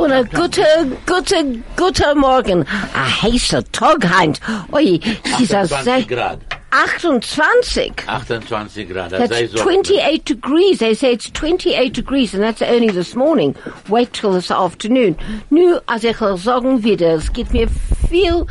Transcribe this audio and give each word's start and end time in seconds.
Und 0.00 0.12
ein 0.12 0.28
guter, 0.30 0.64
guter, 1.06 1.42
guter 1.76 2.14
Morgen. 2.14 2.64
Ein 2.94 3.22
heißer 3.22 3.62
Tag 3.72 4.08
heint. 4.08 4.40
Ui, 4.72 5.00
dieser 5.38 5.60
28 5.60 6.08
Grad. 6.08 6.38
28. 6.70 7.92
28 8.06 8.88
Grad. 8.88 9.10
That's 9.10 9.52
so- 9.52 9.58
28 9.60 10.24
degrees. 10.24 10.78
They 10.78 10.94
say 10.94 11.12
it's 11.12 11.30
28 11.32 11.92
degrees, 11.94 12.34
and 12.34 12.42
that's 12.42 12.62
only 12.62 12.90
this 12.92 13.14
morning. 13.14 13.54
Wait 13.88 14.12
till 14.12 14.32
this 14.32 14.50
afternoon. 14.50 15.16
Nu, 15.50 15.78
als 15.86 16.04
ich 16.04 16.20
will 16.20 16.36
sagen 16.36 16.82
wieder, 16.84 17.14
es 17.14 17.32
gibt 17.32 17.52
mir 17.52 17.68
viel, 18.08 18.46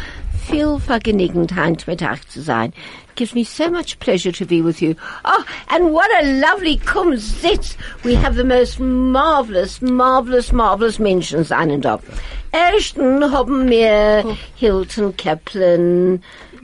viel 0.50 0.80
vergnügend, 0.80 1.56
heint 1.56 1.88
Mittag 1.88 2.28
zu 2.30 2.42
sein. 2.42 2.74
Gives 3.18 3.34
me 3.34 3.44
so 3.44 3.72
much 3.72 3.98
pleasure 3.98 4.32
to 4.32 4.46
be 4.46 4.62
with 4.62 4.80
you. 4.80 4.96
Oh, 5.26 5.44
and 5.70 5.92
what 5.92 6.08
a 6.24 6.40
lovely 6.40 6.78
Kumzits. 6.78 7.76
We 8.04 8.14
have 8.14 8.36
the 8.36 8.44
most 8.44 8.80
marvelous, 8.80 9.82
marvelous, 9.82 10.54
marvelous 10.54 11.00
mentions 11.00 11.52
einen 11.52 11.82
Tag. 11.82 12.00
Ersten 12.54 13.32
haben 13.32 13.68
wir 13.72 14.38
Hilton 14.56 15.18
Kaplan. 15.18 16.22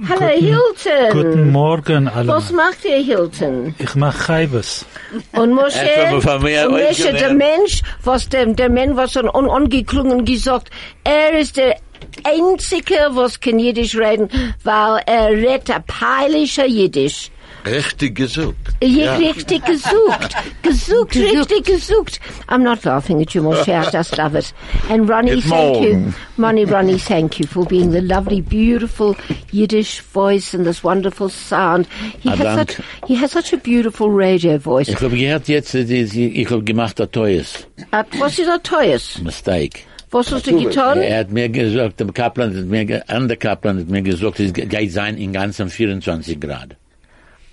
Hallo 0.08 0.28
Hilton. 0.28 1.12
Guten 1.12 1.52
Morgen, 1.52 2.08
alle. 2.08 2.28
Was 2.28 2.52
macht 2.52 2.86
ihr, 2.86 3.02
Hilton? 3.02 3.74
Ich 3.80 3.96
mach 3.96 4.28
Chaibes. 4.28 4.86
Und 5.32 5.54
Moshe, 5.54 5.80
Etwa 5.80 6.22
von 6.22 6.44
mir 6.44 6.68
und 6.68 6.74
Moshe, 6.74 7.14
der. 7.14 7.34
Mensch, 7.34 7.82
was 8.04 8.30
dem, 8.30 8.56
der 8.56 8.70
Mensch, 8.70 8.96
was 8.96 9.14
schon 9.14 9.28
un, 9.28 9.48
ungeklungen 9.48 10.24
gesagt, 10.24 10.70
er 11.04 11.34
ist 11.40 11.58
der 11.58 11.78
Einzige, 12.24 12.96
was 13.12 13.40
kann 13.40 13.60
Jiddisch 13.60 13.96
reden, 13.96 14.30
weil 14.64 15.02
er 15.06 15.30
redet 15.30 15.70
ein 15.72 15.84
peilischer 15.86 16.66
Jiddisch. 16.66 17.30
Richtig 17.66 18.16
gesucht. 18.16 18.56
Ja. 18.84 19.16
Richtig 19.16 19.64
gesucht. 19.66 20.36
Gesucht, 20.64 21.16
richtig 21.16 21.64
gesucht. 21.66 22.20
I'm 22.50 22.58
not 22.58 22.84
laughing 22.84 23.22
at 23.22 23.34
you, 23.34 23.42
Moshe, 23.42 23.72
I 23.72 23.86
just 23.90 24.18
love 24.18 24.36
it. 24.38 24.54
And 24.90 25.10
Ronnie, 25.10 25.36
Good 25.36 25.44
thank 25.46 25.76
you. 25.78 25.94
morning. 25.94 26.14
Ronnie, 26.38 26.66
Ronnie, 26.66 26.98
thank 27.00 27.40
you 27.40 27.48
for 27.48 27.66
being 27.66 27.92
the 27.92 28.02
lovely, 28.02 28.42
beautiful 28.42 29.16
Yiddish 29.54 30.02
voice 30.02 30.54
and 30.54 30.66
this 30.66 30.84
wonderful 30.84 31.30
sound. 31.30 31.88
He 32.20 32.30
Ah, 32.32 32.36
has 32.36 32.56
such, 32.60 32.86
he 33.08 33.16
has 33.16 33.32
such 33.32 33.54
a 33.54 33.58
beautiful 33.58 34.10
radio 34.10 34.58
voice. 34.58 34.90
Ich 34.90 35.00
habe 35.00 35.16
gehört 35.16 35.48
jetzt, 35.48 35.74
äh, 35.74 35.86
die- 35.86 36.42
ich 36.42 36.50
habe 36.52 36.64
gemacht 36.64 37.00
ein 37.00 37.10
teures 37.12 37.66
Uh, 37.94 38.04
was 38.20 38.40
ist 38.40 38.48
das 38.50 38.62
teuers? 38.64 39.20
Mistake. 39.24 39.80
Was 40.14 40.32
hast 40.32 40.46
du 40.48 40.58
getan? 40.58 41.00
Er 41.02 41.20
hat 41.20 41.32
mir 41.32 41.50
gesagt, 41.50 42.00
der 42.00 42.08
Kaplan 42.08 42.56
hat 42.56 42.66
mir, 42.66 42.86
ge- 42.86 43.02
an 43.08 43.28
der 43.28 43.38
Kaplan 43.38 43.80
hat 43.80 43.90
mir 43.90 44.02
gesagt, 44.04 44.40
es 44.40 44.54
geht 44.54 44.92
sein 44.94 45.18
in 45.18 45.34
ganzen 45.34 45.70
24 45.70 46.40
Grad. 46.40 46.76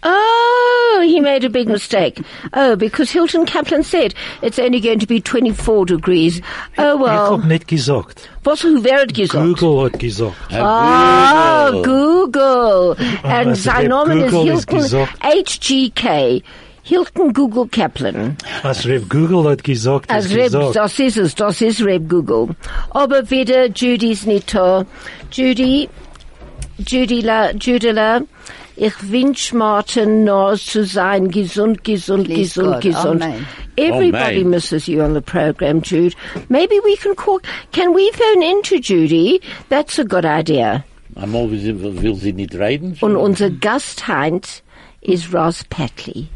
Oh, 0.02 1.02
he 1.02 1.20
made 1.20 1.44
a 1.44 1.50
big 1.50 1.68
mistake. 1.68 2.22
Oh, 2.54 2.74
because 2.76 3.10
Hilton 3.10 3.44
Kaplan 3.44 3.82
said 3.82 4.14
it's 4.40 4.58
only 4.58 4.80
going 4.80 4.98
to 4.98 5.06
be 5.06 5.20
24 5.20 5.84
degrees. 5.86 6.40
Oh, 6.78 6.94
Ich 6.96 7.00
well. 7.02 7.30
hab 7.32 7.44
nicht 7.44 7.68
gesagt. 7.68 8.28
Was 8.44 8.62
hu 8.62 8.82
wäret 8.82 9.12
gesagt? 9.14 9.32
Google 9.60 9.84
hat 9.84 9.98
gesagt. 9.98 10.36
Ah, 10.52 11.70
Google. 11.70 12.96
And 13.24 13.50
was 13.50 13.62
sein 13.64 13.88
Name 13.88 14.24
is 14.24 14.32
ist 14.32 14.70
Hilton. 14.70 15.06
HGK. 15.20 16.42
Hilton 16.90 17.32
Google 17.32 17.68
Kaplan. 17.68 18.36
Was 18.64 18.84
Rev 18.84 19.08
Google 19.08 19.48
hat 19.48 19.62
gesagt, 19.62 20.10
As 20.10 20.26
ist 20.26 20.34
Reb, 20.34 20.44
gesagt. 20.46 20.74
das 20.74 20.98
ist 20.98 21.16
es, 21.18 21.34
das 21.36 21.60
ist 21.60 21.84
Reb 21.84 22.08
Google. 22.08 22.48
Aber 22.90 23.30
wieder 23.30 23.68
Judy's 23.68 24.26
nicht 24.26 24.52
da. 24.52 24.84
Judy, 25.30 25.88
Judila, 26.78 27.52
Judila, 27.52 28.22
ich 28.76 28.94
wünsch 29.08 29.52
Martin 29.52 30.24
nur 30.24 30.56
zu 30.56 30.84
sein, 30.84 31.30
gesund, 31.30 31.84
gesund, 31.84 32.24
Please 32.24 32.54
gesund, 32.60 32.72
God. 32.72 32.82
gesund. 32.82 33.22
Amen. 33.22 33.46
Everybody 33.76 34.40
Amen. 34.40 34.50
misses 34.50 34.88
you 34.88 35.00
on 35.00 35.14
the 35.14 35.20
program, 35.20 35.82
Jude. 35.82 36.16
Maybe 36.48 36.74
we 36.84 36.96
can 36.96 37.14
call, 37.14 37.38
can 37.70 37.94
we 37.94 38.10
phone 38.14 38.42
into 38.42 38.80
Judy? 38.80 39.40
That's 39.68 39.96
a 40.00 40.04
good 40.04 40.24
idea. 40.24 40.84
Einmal 41.14 41.48
will 41.50 41.60
sie, 41.60 41.72
will 42.02 42.16
sie 42.16 42.32
nicht 42.32 42.54
reden? 42.56 42.96
Und 43.00 43.14
unser 43.14 43.50
Gast 43.50 44.08
heint 44.08 44.64
ist 45.02 45.32
Ross 45.32 45.62
Petley. 45.70 46.28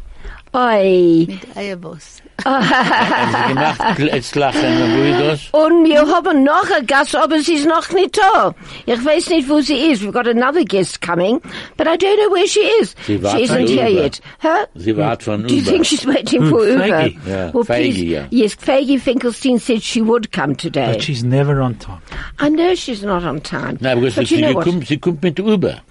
Oi. 0.55 1.25
Mit 1.27 1.57
Eierbus. 1.57 2.21
Haben 2.45 3.31
sie 3.31 3.47
gemacht, 3.53 3.99
jetzt 4.13 4.35
lachen, 4.35 4.61
wo 4.61 5.03
ist 5.03 5.51
das? 5.53 5.61
Und 5.61 5.85
wir 5.85 6.01
haben 6.05 6.43
noch 6.43 6.69
einen 6.69 6.85
Gast, 6.85 7.15
aber 7.15 7.39
sie 7.39 7.53
ist 7.55 7.65
noch 7.65 7.89
nicht 7.91 8.17
da. 8.17 8.53
Ich 8.85 9.03
weiß 9.03 9.29
nicht, 9.29 9.49
wo 9.49 9.61
sie 9.61 9.73
ist. 9.73 10.03
We've 10.03 10.11
got 10.11 10.27
another 10.27 10.63
guest 10.65 11.01
coming, 11.01 11.39
but 11.77 11.87
I 11.87 11.95
don't 11.97 12.17
know 12.17 12.33
where 12.35 12.45
she 12.47 12.59
is. 12.81 12.93
Sie 13.07 13.17
she 13.19 13.43
isn't 13.43 13.67
here 13.69 13.87
Uber. 13.89 14.01
yet. 14.03 14.19
Huh? 14.41 14.65
Sie 14.75 14.95
wart 14.97 15.23
von 15.23 15.47
Do 15.47 15.55
you 15.55 15.61
think 15.61 15.85
she's 15.85 16.05
waiting 16.05 16.45
for 16.49 16.59
Hmm, 16.65 16.71
Uber? 16.81 16.87
Feige. 16.87 17.17
Yeah, 17.25 17.51
well, 17.53 17.63
Feige, 17.63 17.93
please, 17.93 18.03
yeah. 18.03 18.27
Yes, 18.31 18.55
Feige 18.55 18.99
Finkelstein 18.99 19.57
said 19.59 19.81
she 19.81 20.01
would 20.01 20.31
come 20.33 20.55
today. 20.55 20.91
But 20.93 21.03
she's 21.03 21.23
never 21.23 21.61
on 21.61 21.75
time. 21.79 22.01
I 22.39 22.49
know 22.49 22.75
she's 22.75 23.01
not 23.01 23.23
on 23.23 23.39
time. 23.41 23.77
Nein, 23.81 23.97
aber 23.97 24.11
but 24.11 24.27
sie, 24.27 24.35
you 24.35 24.41
know 24.41 24.53
what? 24.53 24.65
kommt, 24.67 24.87
sie 24.87 24.97
kommt 24.97 25.23
mit 25.23 25.39
Uber. 25.39 25.81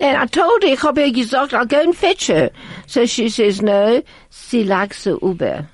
And 0.00 0.16
I 0.16 0.26
told 0.26 0.62
her, 0.62 0.72
ich 0.72 0.82
habe 0.84 1.00
ihr 1.02 1.12
gesagt, 1.12 1.52
I'll 1.54 1.66
go 1.66 1.80
and 1.80 1.94
fetch 1.94 2.28
her. 2.28 2.50
So 2.86 3.04
she 3.04 3.28
says, 3.28 3.60
no, 3.60 4.00
sie 4.30 4.62
likes 4.64 5.04
the 5.04 5.16
Uber. 5.20 5.66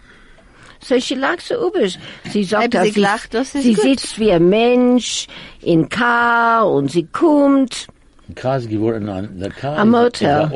So 0.80 1.00
she 1.00 1.14
likes 1.14 1.48
the 1.48 1.54
Uber. 1.54 1.88
Sie 2.30 2.44
sagt, 2.44 2.74
dass 2.74 2.88
sie 2.88 2.92
gelacht, 2.92 3.32
das 3.32 3.54
ist 3.54 3.62
sie 3.62 3.74
gut. 3.74 3.84
sitzt 3.84 4.18
wie 4.18 4.30
ein 4.32 4.48
Mensch 4.48 5.26
in 5.62 5.88
Car 5.88 6.70
und 6.70 6.90
sie 6.90 7.04
kommt 7.04 7.86
Ein 8.28 8.34
Car 8.34 8.56
ist 8.58 8.68
geworden, 8.68 9.08
ein, 9.08 9.38
der 9.38 9.50
Car 9.50 9.78
Am 9.78 9.94
Auto. 9.94 10.26
ein 10.26 10.50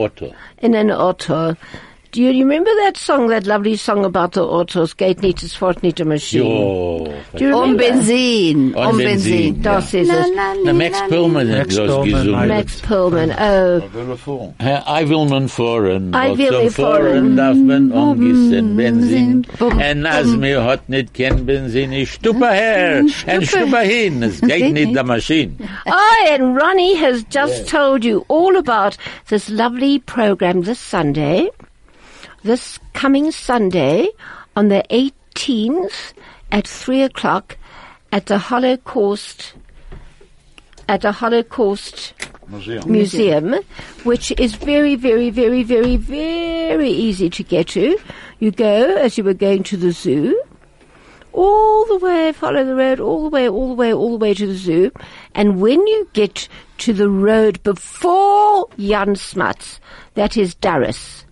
in 0.60 0.74
an 0.74 0.90
Auto. 0.90 1.54
Do 2.10 2.22
you 2.22 2.30
remember 2.30 2.70
that 2.84 2.96
song, 2.96 3.28
that 3.28 3.46
lovely 3.46 3.76
song 3.76 4.06
about 4.06 4.32
the 4.32 4.40
autos? 4.42 4.94
Geht 4.96 5.20
nicht, 5.20 5.42
es 5.42 5.54
fährt 5.54 5.82
nicht 5.82 5.98
die 5.98 6.04
Maschine. 6.04 6.42
Jo. 6.42 7.12
Do 7.36 7.44
you 7.44 7.54
Um 7.54 7.76
remember? 7.76 7.84
Benzin. 7.84 8.74
Um 8.74 8.86
Um 8.88 8.96
Benzin. 8.96 9.54
Benzin. 9.54 9.62
Das 9.62 9.92
ist 9.92 10.10
es. 10.10 10.26
Der 10.64 10.72
Max 10.72 10.98
Perlman 11.08 11.48
hat 11.50 11.58
Max 11.58 11.74
das 11.76 12.04
gesungen. 12.04 12.48
Max 12.48 12.80
Perlman. 12.80 13.30
Oh, 13.38 13.82
I 14.60 15.04
will 15.06 15.26
nun 15.26 15.48
fahren. 15.48 16.14
I 16.14 16.30
was 16.30 16.38
will 16.38 16.48
zum 16.48 16.62
nicht 16.64 16.76
fahren. 16.76 17.02
Fahren 17.04 17.36
darf 17.36 17.56
man 17.56 17.92
umgießen 17.92 18.76
Benzin. 18.76 19.46
En 19.78 20.06
als 20.06 20.28
mir 20.28 20.64
hat 20.64 20.88
nicht 20.88 21.12
kein 21.12 21.44
Benzin, 21.44 21.92
ich 21.92 22.10
stuppe 22.12 22.48
her, 22.48 23.02
en 23.26 23.44
stuppe 23.44 23.80
hin. 23.80 24.22
Es 24.22 24.40
geht 24.50 24.72
nicht 24.72 24.94
der 24.94 25.04
Maschine. 25.04 25.52
Oh, 25.86 26.32
and 26.32 26.58
Ronnie 26.58 26.94
has 26.96 27.22
just 27.30 27.68
told 27.68 28.02
you 28.02 28.24
all 28.28 28.56
about 28.56 28.96
this 29.28 29.50
lovely 29.50 29.98
program 29.98 30.62
this 30.62 30.78
Sunday, 30.80 31.50
this 32.42 32.78
coming 32.92 33.30
Sunday 33.30 34.08
on 34.56 34.68
the 34.68 34.84
18th 34.90 36.12
at 36.50 36.66
3 36.66 37.02
o'clock 37.02 37.56
at 38.12 38.26
the 38.26 38.38
Holocaust, 38.38 39.54
at 40.88 41.02
the 41.02 41.12
Holocaust 41.12 42.14
Museum. 42.48 42.90
Museum, 42.90 43.54
which 44.04 44.32
is 44.38 44.54
very, 44.54 44.94
very, 44.94 45.28
very, 45.30 45.62
very, 45.62 45.96
very 45.96 46.88
easy 46.88 47.28
to 47.28 47.42
get 47.42 47.68
to. 47.68 47.98
You 48.38 48.50
go 48.50 48.96
as 48.96 49.18
you 49.18 49.24
were 49.24 49.34
going 49.34 49.64
to 49.64 49.76
the 49.76 49.92
zoo, 49.92 50.42
all 51.32 51.84
the 51.86 51.98
way, 51.98 52.32
follow 52.32 52.64
the 52.64 52.74
road, 52.74 53.00
all 53.00 53.24
the 53.24 53.30
way, 53.30 53.48
all 53.48 53.68
the 53.68 53.74
way, 53.74 53.92
all 53.92 54.12
the 54.12 54.16
way 54.16 54.34
to 54.34 54.46
the 54.46 54.54
zoo. 54.56 54.90
And 55.34 55.60
when 55.60 55.86
you 55.86 56.08
get 56.14 56.48
to 56.78 56.92
the 56.92 57.10
road 57.10 57.62
before 57.62 58.68
Jan 58.78 59.14
Smuts, 59.14 59.78
that 60.14 60.36
is 60.36 60.54
Durris, 60.54 61.24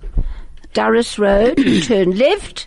Durris 0.77 1.19
Road, 1.19 1.57
turn 1.85 2.19
left, 2.19 2.67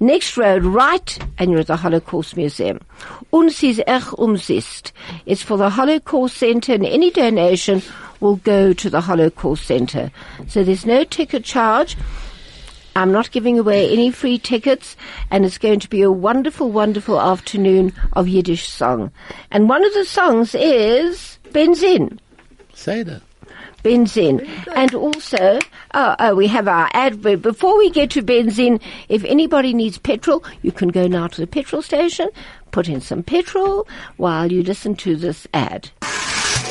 Next 0.00 0.36
road 0.36 0.64
right, 0.64 1.18
and 1.38 1.52
you're 1.52 1.60
at 1.60 1.68
the 1.68 1.76
Holocaust 1.76 2.36
Museum. 2.36 2.80
Uns 3.32 3.62
is 3.62 3.80
ech 3.86 4.02
umsist. 4.18 4.90
It's 5.26 5.44
for 5.44 5.56
the 5.56 5.70
Holocaust 5.70 6.36
Center, 6.36 6.72
and 6.72 6.84
any 6.84 7.12
donation 7.12 7.80
will 8.18 8.34
go 8.34 8.72
to 8.72 8.90
the 8.90 9.00
Holocaust 9.00 9.64
Center. 9.64 10.10
So 10.48 10.64
there's 10.64 10.84
no 10.84 11.04
ticket 11.04 11.44
charge. 11.44 11.96
I'm 12.96 13.12
not 13.12 13.30
giving 13.30 13.60
away 13.60 13.92
any 13.92 14.10
free 14.10 14.38
tickets, 14.38 14.96
and 15.30 15.44
it's 15.44 15.58
going 15.58 15.78
to 15.78 15.88
be 15.88 16.02
a 16.02 16.10
wonderful, 16.10 16.72
wonderful 16.72 17.20
afternoon 17.20 17.92
of 18.14 18.26
Yiddish 18.26 18.68
song. 18.68 19.12
And 19.52 19.68
one 19.68 19.84
of 19.84 19.94
the 19.94 20.04
songs 20.04 20.56
is 20.56 21.38
Benzin. 21.52 22.18
Say 22.74 23.04
that. 23.04 23.22
Benzin. 23.82 24.48
And 24.74 24.94
also, 24.94 25.58
oh, 25.94 26.16
oh, 26.18 26.34
we 26.34 26.46
have 26.48 26.68
our 26.68 26.88
ad. 26.92 27.22
But 27.22 27.42
before 27.42 27.76
we 27.78 27.90
get 27.90 28.10
to 28.10 28.22
Benzin, 28.22 28.80
if 29.08 29.24
anybody 29.24 29.74
needs 29.74 29.98
petrol, 29.98 30.44
you 30.62 30.72
can 30.72 30.88
go 30.88 31.06
now 31.06 31.26
to 31.26 31.40
the 31.40 31.46
petrol 31.46 31.82
station, 31.82 32.28
put 32.70 32.88
in 32.88 33.00
some 33.00 33.22
petrol 33.22 33.86
while 34.16 34.50
you 34.50 34.62
listen 34.62 34.94
to 34.96 35.16
this 35.16 35.46
ad. 35.52 35.90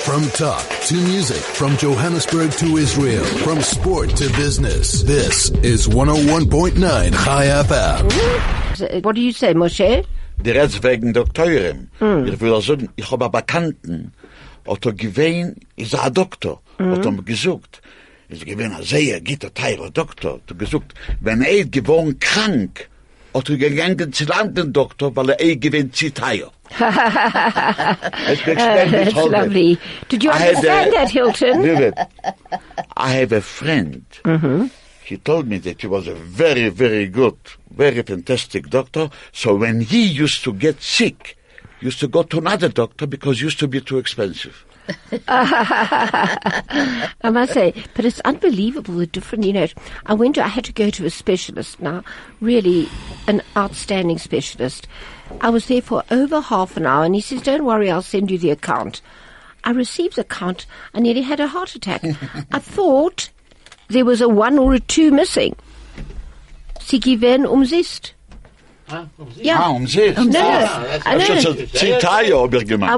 From 0.05 0.27
talk 0.29 0.67
to 0.87 0.95
music, 0.95 1.37
from 1.37 1.77
Johannesburg 1.77 2.51
to 2.53 2.77
Israel, 2.77 3.23
from 3.23 3.61
sport 3.61 4.09
to 4.17 4.29
business. 4.35 5.03
This 5.03 5.51
is 5.61 5.87
101.9 5.87 6.79
Chai 7.23 7.45
FM. 7.63 9.03
What 9.03 9.15
do 9.15 9.21
you 9.21 9.31
say, 9.31 9.53
Moshe? 9.53 10.03
Der 10.41 10.55
Rest 10.55 10.81
wegen 10.81 11.13
Doktoren. 11.13 11.91
Ich 12.25 12.41
will 12.41 12.61
sagen, 12.61 12.89
ich 12.95 13.11
habe 13.11 13.25
einen 13.25 13.31
Bekannten, 13.31 14.13
hat 14.67 14.85
er 14.87 14.93
gewähnt, 14.93 15.59
ist 15.75 15.93
er 15.93 16.05
ein 16.05 16.13
Doktor, 16.15 16.61
hat 16.89 17.05
er 17.05 17.11
mir 17.11 17.23
gesucht. 17.23 17.81
Ein 18.29 18.83
sehr 18.83 19.19
Doktor. 19.91 20.39
Hat 20.47 20.59
gesucht, 20.59 20.93
wenn 21.19 21.41
er 21.41 21.65
geworden 21.65 22.17
krank, 22.19 22.89
hat 23.33 23.49
er 23.49 23.57
gegangen 23.57 24.13
zu 24.13 24.25
landen 24.25 24.73
Doktor, 24.73 25.15
weil 25.15 25.29
er 25.29 25.41
eh 25.41 25.55
gewähnt 25.55 25.95
zu 25.95 26.13
teuer. 26.13 26.51
Let 26.79 28.45
me 28.47 28.53
explain 28.53 28.91
this 28.91 29.13
That's 29.13 29.27
lovely. 29.29 29.77
Did 30.09 30.23
you 30.23 30.31
I 30.31 30.47
understand 30.47 30.89
uh, 30.89 30.97
that, 30.97 31.09
Hilton? 31.09 31.61
Vivid. 31.61 31.93
I 32.95 33.09
have 33.11 33.31
a 33.33 33.41
friend. 33.41 34.05
Mm-hmm. 34.23 34.67
He 35.03 35.17
told 35.17 35.47
me 35.47 35.57
that 35.59 35.81
he 35.81 35.87
was 35.87 36.07
a 36.07 36.13
very, 36.13 36.69
very 36.69 37.07
good, 37.07 37.35
very 37.69 38.01
fantastic 38.01 38.69
doctor. 38.69 39.09
So 39.33 39.55
when 39.55 39.81
he 39.81 40.03
used 40.03 40.43
to 40.45 40.53
get 40.53 40.81
sick, 40.81 41.37
used 41.81 41.99
to 41.99 42.07
go 42.07 42.23
to 42.23 42.37
another 42.37 42.69
doctor 42.69 43.07
because 43.07 43.41
used 43.41 43.59
to 43.59 43.67
be 43.67 43.81
too 43.81 43.97
expensive. 43.97 44.65
I 45.27 47.29
must 47.31 47.53
say, 47.53 47.73
but 47.93 48.05
it's 48.05 48.19
unbelievable 48.21 48.95
the 48.95 49.07
different, 49.07 49.45
you 49.45 49.53
know, 49.53 49.67
I 50.05 50.13
went 50.13 50.35
to, 50.35 50.43
I 50.43 50.47
had 50.47 50.65
to 50.65 50.73
go 50.73 50.89
to 50.89 51.05
a 51.05 51.09
specialist 51.09 51.81
now, 51.81 52.03
really 52.39 52.87
an 53.27 53.41
outstanding 53.55 54.17
specialist. 54.17 54.87
I 55.41 55.49
was 55.49 55.67
there 55.67 55.81
for 55.81 56.03
over 56.11 56.41
half 56.41 56.77
an 56.77 56.85
hour 56.85 57.05
and 57.05 57.15
he 57.15 57.21
says, 57.21 57.41
don't 57.41 57.65
worry, 57.65 57.89
I'll 57.89 58.01
send 58.01 58.31
you 58.31 58.37
the 58.37 58.51
account. 58.51 59.01
I 59.63 59.71
received 59.71 60.15
the 60.15 60.21
account, 60.21 60.65
I 60.93 60.99
nearly 60.99 61.21
had 61.21 61.39
a 61.39 61.47
heart 61.47 61.75
attack. 61.75 62.03
I 62.51 62.59
thought 62.59 63.29
there 63.89 64.05
was 64.05 64.21
a 64.21 64.29
one 64.29 64.57
or 64.57 64.73
a 64.73 64.79
two 64.79 65.11
missing. 65.11 65.55
Sie 66.79 66.99
gewähren 66.99 67.45
umsist. 67.45 68.13
Ja. 69.37 69.55
Ah, 69.59 69.69
um. 69.71 69.83
No, 69.85 70.23
no, 70.23 70.31
that's- 70.31 71.05
I 71.05 71.17
Das 71.17 71.27
know. 71.27 71.35
ist 71.35 71.43
schon 71.43 71.57
zehn 71.73 71.99
Tage, 71.99 72.37
hab 72.37 72.53
ich 72.53 72.69
I 72.69 72.75
went, 72.75 72.81
I, 72.81 72.93
I 72.93 72.97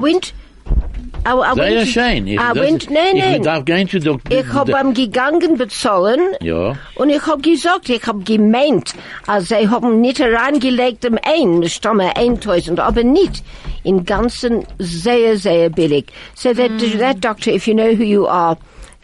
Sehr 1.26 1.56
went, 1.56 1.88
schön. 1.88 2.28
Ich, 2.28 2.40
ah, 2.40 2.52
I 2.52 2.54
das 2.54 2.64
went, 2.68 2.84
ist- 2.84 2.90
nein, 2.92 3.16
Ich 3.16 3.24
nein. 3.24 3.44
darf 3.44 3.66
gehen 3.66 3.88
zu 3.88 4.00
Doktor. 4.00 4.38
Ich 4.38 4.54
hab 4.54 4.74
am 4.74 4.94
gegangen 4.94 5.58
bezahlen 5.58 6.20
Ja. 6.42 6.74
und 6.96 7.10
ich 7.10 7.26
hab 7.26 7.42
gesagt, 7.42 7.90
ich 7.90 8.06
hab 8.06 8.26
gemeint, 8.26 8.94
also 9.26 9.56
ich 9.56 9.70
hab 9.70 9.84
nicht 9.84 10.20
reingelegt 10.20 11.06
im 11.06 11.18
ein, 11.24 11.68
Stamme 11.70 12.16
1000, 12.18 12.80
aber 12.80 13.04
nicht 13.04 13.44
in 13.84 14.04
ganzen 14.06 14.66
sehr, 14.80 15.38
sehr 15.38 15.70
billig. 15.70 16.06
So 16.36 16.54
that, 16.54 16.72
mm. 16.72 17.00
that 17.00 17.24
doctor, 17.24 17.52
if 17.54 17.68
you 17.68 17.74
know 17.74 17.92
who 17.98 18.04
you 18.04 18.28
are, 18.28 18.58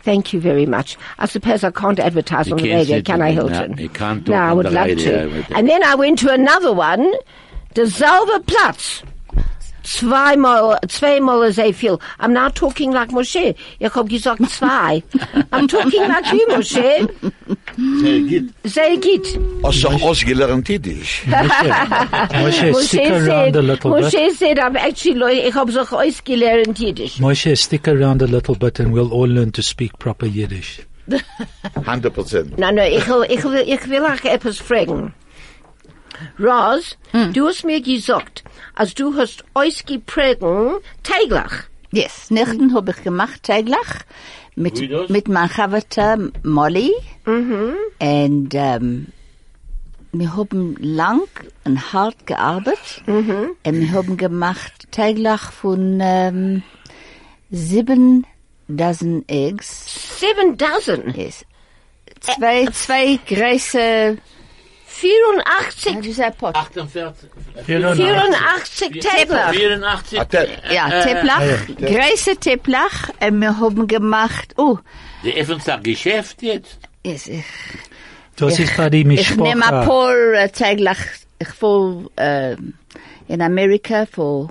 thank 0.03 0.33
you 0.33 0.41
very 0.41 0.65
much. 0.65 0.97
I 1.19 1.25
suppose 1.27 1.63
I 1.65 1.71
can't 1.71 1.99
advertise 1.99 2.47
You 2.47 2.53
on 2.55 2.61
the 2.61 2.67
can't 2.69 2.89
radio, 2.89 3.01
can 3.01 3.21
I, 3.21 3.31
Hilton? 3.31 3.71
no, 3.75 3.81
you 3.81 3.89
can't 3.89 4.27
No, 4.27 4.33
talk 4.33 4.41
I 4.43 4.49
on 4.51 4.57
would 4.57 4.65
the 4.65 4.71
love 4.71 4.85
radio 4.87 5.21
to. 5.23 5.27
with 5.29 5.49
it. 5.49 5.55
And 5.55 5.69
then 5.69 5.83
I 5.83 5.95
went 5.95 6.19
to 6.19 6.31
another 6.33 6.73
one, 6.73 7.05
the 7.75 7.81
derselbe 7.83 8.45
Platz. 8.45 9.03
Zweimal, 9.83 10.77
zweimal 10.87 11.51
sehr 11.51 11.73
viel. 11.73 11.99
I'm 12.19 12.33
now 12.33 12.49
talking 12.49 12.91
like 12.91 13.11
Moshe. 13.11 13.55
Ich 13.79 13.95
hab 13.95 14.09
gesagt 14.09 14.41
zwei. 14.49 15.03
I'm 15.51 15.67
talking 15.67 16.07
like 16.07 16.31
you, 16.31 16.45
Moshe. 16.49 17.09
Sehr 18.01 18.19
gut. 18.21 18.53
Sehr 18.63 18.97
gut. 18.97 19.39
Hast 19.63 19.83
du 19.83 19.87
ausgelernt 19.87 20.67
Jiddisch? 20.67 21.23
Moshe, 21.27 22.71
Moshe 22.71 22.83
stick 22.87 23.09
around 23.11 23.53
said, 23.53 23.55
a 23.55 23.61
little 23.61 23.93
bit. 23.95 24.03
Moshe 24.05 24.31
said, 24.37 24.59
I'm 24.59 24.75
actually, 24.75 25.39
ich 25.47 25.55
hab 25.55 25.69
sich 25.71 25.91
ausgelernt 25.91 26.77
Jiddisch. 26.77 27.19
Moshe, 27.19 27.55
stick 27.55 27.87
around 27.87 28.21
a 28.21 28.27
little 28.27 28.55
bit 28.55 28.79
and 28.79 28.93
we'll 28.93 29.11
all 29.11 29.27
learn 29.27 29.51
to 29.51 29.61
speak 29.61 29.97
proper 29.99 30.25
Yiddish. 30.25 30.81
100 31.73 32.13
Prozent. 32.13 32.57
Nein, 32.57 32.75
nein, 32.75 32.91
ich 32.93 33.07
will, 33.07 33.25
ich 33.29 33.43
will, 33.43 33.63
ich 33.65 33.89
will 33.89 34.05
auch 34.05 34.23
etwas 34.23 34.57
fragen. 34.57 35.13
Ros, 36.39 36.97
du 37.33 37.47
hast 37.47 37.63
mir 37.65 37.81
gesagt, 37.81 38.43
als 38.75 38.93
du 38.93 39.15
hast 39.15 39.43
ausgeprägen, 39.53 40.75
täglich. 41.03 41.51
Yes, 41.91 42.29
Nächten 42.29 42.73
hab 42.73 42.87
ich 42.89 43.03
gemacht 43.03 43.43
täglich 43.43 43.77
mit 44.55 45.09
mit 45.09 45.27
meiner 45.27 45.49
Chavata 45.49 46.17
Molly. 46.43 46.91
Und 47.99 48.49
ähm, 48.53 49.07
wir 50.11 50.35
haben 50.35 50.75
lang 50.79 51.21
und 51.65 51.93
hart 51.93 52.27
gearbeitet. 52.27 53.03
Und 53.07 53.79
wir 53.79 53.91
haben 53.91 54.17
gemacht 54.17 54.91
täglich 54.91 55.41
von 55.41 55.99
ähm, 56.01 56.63
sieben 57.51 58.25
Dozen 58.67 59.27
Eggs. 59.27 60.19
Seven 60.19 60.55
dozen. 60.55 61.13
Yes. 61.15 61.43
Zwei, 62.19 62.65
zwei 62.67 63.19
große, 63.27 64.17
84, 65.01 66.03
wie 66.03 66.11
sagt 66.13 66.37
Pot? 66.37 66.55
48. 66.55 67.29
84 67.65 68.99
taiglach. 69.01 69.51
84. 69.53 70.19
Hat 70.19 70.33
er- 70.33 70.47
Ja, 70.73 70.87
Äh, 70.89 71.03
Teplach, 71.03 71.67
große 71.77 72.35
Teplach. 72.37 73.09
Und 73.21 73.39
wir 73.41 73.59
haben 73.59 73.87
gemacht, 73.87 74.53
oh, 74.57 74.77
Die 75.23 75.33
öffentliche 75.33 75.79
Geschäft 75.81 76.41
jetzt. 76.41 76.79
yes, 77.05 77.27
ich, 77.27 77.43
Das 78.35 78.57
ist 78.59 78.71
für 78.71 78.89
die 78.89 79.01
Ich 79.13 79.35
nehme 79.35 79.49
ein 79.51 79.57
Mishpacha. 79.59 79.85
paar 79.85 80.33
äh, 80.33 80.49
taiglach, 80.49 80.99
ich 81.39 81.49
fuhr 81.49 82.09
äh, 82.15 82.55
in 83.27 83.41
Amerika 83.41 84.05
für 84.05 84.49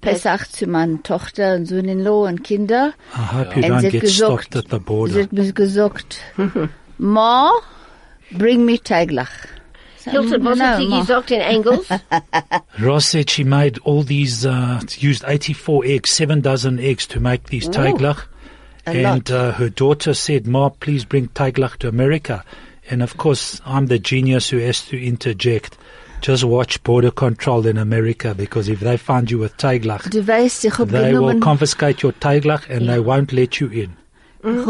Pesach 0.00 0.46
zu 0.48 0.66
meiner 0.66 1.02
Tochter 1.02 1.54
und 1.56 1.66
Sohn-in-law 1.66 2.28
und 2.28 2.44
Kinder. 2.44 2.92
I 3.16 3.34
hope 3.36 3.58
you 3.58 3.64
Und 3.64 3.70
don't 3.72 3.80
sie 3.80 3.86
hat 3.86 3.92
get 3.92 4.00
gesagt, 4.02 4.44
stopped 4.44 4.56
at 4.56 4.64
the 4.70 4.76
sie 4.76 4.82
border. 4.84 5.22
hat 5.22 5.32
mir 5.32 5.52
gesagt, 5.52 6.18
Ma, 6.98 7.50
bring 8.30 8.64
me 8.64 8.78
taiglach. 8.78 9.30
Hilton, 10.04 10.44
was 10.44 10.58
hat 10.60 10.78
sie 10.78 10.88
Ma. 10.88 11.00
gesagt 11.00 11.30
in 11.30 11.40
Engels? 11.40 11.88
Ross 12.80 13.06
said 13.06 13.30
she 13.30 13.44
made 13.44 13.78
all 13.78 14.02
these, 14.02 14.44
uh, 14.46 14.80
used 14.98 15.24
84 15.26 15.84
eggs, 15.86 16.10
seven 16.10 16.40
dozen 16.40 16.78
eggs 16.78 17.06
to 17.08 17.20
make 17.20 17.44
these 17.44 17.68
taiglach. 17.68 18.24
And 18.86 19.30
uh, 19.30 19.52
her 19.52 19.70
daughter 19.70 20.12
said, 20.14 20.46
Ma, 20.46 20.68
please 20.68 21.04
bring 21.04 21.28
taiglach 21.28 21.78
to 21.78 21.88
America. 21.88 22.44
And 22.90 23.02
of 23.02 23.16
course, 23.16 23.60
I'm 23.64 23.86
the 23.86 23.98
genius 23.98 24.50
who 24.50 24.58
has 24.58 24.84
to 24.86 25.02
interject. 25.02 25.78
Just 26.20 26.44
watch 26.44 26.82
border 26.82 27.10
control 27.10 27.66
in 27.66 27.76
America 27.78 28.34
because 28.34 28.68
if 28.68 28.80
they 28.80 28.96
find 28.96 29.30
you 29.30 29.38
with 29.38 29.56
taiglach, 29.56 30.08
Du 30.10 30.22
weißt, 30.26 30.64
ich 30.64 30.78
hab 30.78 30.88
they 30.88 31.12
will 31.16 31.38
confiscate 31.40 32.02
your 32.02 32.12
taiglach 32.12 32.68
and 32.70 32.88
they 32.88 32.98
won't 32.98 33.32
let 33.32 33.60
you 33.60 33.68
in. 33.68 33.96
ich 34.42 34.66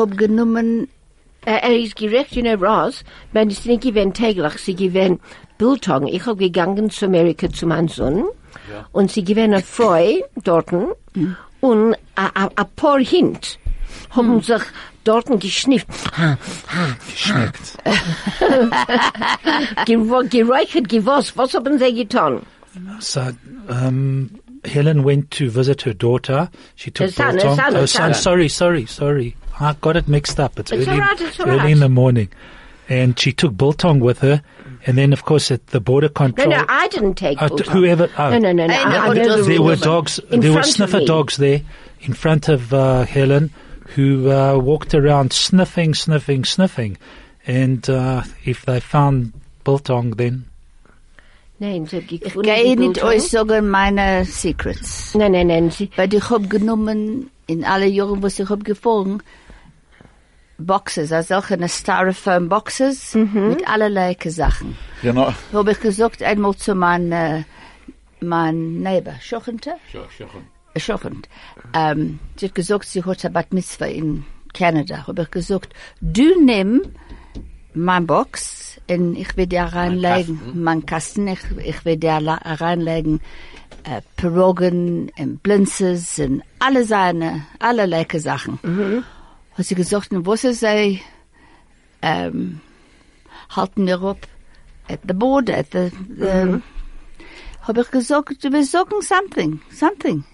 Äh, 1.47 1.59
er 1.63 1.79
ist 1.79 1.97
gerecht, 1.97 2.35
you 2.37 2.43
know, 2.43 2.55
Ross, 2.55 3.05
wenn 3.33 3.49
es 3.49 3.65
nicht 3.65 3.83
gewinnt 3.83 4.17
täglich, 4.17 4.55
sie 4.59 4.75
gewinnt 4.75 5.21
Biltong. 5.59 6.07
Ich 6.07 6.27
hab 6.27 6.39
gegangen 6.39 6.91
zu 6.91 7.07
Amerika 7.07 7.49
zu 7.51 7.67
meinem 7.67 7.89
Sohn 7.89 8.25
und 8.93 9.11
sie 9.11 9.25
gewinnt 9.25 9.55
eine 9.55 9.63
Frau 9.63 10.19
dorten 10.43 10.89
und 11.61 11.97
a 12.17 12.65
paar 12.77 12.99
Hint 13.01 13.59
haben 14.11 14.41
sich 14.41 14.63
dorten 15.05 15.39
geschnifft, 15.39 15.87
Geschmeckt. 17.11 17.79
geräuchert, 20.31 20.89
gewusst. 20.89 21.37
Was 21.37 21.55
haben 21.55 21.79
sie 21.79 21.95
getan? 21.95 22.41
So, 23.01 23.21
um, 23.69 24.31
Helen 24.65 25.05
went 25.05 25.31
to 25.33 25.51
visit 25.51 25.83
her 25.83 25.95
daughter. 25.95 26.49
She 26.75 26.91
took 26.91 27.07
Her 27.07 27.13
son, 27.13 27.27
her 27.27 27.33
biltong. 27.33 27.57
son, 27.57 27.75
oh, 27.75 27.81
her 27.81 27.87
son. 27.87 28.15
son. 28.15 28.23
Sorry, 28.23 28.49
sorry, 28.49 28.87
sorry. 28.87 29.37
I 29.61 29.75
got 29.81 29.97
it 29.97 30.09
mixed 30.09 30.39
up. 30.41 30.59
It's, 30.59 30.73
It's 30.73 30.87
early, 30.89 31.01
all 31.01 31.07
right, 31.07 31.21
it's 31.21 31.41
all 31.41 31.49
early 31.49 31.59
right. 31.59 31.71
in 31.73 31.81
the 31.81 31.89
morning. 31.89 32.29
And 32.89 33.19
she 33.19 33.33
took 33.33 33.57
biltong 33.57 34.01
with 34.01 34.19
her. 34.21 34.43
And 34.87 34.99
then, 34.99 35.13
of 35.15 35.25
course, 35.25 35.51
at 35.51 35.69
the 35.69 35.81
border 35.81 36.09
No, 36.09 36.13
control. 36.13 36.49
no, 36.51 36.57
no, 36.59 36.65
I 36.69 36.89
didn't 36.89 37.15
take 37.15 37.41
uh, 37.41 37.49
Biltong. 37.49 37.73
whoever. 37.75 38.11
Oh, 38.19 38.31
No, 38.31 38.39
no, 38.39 38.53
no, 38.53 38.67
no. 38.67 38.75
I 38.75 38.79
I, 38.83 38.85
know, 38.85 38.99
I 39.01 39.09
but 39.09 39.17
know 39.17 39.37
the 39.39 39.43
There 39.49 39.63
were 39.63 39.77
dogs. 39.77 40.19
In 40.31 40.41
there 40.41 40.53
were 40.53 40.63
sniffer 40.63 41.01
dogs 41.01 41.37
there 41.39 41.63
in 42.03 42.13
front 42.13 42.49
of 42.51 42.75
uh, 42.75 43.05
Helen, 43.05 43.51
who 43.95 44.31
uh, 44.31 44.59
walked 44.59 44.93
around 44.95 45.33
sniffing, 45.33 45.95
sniffing, 45.95 46.45
sniffing. 46.45 46.99
And 47.47 47.89
uh, 47.89 48.25
if 48.45 48.67
they 48.67 48.81
found 48.81 49.33
biltong, 49.65 50.11
then 50.13 50.45
Nein, 51.61 51.87
sie 51.87 51.97
hat 51.99 52.11
ich 52.13 52.21
gefunden, 52.21 52.43
gehe 52.43 52.77
nicht 52.77 53.03
euch 53.03 53.29
sagen 53.29 53.71
meine 53.71 54.25
Secrets. 54.27 55.15
Nein, 55.15 55.33
nein, 55.33 55.47
nein. 55.47 55.71
Sie, 55.71 55.89
Weil 55.97 56.13
ich 56.13 56.29
hab 56.29 56.51
genommen, 56.51 57.31
in 57.47 57.65
alle 57.65 57.87
Jahren, 57.87 58.23
was 58.23 58.39
ich 58.41 58.49
hab 58.51 58.65
gefangen, 58.65 59.23
Boxes, 60.59 61.13
also 61.13 61.35
solche 61.41 61.69
Styrofoam 61.69 62.49
Boxes 62.49 63.15
mit 63.15 63.69
allerlei 63.69 64.17
Sachen. 64.27 64.77
Genau. 65.03 65.33
Habe 65.53 65.73
ich 65.73 65.81
gesagt 65.81 66.23
einmal 66.23 66.55
zu 66.57 66.75
meinem 66.75 67.13
äh, 67.13 67.45
mein 68.21 68.81
Neighbor, 68.81 69.15
Schochente, 69.21 69.75
äh, 70.75 70.81
Schochent. 70.81 71.29
Ähm, 71.75 72.19
sie 72.37 72.47
hat 72.47 72.55
gesagt, 72.55 72.85
sie 72.87 73.05
hat 73.05 73.25
ein 73.25 73.33
Bat 73.33 73.53
Mitzvah 73.53 73.87
in 73.87 74.25
Kanada. 74.53 75.07
Habe 75.07 75.23
ich 75.23 75.31
gesagt, 75.31 75.75
du 76.01 76.41
nimm 76.43 76.83
mein 77.75 78.07
Box 78.07 78.81
und 78.89 79.17
ich 79.17 79.37
will 79.37 79.47
dir 79.49 79.63
reinlegen, 79.65 80.41
mein 80.55 80.87
Kasten, 80.87 81.27
ich, 81.29 81.41
ich 81.65 81.85
will 81.85 81.97
dir 81.97 82.21
la- 82.21 82.41
reinlegen 82.45 83.21
äh, 83.83 84.01
Pirogen 84.17 85.11
und 85.19 85.43
Blinzes 85.43 86.19
und 86.21 86.43
alle 86.61 86.85
seine, 86.85 87.45
allerlei 87.59 88.07
Sachen. 88.19 88.59
Hat 89.57 89.65
sie 89.67 89.75
gesagt, 89.75 90.09
was 90.11 90.45
ist 90.45 90.61
sie, 90.61 91.01
ähm, 92.03 92.61
halten 93.51 93.87
wir 93.87 94.03
ab 94.03 94.27
at 94.89 95.01
the 95.07 95.15
border, 95.15 95.59
at 95.59 95.67
the, 95.73 95.91
the 96.19 96.61
hab 97.63 97.79
ich 97.79 97.91
gesagt, 97.91 98.43
willst 98.43 98.73
sagen 98.73 99.01
something, 99.01 99.61
something. 99.71 100.25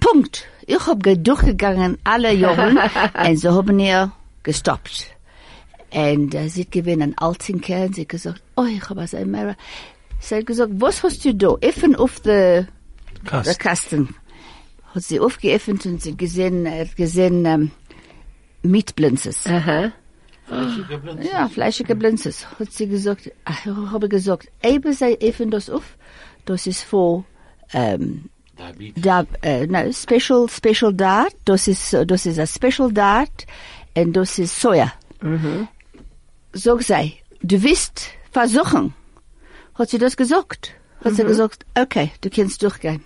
Punkt. 0.00 0.46
Ich 0.66 0.86
hab 0.86 1.02
ge- 1.02 1.16
durchgegangen 1.16 1.96
alle 2.04 2.32
Jahre 2.34 2.74
und 3.28 3.36
sie 3.38 3.48
haben 3.48 3.78
ihr 3.78 4.12
gestoppt. 4.42 5.06
Und 5.90 6.34
äh, 6.34 6.48
sie 6.48 6.62
hat 6.62 6.72
gewinnt 6.72 7.02
ein 7.02 7.16
Altinker 7.18 7.84
und 7.84 7.94
sie 7.94 8.02
hat 8.02 8.08
gesagt, 8.10 8.42
oh, 8.56 8.64
ich 8.64 8.86
hab 8.90 8.98
also 8.98 9.16
ein 9.16 9.30
Mara. 9.30 9.54
Sie 10.20 10.34
hat 10.34 10.46
gesagt, 10.46 10.72
was 10.76 11.02
hast 11.02 11.24
du 11.24 11.34
da? 11.34 11.54
Even 11.60 11.94
auf 11.96 12.20
der 12.20 12.66
Kasten. 13.58 14.14
Hat 14.94 15.02
sie 15.02 15.20
aufgeöffnet 15.20 15.86
und 15.86 16.02
sie 16.02 16.16
gesehen, 16.16 16.70
hat 16.70 16.96
gesehen, 16.96 17.46
ähm, 17.46 17.70
Mietblinzes. 18.64 19.46
Uh-huh. 19.46 19.92
Ja, 21.22 21.48
fleischige 21.48 21.94
Blinzes. 21.94 22.46
Hat 22.58 22.70
sie 22.70 22.86
gesagt, 22.86 23.26
ich 23.26 23.66
habe 23.66 24.08
gesagt, 24.08 24.48
eben 24.62 24.92
sei 24.92 25.16
öffnen 25.20 25.50
das 25.50 25.70
auf. 25.70 25.96
Das 26.44 26.66
ist 26.66 26.82
für, 26.82 27.24
ähm, 27.72 28.28
da, 28.96 29.24
äh, 29.42 29.66
no, 29.66 29.90
special, 29.92 30.48
special 30.48 30.92
diet. 30.92 31.34
Das 31.44 31.66
ist, 31.66 31.92
das 31.92 32.26
ist 32.26 32.38
a 32.38 32.46
special 32.46 32.92
diet. 32.92 33.46
Und 33.96 34.12
das 34.12 34.38
ist 34.38 34.60
Soja. 34.60 34.92
Sag 36.52 36.82
sei, 36.82 37.14
du 37.42 37.62
wirst 37.62 38.10
versuchen. 38.30 38.94
Hat 39.74 39.90
sie 39.90 39.98
das 39.98 40.16
gesagt? 40.16 40.72
Hat 41.02 41.14
sie 41.14 41.24
gesagt, 41.24 41.64
okay, 41.74 42.12
du 42.20 42.30
kannst 42.30 42.62
durchgehen. 42.62 43.02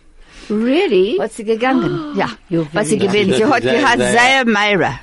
Really? 0.49 1.19
Hat 1.19 1.33
sie 1.33 1.45
gegangen, 1.45 2.17
ja. 2.17 2.29
You're 2.51 2.67
Was 2.73 2.89
sie 2.89 2.99
very 2.99 3.09
gewinnt. 3.25 3.35
Sie 3.37 3.45
hat 3.45 3.63
Sehr- 3.63 3.75
gehabt, 3.81 3.99
sehr- 3.99 4.13
sehr 4.13 5.01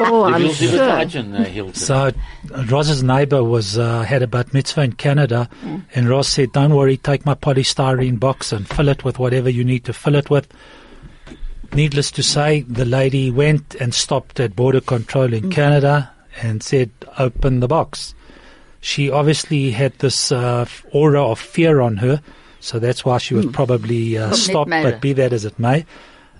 Oh, 0.00 0.24
I'm 0.24 0.48
sure. 0.54 0.68
verteidigen, 0.68 1.34
Hilde. 1.44 1.76
So 1.78 2.10
Ross's 2.70 3.02
neighbor 3.02 3.42
was 3.44 3.76
uh, 3.76 4.02
had 4.02 4.22
a 4.22 4.26
bat 4.26 4.52
mitzvah 4.54 4.82
in 4.82 4.92
Canada, 4.94 5.48
and 5.94 6.08
Ross 6.08 6.28
said, 6.28 6.52
"Don't 6.52 6.74
worry, 6.74 6.96
take 6.96 7.26
my 7.26 7.34
polystyrene 7.34 8.18
box 8.18 8.52
and 8.52 8.66
fill 8.66 8.88
it 8.88 9.04
with 9.04 9.18
whatever 9.18 9.50
you 9.50 9.64
need 9.64 9.84
to 9.84 9.92
fill 9.92 10.14
it 10.14 10.30
with." 10.30 10.46
Needless 11.72 12.10
to 12.12 12.22
say, 12.22 12.60
the 12.62 12.84
lady 12.84 13.30
went 13.30 13.74
and 13.80 13.92
stopped 13.92 14.38
at 14.40 14.54
border 14.54 14.80
control 14.80 15.32
in 15.32 15.50
Canada 15.50 16.10
and 16.40 16.62
said, 16.62 16.90
"Open 17.18 17.60
the 17.60 17.68
box." 17.68 18.14
She 18.80 19.10
obviously 19.10 19.70
had 19.70 19.98
this 19.98 20.30
uh, 20.30 20.66
aura 20.92 21.22
of 21.24 21.38
fear 21.40 21.80
on 21.80 21.96
her, 21.98 22.20
so 22.64 22.78
that's 22.78 23.04
why 23.04 23.18
she 23.18 23.34
was 23.34 23.44
probably 23.44 24.16
uh, 24.16 24.30
Kom 24.30 24.38
stopped. 24.38 24.70
But 24.70 25.02
be 25.02 25.12
that 25.12 25.34
as 25.34 25.44
it 25.44 25.58
may, 25.58 25.84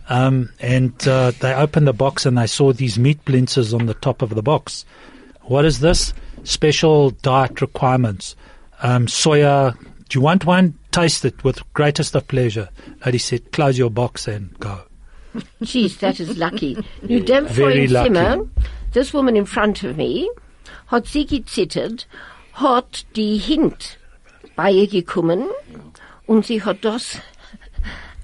um, 0.08 0.48
and 0.58 1.06
uh, 1.06 1.32
they 1.32 1.52
opened 1.52 1.86
the 1.86 1.92
box 1.92 2.24
and 2.24 2.38
they 2.38 2.46
saw 2.46 2.72
these 2.72 2.98
meat 2.98 3.22
blintzes 3.26 3.78
on 3.78 3.84
the 3.84 3.92
top 3.92 4.22
of 4.22 4.30
the 4.30 4.42
box. 4.42 4.86
What 5.42 5.66
is 5.66 5.80
this? 5.80 6.14
Special 6.42 7.10
diet 7.10 7.60
requirements. 7.60 8.36
Um, 8.80 9.06
soya. 9.06 9.76
Do 10.08 10.18
you 10.18 10.22
want 10.22 10.46
one? 10.46 10.78
Taste 10.92 11.26
it 11.26 11.44
with 11.44 11.60
greatest 11.74 12.14
of 12.14 12.26
pleasure. 12.26 12.70
Lady 13.04 13.18
said, 13.18 13.52
close 13.52 13.76
your 13.76 13.90
box 13.90 14.26
and 14.26 14.58
go. 14.60 14.80
Geez, 15.62 15.98
that 15.98 16.20
is 16.20 16.38
lucky. 16.38 16.76
Nu, 17.02 17.20
dem 17.20 17.46
Very 17.48 17.86
Freund 17.86 17.90
lucky. 17.90 18.14
Zimmer, 18.14 18.48
this 18.92 19.12
woman 19.12 19.36
in 19.36 19.44
front 19.44 19.82
of 19.84 19.98
me, 19.98 20.30
hat 20.86 21.06
sie 21.06 21.26
gezittert, 21.26 22.06
hat 22.54 23.04
die 23.14 23.36
Hint 23.36 23.98
bei 24.56 24.70
ihr 24.70 24.86
gekommen 24.86 25.48
und 26.26 26.44
sie 26.46 26.62
hat 26.62 26.84
das 26.84 27.18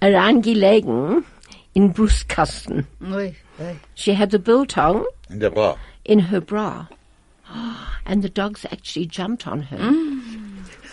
reingelegen 0.03 1.25
in 1.75 1.93
Brustkasten. 1.93 2.87
Ui, 3.01 3.35
ui. 3.59 3.77
She 3.95 4.17
had 4.17 4.31
the 4.31 4.39
biltong 4.39 5.05
In 5.29 5.41
der 5.41 5.51
Bra. 5.51 5.77
in 6.05 6.19
her 6.31 6.41
bra. 6.41 6.89
And 8.05 8.23
the 8.23 8.29
dogs 8.31 8.65
actually 8.67 9.07
jumped 9.07 9.47
on 9.47 9.63
her. 9.63 9.79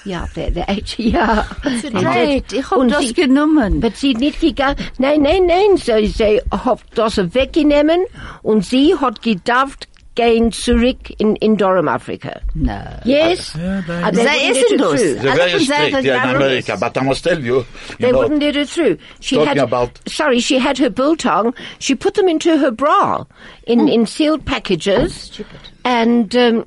Yeah, 0.06 0.26
they, 0.34 0.50
they 0.50 0.62
actually, 0.62 1.10
yeah. 1.14 1.44
They 1.64 1.82
did. 1.82 1.94
Great, 1.94 2.54
ich 2.54 2.70
hab 2.72 2.78
Und 2.80 2.90
das 2.92 3.08
sie- 3.08 3.14
genommen. 3.14 3.78
Aber 3.84 3.92
sie 3.96 4.14
nicht 4.14 4.40
gegangen. 4.40 4.78
Nein, 4.98 5.22
nein, 5.22 5.46
nein. 5.46 5.78
Sie, 5.78 6.08
sie 6.08 6.42
hat 6.52 6.80
das 6.96 7.18
weggenommen 7.18 8.02
und 8.42 8.66
sie 8.66 8.96
hat 8.96 9.22
gedacht, 9.22 9.88
gehen 10.18 10.52
zurück 10.52 11.12
in, 11.20 11.36
in 11.38 11.56
Durham, 11.58 11.88
Afrika. 11.88 12.42
No. 12.56 12.82
Yes. 13.06 13.56
Yeah, 13.56 13.82
they- 13.88 13.94
And 14.04 14.16
Sie 14.16 14.24
wouldn't 14.24 14.26
let 14.26 14.58
essen 14.58 14.80
her 14.80 14.98
through. 14.98 15.14
They're 15.22 15.36
very 15.36 15.60
strict 15.64 16.04
yeah, 16.06 16.30
in 16.30 16.36
America, 16.36 16.78
but 16.80 16.98
I 16.98 17.02
must 17.04 17.24
tell 17.24 17.40
you, 17.40 17.58
you 17.58 17.66
they 18.00 18.12
know, 18.12 18.18
wouldn't 18.20 18.42
let 18.42 18.56
her 18.56 18.66
through. 18.66 18.98
She 19.20 19.36
Talking 19.36 19.48
had, 19.50 19.58
about- 19.60 20.00
sorry, 20.08 20.40
she 20.40 20.58
had 20.60 20.78
her 20.80 20.90
biltong. 20.90 21.54
She 21.80 21.96
put 21.96 22.16
them 22.16 22.28
into 22.28 22.58
her 22.58 22.72
bra 22.72 23.26
in, 23.66 23.88
in 23.88 24.06
sealed 24.06 24.46
packages. 24.46 25.40
And, 25.86 26.36
um, 26.36 26.66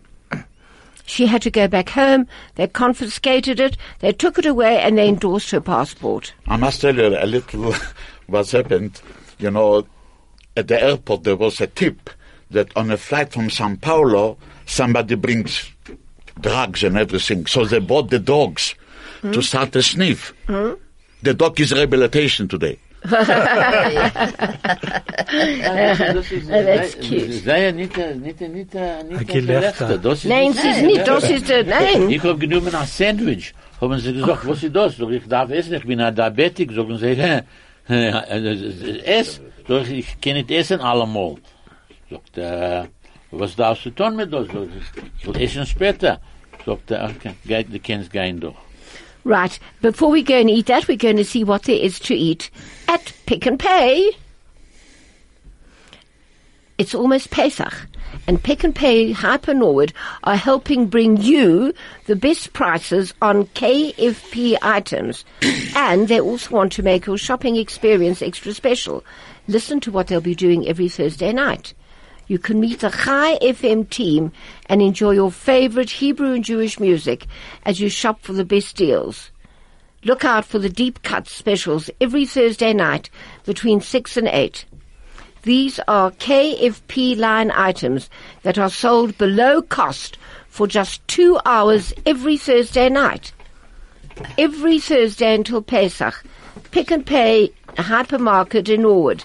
she 1.07 1.27
had 1.27 1.43
to 1.43 1.51
go 1.51 1.67
back 1.67 1.89
home. 1.91 2.29
They 2.55 2.69
confiscated 2.69 3.59
it. 3.59 3.77
They 3.99 4.13
took 4.13 4.39
it 4.39 4.47
away 4.47 4.79
and 4.79 4.97
they 4.97 5.09
endorsed 5.09 5.51
her 5.51 5.61
passport. 5.61 6.33
I 6.47 6.57
must 6.57 6.81
tell 6.81 6.95
you 6.95 7.09
a 7.19 7.27
little 7.27 7.75
what's 8.29 8.53
happened. 8.53 9.01
You 9.41 9.51
know, 9.51 9.87
at 10.57 10.69
the 10.69 10.81
airport 10.81 11.25
there 11.25 11.35
was 11.35 11.61
a 11.61 11.67
tip 11.67 12.11
that 12.51 12.77
on 12.77 12.91
a 12.91 12.97
flight 12.97 13.33
from 13.33 13.51
Sao 13.51 13.77
Paulo, 13.81 14.37
somebody 14.67 15.15
brings 15.15 15.71
drugs 16.41 16.83
and 16.83 16.97
everything. 16.97 17.47
So 17.47 17.65
they 17.65 17.79
brought 17.79 18.11
the 18.11 18.19
dogs 18.19 18.75
to 19.23 19.43
start 19.43 19.77
a 19.77 19.83
sniff. 19.83 20.33
The 21.23 21.35
dog 21.35 21.61
is 21.61 21.73
rehabilitation 21.73 22.49
today. 22.49 22.79
Das 23.03 23.29
ist, 26.31 26.49
that's 26.49 26.95
äh, 26.95 27.01
cute. 27.01 27.33
Sei 27.45 27.65
ja 27.65 27.73
nicht, 27.73 27.97
äh, 27.97 28.15
nicht, 28.15 28.41
nicht, 28.41 28.75
äh, 28.75 29.03
nicht, 29.05 29.21
Ein 29.21 29.27
Gelächter. 29.27 29.87
Gelächter. 29.87 29.99
Das 29.99 30.19
ist 30.19 30.25
Nein, 30.27 30.49
nicht 30.49 30.61
sie 30.61 30.69
ist 30.69 30.77
sein, 30.77 30.87
nicht. 30.87 31.09
Das 31.09 31.31
ist 31.31 31.49
nein. 31.49 32.11
Ich 32.11 32.23
hab 32.23 32.41
genommen 32.41 32.75
ein 32.75 32.87
Sandwich. 32.87 33.55
Haben 33.81 33.99
sie 33.99 34.13
gesagt, 34.13 34.47
was 34.47 34.63
ist 34.63 34.77
das? 34.77 34.97
Sag 34.97 35.11
ich, 35.11 35.27
darf 35.27 35.51
essen, 35.51 35.75
ich 35.75 35.85
bin 35.87 36.01
ein 36.01 36.15
Diabetik. 36.15 36.73
Sagen 36.73 36.99
sie, 36.99 37.15
hä, 37.15 37.43
hä, 37.87 38.09
ess. 39.05 39.41
Sag 39.67 39.83
ich, 39.85 39.99
ich 40.01 40.21
kann 40.21 40.35
nicht 40.35 40.51
essen 40.51 40.81
allemal. 40.81 41.37
Sagt 42.11 42.39
er, 42.39 42.89
was 43.31 43.55
darfst 43.55 43.87
du 43.87 43.91
tun 43.91 44.17
mit 44.17 44.33
das? 44.33 44.49
Später. 45.69 46.21
Sagt 46.67 46.91
er, 46.91 47.11
okay, 47.11 47.35
geht, 47.47 47.73
du 47.73 47.79
kannst 47.79 48.11
gehen. 48.13 48.43
Right. 49.25 49.59
Before 49.81 50.11
we 50.11 50.23
go 50.23 50.35
and 50.35 50.51
eat 50.51 50.67
that, 50.67 50.89
we're 50.89 50.97
going 50.97 51.19
to 51.19 51.25
see 51.25 51.45
what 51.45 51.65
there 51.65 51.77
is 51.77 52.01
to 52.01 52.15
eat 52.15 52.51
at 52.89 53.13
Pick 53.27 53.47
n 53.47 53.59
Pay. 53.59 54.11
It's 56.79 56.95
almost 56.95 57.31
Pesach, 57.31 57.75
and 58.27 58.43
Pick 58.43 58.65
n 58.65 58.73
Pay 58.73 59.13
Hyper 59.13 59.53
Norwood 59.53 59.93
are 60.25 60.37
helping 60.37 60.87
bring 60.87 61.19
you 61.19 61.75
the 62.07 62.17
best 62.17 62.55
prices 62.55 63.13
on 63.21 63.45
KFP 63.49 64.57
items, 64.63 65.27
and 65.77 66.09
they 66.09 66.21
also 66.21 66.55
want 66.57 66.73
to 66.73 66.83
make 66.83 67.07
your 67.07 67.19
shopping 67.19 67.57
experience 67.57 68.23
extra 68.23 68.55
special. 68.55 69.05
Listen 69.47 69.79
to 69.81 69.93
what 69.93 70.07
they'll 70.07 70.23
be 70.23 70.35
doing 70.35 70.67
every 70.67 70.89
Thursday 70.89 71.33
night. 71.33 71.75
You 72.31 72.39
can 72.39 72.61
meet 72.61 72.79
the 72.79 72.91
Chai 72.91 73.39
FM 73.43 73.91
team 73.91 74.31
and 74.67 74.81
enjoy 74.81 75.11
your 75.15 75.33
favorite 75.33 75.91
Hebrew 75.91 76.35
and 76.35 76.45
Jewish 76.45 76.79
music 76.79 77.27
as 77.65 77.81
you 77.81 77.89
shop 77.89 78.23
for 78.23 78.35
the 78.35 78.45
best 78.45 78.77
deals. 78.77 79.33
Look 80.05 80.25
out 80.25 80.45
for 80.45 80.61
the 80.61 80.69
deep 80.69 81.03
cut 81.03 81.27
specials 81.27 81.91
every 82.01 82.25
Thursday 82.25 82.73
night 82.73 83.11
between 83.45 83.81
6 83.81 84.17
and 84.17 84.29
8. 84.29 84.65
These 85.43 85.81
are 85.89 86.13
KFP 86.13 87.19
line 87.19 87.51
items 87.51 88.09
that 88.45 88.59
are 88.59 88.71
sold 88.71 89.19
below 89.19 89.61
cost 89.61 90.17
for 90.47 90.69
just 90.69 91.05
two 91.09 91.37
hours 91.45 91.93
every 92.07 92.37
Thursday 92.37 92.89
night. 92.89 93.33
Every 94.39 94.79
Thursday 94.79 95.35
until 95.35 95.63
Pesach. 95.63 96.25
Pick 96.71 96.93
n 96.93 97.03
Pay 97.03 97.53
Hypermarket 97.71 98.69
in 98.69 98.83
Norwood. 98.83 99.25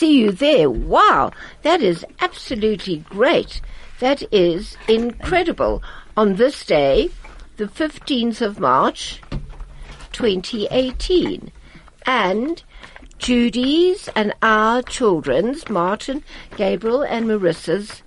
See 0.00 0.18
you 0.18 0.32
there. 0.32 0.70
Wow, 0.70 1.30
that 1.60 1.82
is 1.82 2.06
absolutely 2.20 3.04
great. 3.10 3.60
That 3.98 4.22
is 4.32 4.78
incredible. 4.88 5.82
On 6.16 6.36
this 6.36 6.64
day, 6.64 7.10
the 7.58 7.66
15th 7.66 8.40
of 8.40 8.58
March, 8.58 9.20
2018. 10.12 11.52
And 12.06 12.62
Judy's 13.18 14.08
and 14.16 14.32
our 14.40 14.80
children's, 14.80 15.68
Martin, 15.68 16.24
Gabriel, 16.56 17.02
and 17.02 17.26
Marissa's 17.26 18.02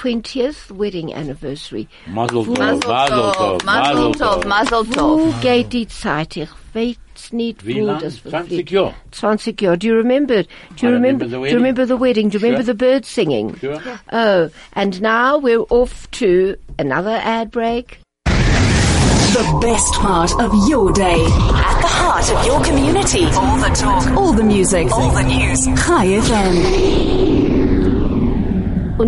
20th 0.00 0.70
wedding 0.70 1.12
anniversary. 1.14 1.88
Mazel 2.06 2.44
tov, 2.44 2.58
Mazel 2.58 2.90
mazel 2.90 3.32
tov, 3.32 3.60
tov, 3.60 3.64
Mazel 3.64 4.12
tov, 4.14 4.44
Mazel 4.44 4.84
Wo 4.84 5.30
tov. 5.32 5.40
geht 5.40 5.72
die 5.72 5.86
Zeit? 5.88 6.36
Ich 6.36 6.50
weiß 6.74 7.32
nicht, 7.32 7.64
Wie 7.66 7.80
wo 7.80 7.86
lang? 7.86 8.00
das 8.00 8.22
20. 8.22 8.70
Jahre. 8.70 8.94
20 9.12 9.60
Jahre. 9.62 9.78
Do 9.78 9.86
you 9.86 9.94
remember? 9.96 10.42
Do 10.76 10.86
you 10.86 10.92
remember? 10.92 11.24
remember 11.24 11.26
the 11.26 11.30
do 11.30 11.36
you 11.36 11.40
wedding. 11.42 11.56
remember 11.56 11.86
the 11.86 11.96
wedding? 11.96 12.28
Do 12.28 12.38
you 12.38 12.42
remember 12.44 12.62
the 12.62 12.74
birds 12.74 13.08
singing? 13.08 13.56
Sure. 13.58 13.80
Oh, 14.12 14.50
and 14.74 15.00
now 15.00 15.38
we're 15.38 15.64
off 15.70 16.10
to 16.12 16.56
another 16.78 17.18
ad 17.22 17.50
break. 17.50 17.98
The 18.26 19.58
best 19.60 19.92
part 19.94 20.32
of 20.40 20.52
your 20.68 20.92
day. 20.92 21.20
At 21.20 21.80
the 21.80 21.88
heart 21.88 22.30
of 22.32 22.46
your 22.46 22.62
community. 22.64 23.24
All 23.34 23.56
the 23.58 23.70
talk. 23.74 24.06
All 24.16 24.32
the 24.32 24.42
music. 24.44 24.90
All 24.92 25.10
the 25.10 25.22
news. 25.24 25.64
Chai 25.84 26.06
FM. 26.20 27.45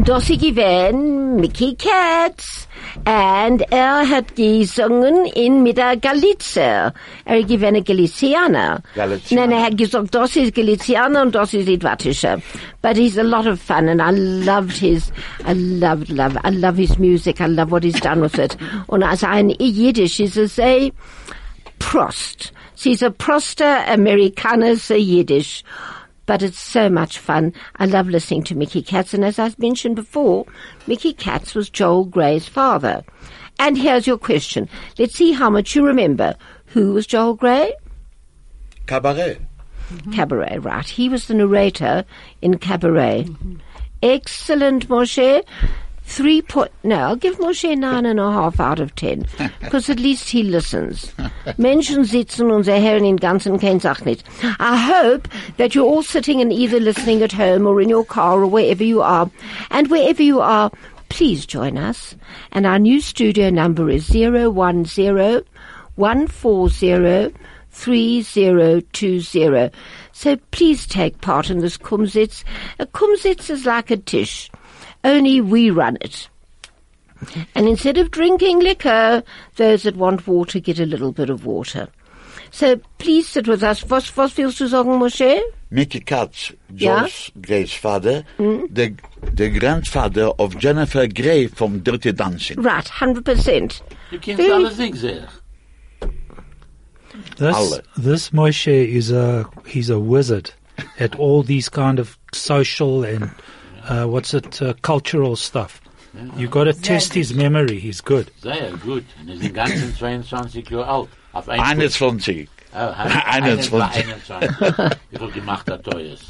Sie 0.07 0.39
gewesen 0.39 1.37
Mickey 1.37 1.75
Katz. 1.77 2.69
And 3.05 3.63
er 3.71 4.09
hat 4.09 4.37
gesungen 4.37 5.27
in 5.35 5.63
mit 5.63 5.77
der 5.77 5.97
Galizer. 5.97 6.93
Er 7.25 7.43
gewesen 7.43 7.77
ein 7.77 7.85
Galicianer. 7.85 8.83
Galicianer. 8.95 9.47
Nein, 9.47 9.59
er 9.59 9.65
hat 9.65 9.79
gesagt, 9.79 10.15
das 10.15 10.37
ist 10.37 10.55
Galicianer 10.55 11.23
und 11.23 11.35
das 11.35 11.55
ist 11.55 11.69
Idwatischer. 11.69 12.41
But 12.83 12.97
he's 12.97 13.19
a 13.19 13.23
lot 13.23 13.47
of 13.47 13.61
fun 13.61 13.89
and 13.89 14.01
I 14.01 14.11
loved 14.11 14.77
his, 14.77 15.11
I 15.47 15.55
loved, 15.55 16.11
love, 16.11 16.37
I 16.45 16.51
love 16.51 16.77
his 16.77 16.99
music. 16.99 17.41
I 17.41 17.47
love 17.47 17.71
what 17.71 17.83
he's 17.83 18.01
done 18.01 18.21
with 18.21 18.39
it. 18.39 18.57
Und 18.87 19.03
als 19.03 19.25
ein 19.25 19.51
Jiddisch 19.51 20.21
ist 20.21 20.37
es 20.37 20.59
a 20.59 20.91
Prost. 21.79 22.53
She's 22.77 23.03
a 23.03 23.11
Proster 23.11 23.85
Americaner 23.89 24.77
Yiddish. 24.91 25.65
But 26.29 26.43
it's 26.43 26.61
so 26.61 26.91
much 26.91 27.19
fun. 27.19 27.55
I 27.77 27.87
love 27.87 28.07
listening 28.07 28.43
to 28.45 28.55
Mickey 28.55 28.83
Katz. 28.83 29.15
And 29.15 29.25
as 29.25 29.39
I've 29.39 29.59
mentioned 29.59 29.97
before, 29.97 30.45
Mickey 30.87 31.15
Katz 31.15 31.55
was 31.55 31.71
Joel 31.71 32.05
Grey's 32.05 32.47
father. 32.47 33.03
And 33.59 33.79
here's 33.79 34.07
your 34.07 34.19
question. 34.19 34.69
Let's 34.99 35.15
see 35.15 35.33
how 35.33 35.49
much 35.49 35.75
you 35.75 35.87
remember. 35.87 36.37
Who 36.67 36.93
was 36.93 37.07
Joel 37.07 37.33
Grey? 37.33 37.73
Cabaret. 38.87 39.39
Mm-hmm. 39.91 40.13
Cabaret, 40.13 40.59
right. 40.59 40.87
He 40.87 41.09
was 41.09 41.29
the 41.29 41.35
narrator 41.35 42.05
in 42.43 42.59
Cabaret. 42.59 43.25
Mm-hmm. 43.25 43.55
Excellent, 44.03 44.87
Moshe. 44.89 45.43
Three 46.09 46.41
point, 46.41 46.73
no, 46.83 46.97
I'll 46.97 47.17
give 47.17 47.39
Moshe 47.39 47.77
nine 47.77 48.07
and 48.07 48.19
a 48.19 48.33
half 48.33 48.59
out 48.59 48.81
of 48.81 48.95
ten. 48.95 49.27
Because 49.61 49.91
at 49.91 50.01
least 50.01 50.31
he 50.31 50.43
listens. 50.43 51.13
Menschen 51.59 52.07
sitzen 52.07 52.51
und 52.51 52.65
sie 52.65 52.81
hören 52.81 53.05
den 53.05 53.19
ganzen 53.19 53.61
kein 53.61 53.79
Sach 53.79 54.07
nicht. 54.07 54.25
I 54.59 54.79
hope 54.79 55.29
that 55.59 55.75
you're 55.75 55.85
all 55.85 56.03
sitting 56.03 56.41
and 56.41 56.51
either 56.51 56.81
listening 56.81 57.23
at 57.23 57.33
home 57.33 57.67
or 57.67 57.79
in 57.83 57.91
your 57.91 58.07
car 58.07 58.41
or 58.41 58.47
wherever 58.47 58.83
you 58.83 59.03
are. 59.03 59.31
And 59.71 59.91
wherever 59.91 60.23
you 60.23 60.41
are, 60.41 60.71
please 61.11 61.45
join 61.45 61.77
us. 61.77 62.17
And 62.53 62.65
our 62.65 62.79
new 62.79 63.03
studio 63.03 63.51
number 63.51 63.91
is 63.91 64.09
010 64.09 64.55
140 64.55 67.35
3020. 67.71 69.71
So 70.13 70.37
please 70.53 70.87
take 70.87 71.21
part 71.21 71.51
in 71.51 71.59
this 71.59 71.77
Kumzits. 71.77 72.45
A 72.79 72.87
Kumzits 72.87 73.51
is 73.51 73.67
like 73.67 73.91
a 73.91 73.99
tish, 73.99 74.51
only 75.05 75.41
we 75.41 75.71
run 75.71 75.99
it. 76.01 76.29
And 77.55 77.67
instead 77.67 77.99
of 77.99 78.11
drinking 78.11 78.61
liquor, 78.61 79.23
those 79.57 79.83
that 79.83 79.97
want 79.97 80.27
water 80.27 80.61
get 80.61 80.79
a 80.79 80.87
little 80.87 81.13
bit 81.13 81.31
of 81.31 81.45
water. 81.45 81.89
So 82.51 82.81
please 82.99 83.29
sit 83.29 83.47
with 83.49 83.63
us. 83.63 83.85
Was, 83.85 84.17
was 84.17 84.37
willst 84.37 84.59
du 84.59 84.69
sagen, 84.69 84.99
Moshe? 84.99 85.41
Mickey 85.71 86.01
Katz, 86.01 86.53
George 86.75 87.31
Gray's 87.43 87.75
father, 87.75 88.25
hmm? 88.39 88.65
the, 88.71 88.95
the 89.35 89.51
grandfather 89.51 90.27
of 90.39 90.57
Jennifer 90.59 91.07
Grey 91.07 91.47
from 91.47 91.81
Dirty 91.81 92.13
Dancing. 92.13 92.63
Right, 92.63 92.87
100%. 92.87 93.83
You 94.11 94.19
can 94.19 94.37
Very- 94.37 94.51
other 94.51 94.71
things 94.71 95.03
there. 95.03 95.29
This 97.37 97.57
Alle. 97.57 97.81
this 97.97 98.31
Moshe 98.31 98.69
is 98.69 99.11
a 99.11 99.49
he's 99.67 99.91
a 99.91 99.99
wizard 99.99 100.53
at 101.01 101.17
all 101.17 101.43
these 101.43 101.69
kind 101.69 101.99
of 101.99 102.17
social 102.33 103.03
and 103.03 103.31
uh, 103.89 104.07
what's 104.07 104.35
it 104.35 104.61
uh, 104.63 104.75
cultural 104.83 105.37
stuff. 105.37 105.81
You've 106.37 106.51
got 106.51 106.65
to 106.65 106.73
test 106.73 107.15
his 107.15 107.33
memory. 107.35 107.79
He's 107.79 108.01
good. 108.01 108.31
Sehr 108.41 108.73
gut. 108.79 109.05
Und 109.21 109.29
er 109.29 109.35
ist 109.35 109.43
den 109.43 109.53
ganzen 109.53 109.95
22 109.95 110.71
Jahre 110.71 110.87
alt. 110.89 111.09
Auf 111.33 111.49
ein 111.49 111.61
21. 111.61 112.49
Oh, 112.75 112.77
21. 112.77 113.73
21. 113.73 114.97
Ich 115.11 115.21
hab 115.21 115.33
gemacht, 115.33 115.69
das 115.69 115.83
teures. 115.83 116.21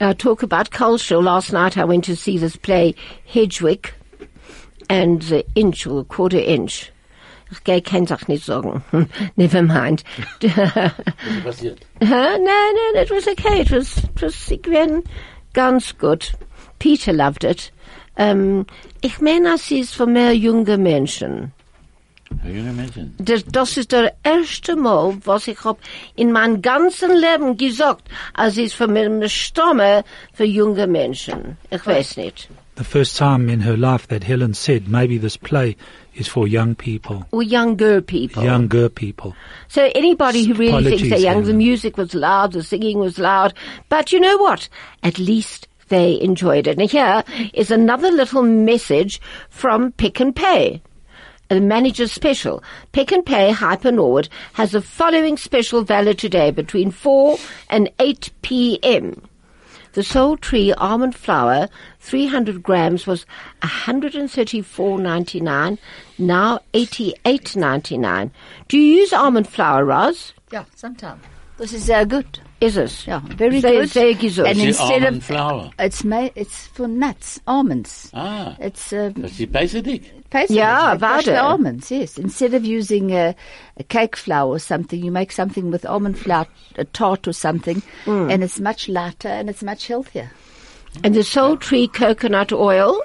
Now, 0.00 0.12
talk 0.12 0.42
about 0.42 0.70
culture. 0.70 1.20
Last 1.20 1.52
night 1.52 1.76
I 1.76 1.84
went 1.84 2.04
to 2.04 2.16
see 2.16 2.38
this 2.38 2.56
play, 2.56 2.94
Hedwig, 3.24 3.92
and 4.88 5.22
the 5.22 5.44
inch 5.54 5.86
or 5.86 6.02
the 6.02 6.08
quarter 6.08 6.38
inch. 6.38 6.90
Ich 7.50 7.62
gehe 7.64 7.82
kein 7.82 8.06
Sach 8.06 8.28
nicht 8.28 8.44
sagen. 8.44 8.82
Never 9.36 9.62
mind. 9.62 10.04
Was 10.40 10.56
ist 10.56 11.44
passiert? 11.44 11.78
Huh? 12.00 12.38
No, 12.38 12.72
no, 12.94 13.00
it 13.00 13.10
was 13.10 13.28
okay. 13.28 13.60
It 13.60 13.70
was, 13.70 13.98
it 13.98 14.22
was, 14.22 14.50
ich 14.50 14.62
bin 14.62 15.02
ganz 15.52 15.96
gut. 15.98 16.32
Peter 16.78 17.12
loved 17.12 17.44
it. 17.44 17.72
Um, 18.16 18.66
ich 19.00 19.20
meine, 19.20 19.56
sie 19.56 19.80
ist 19.80 19.94
für 19.94 20.06
mehr 20.06 20.34
junge 20.34 20.76
Menschen. 20.76 21.52
Herr 22.42 22.50
junge 22.50 22.72
Menschen. 22.72 23.14
Das, 23.18 23.44
das 23.44 23.76
ist 23.76 23.92
der 23.92 24.14
erste 24.22 24.76
Mal, 24.76 25.16
was 25.24 25.48
ich 25.48 25.64
hab 25.64 25.78
in 26.16 26.32
meinem 26.32 26.62
ganzen 26.62 27.10
Leben 27.16 27.56
gesagt, 27.56 28.08
als 28.34 28.56
ist 28.56 28.74
für 28.74 28.88
meine 28.88 29.28
Stimme 29.28 30.04
für 30.32 30.44
junge 30.44 30.86
Menschen. 30.86 31.56
Ich 31.70 31.86
weiß 31.86 32.16
nicht. 32.16 32.48
The 32.76 32.84
first 32.84 33.18
time 33.18 33.52
in 33.52 33.60
her 33.60 33.76
life 33.76 34.08
that 34.08 34.24
Helen 34.24 34.54
said 34.54 34.88
maybe 34.88 35.18
this 35.18 35.36
play 35.36 35.76
is 36.14 36.28
for 36.28 36.46
young 36.46 36.74
people, 36.74 37.26
Or 37.30 37.42
younger 37.42 38.00
people. 38.00 38.42
younger 38.42 38.88
people. 38.88 39.34
So 39.68 39.90
anybody 39.94 40.44
who 40.44 40.54
really 40.54 40.84
thinks 40.96 41.08
they're 41.08 41.18
young, 41.18 41.44
the 41.44 41.54
music 41.54 41.96
was 41.96 42.14
loud, 42.14 42.52
the 42.52 42.62
singing 42.62 42.98
was 42.98 43.18
loud, 43.18 43.54
but 43.88 44.12
you 44.12 44.20
know 44.20 44.36
what? 44.38 44.68
At 45.02 45.18
least 45.18 45.68
they 45.88 46.20
enjoyed 46.20 46.66
it. 46.66 46.78
And 46.78 46.90
here 46.90 47.22
is 47.54 47.70
another 47.70 48.10
little 48.10 48.42
message 48.42 49.20
from 49.50 49.92
Pick 49.92 50.20
n 50.20 50.32
Pay. 50.32 50.82
The 51.48 51.60
manager's 51.60 52.12
special. 52.12 52.62
Pick 52.92 53.12
n 53.12 53.22
Pay 53.22 53.50
Hyper 53.50 53.92
Norwood 53.92 54.28
has 54.54 54.72
the 54.72 54.80
following 54.80 55.36
special 55.36 55.82
valid 55.82 56.18
today 56.18 56.50
between 56.50 56.90
4 56.90 57.38
and 57.68 57.90
8 57.98 58.30
p.m. 58.40 59.20
The 59.94 60.02
Soul 60.02 60.38
Tree 60.38 60.72
almond 60.72 61.14
flour, 61.14 61.68
300 62.00 62.62
grams, 62.62 63.06
was 63.06 63.26
134.99, 63.62 65.78
now 66.18 66.60
88.99. 66.72 68.30
Do 68.68 68.78
you 68.78 68.94
use 69.00 69.12
almond 69.12 69.48
flour, 69.48 69.84
Roz? 69.84 70.32
Yeah, 70.50 70.64
sometimes. 70.76 71.22
This 71.58 71.74
is 71.74 71.84
sehr 71.84 72.06
good. 72.06 72.38
Is 72.60 72.76
it? 72.76 73.06
Yeah, 73.06 73.20
very 73.24 73.60
Sehr- 73.60 73.72
good. 73.80 73.90
sehr 73.90 74.14
gesund. 74.14 74.46
And 74.48 74.56
Sie 74.58 74.68
instead 74.68 75.02
almond 75.02 75.16
of 75.18 75.24
flour. 75.24 75.70
it's 75.78 76.04
made, 76.04 76.32
it's 76.36 76.66
for 76.68 76.86
nuts, 76.88 77.40
almonds. 77.46 78.10
Ah, 78.14 78.56
It's 78.60 78.92
um, 78.92 79.12
das 79.14 79.32
ist 79.32 79.40
die 79.40 79.46
Basic. 79.46 80.12
Basically, 80.32 80.56
Yeah, 80.56 80.96
like 80.98 81.28
almonds, 81.28 81.90
yes. 81.90 82.16
Instead 82.16 82.54
of 82.54 82.64
using 82.64 83.10
a, 83.10 83.34
a 83.76 83.82
cake 83.84 84.16
flour 84.16 84.48
or 84.48 84.58
something, 84.58 85.04
you 85.04 85.10
make 85.10 85.30
something 85.30 85.70
with 85.70 85.84
almond 85.84 86.18
flour, 86.18 86.46
a 86.76 86.84
tart 86.84 87.28
or 87.28 87.34
something, 87.34 87.82
mm. 88.04 88.32
and 88.32 88.42
it's 88.42 88.58
much 88.58 88.88
lighter 88.88 89.28
and 89.28 89.50
it's 89.50 89.62
much 89.62 89.88
healthier. 89.88 90.30
And 91.04 91.14
the 91.14 91.22
Soul 91.22 91.56
Tree 91.56 91.88
coconut 91.88 92.52
oil, 92.52 93.00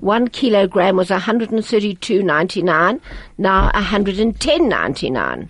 one 0.00 0.28
kilogram 0.28 0.96
was 0.96 1.10
132.99, 1.10 3.00
now 3.38 3.70
110.99. 3.70 5.48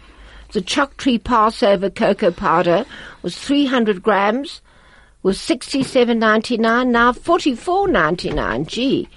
The 0.53 0.61
Choc 0.61 0.97
Tree 0.99 1.19
Passover 1.19 1.89
cocoa 1.89 2.31
powder 2.31 2.85
was 3.23 3.39
300 3.39 4.03
grams, 4.03 4.61
was 5.23 5.39
67.99, 5.39 6.89
now 6.89 7.13
44.99. 7.13 8.67
Gee. 8.67 9.09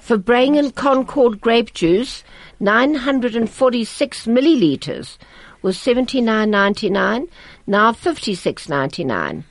For 0.00 0.18
Brangen 0.18 0.74
Concord 0.74 1.40
grape 1.40 1.72
juice, 1.74 2.24
946 2.60 4.26
milliliters 4.26 5.18
was 5.62 5.76
79.99, 5.78 7.28
now 7.66 7.92
56.99. 7.92 9.44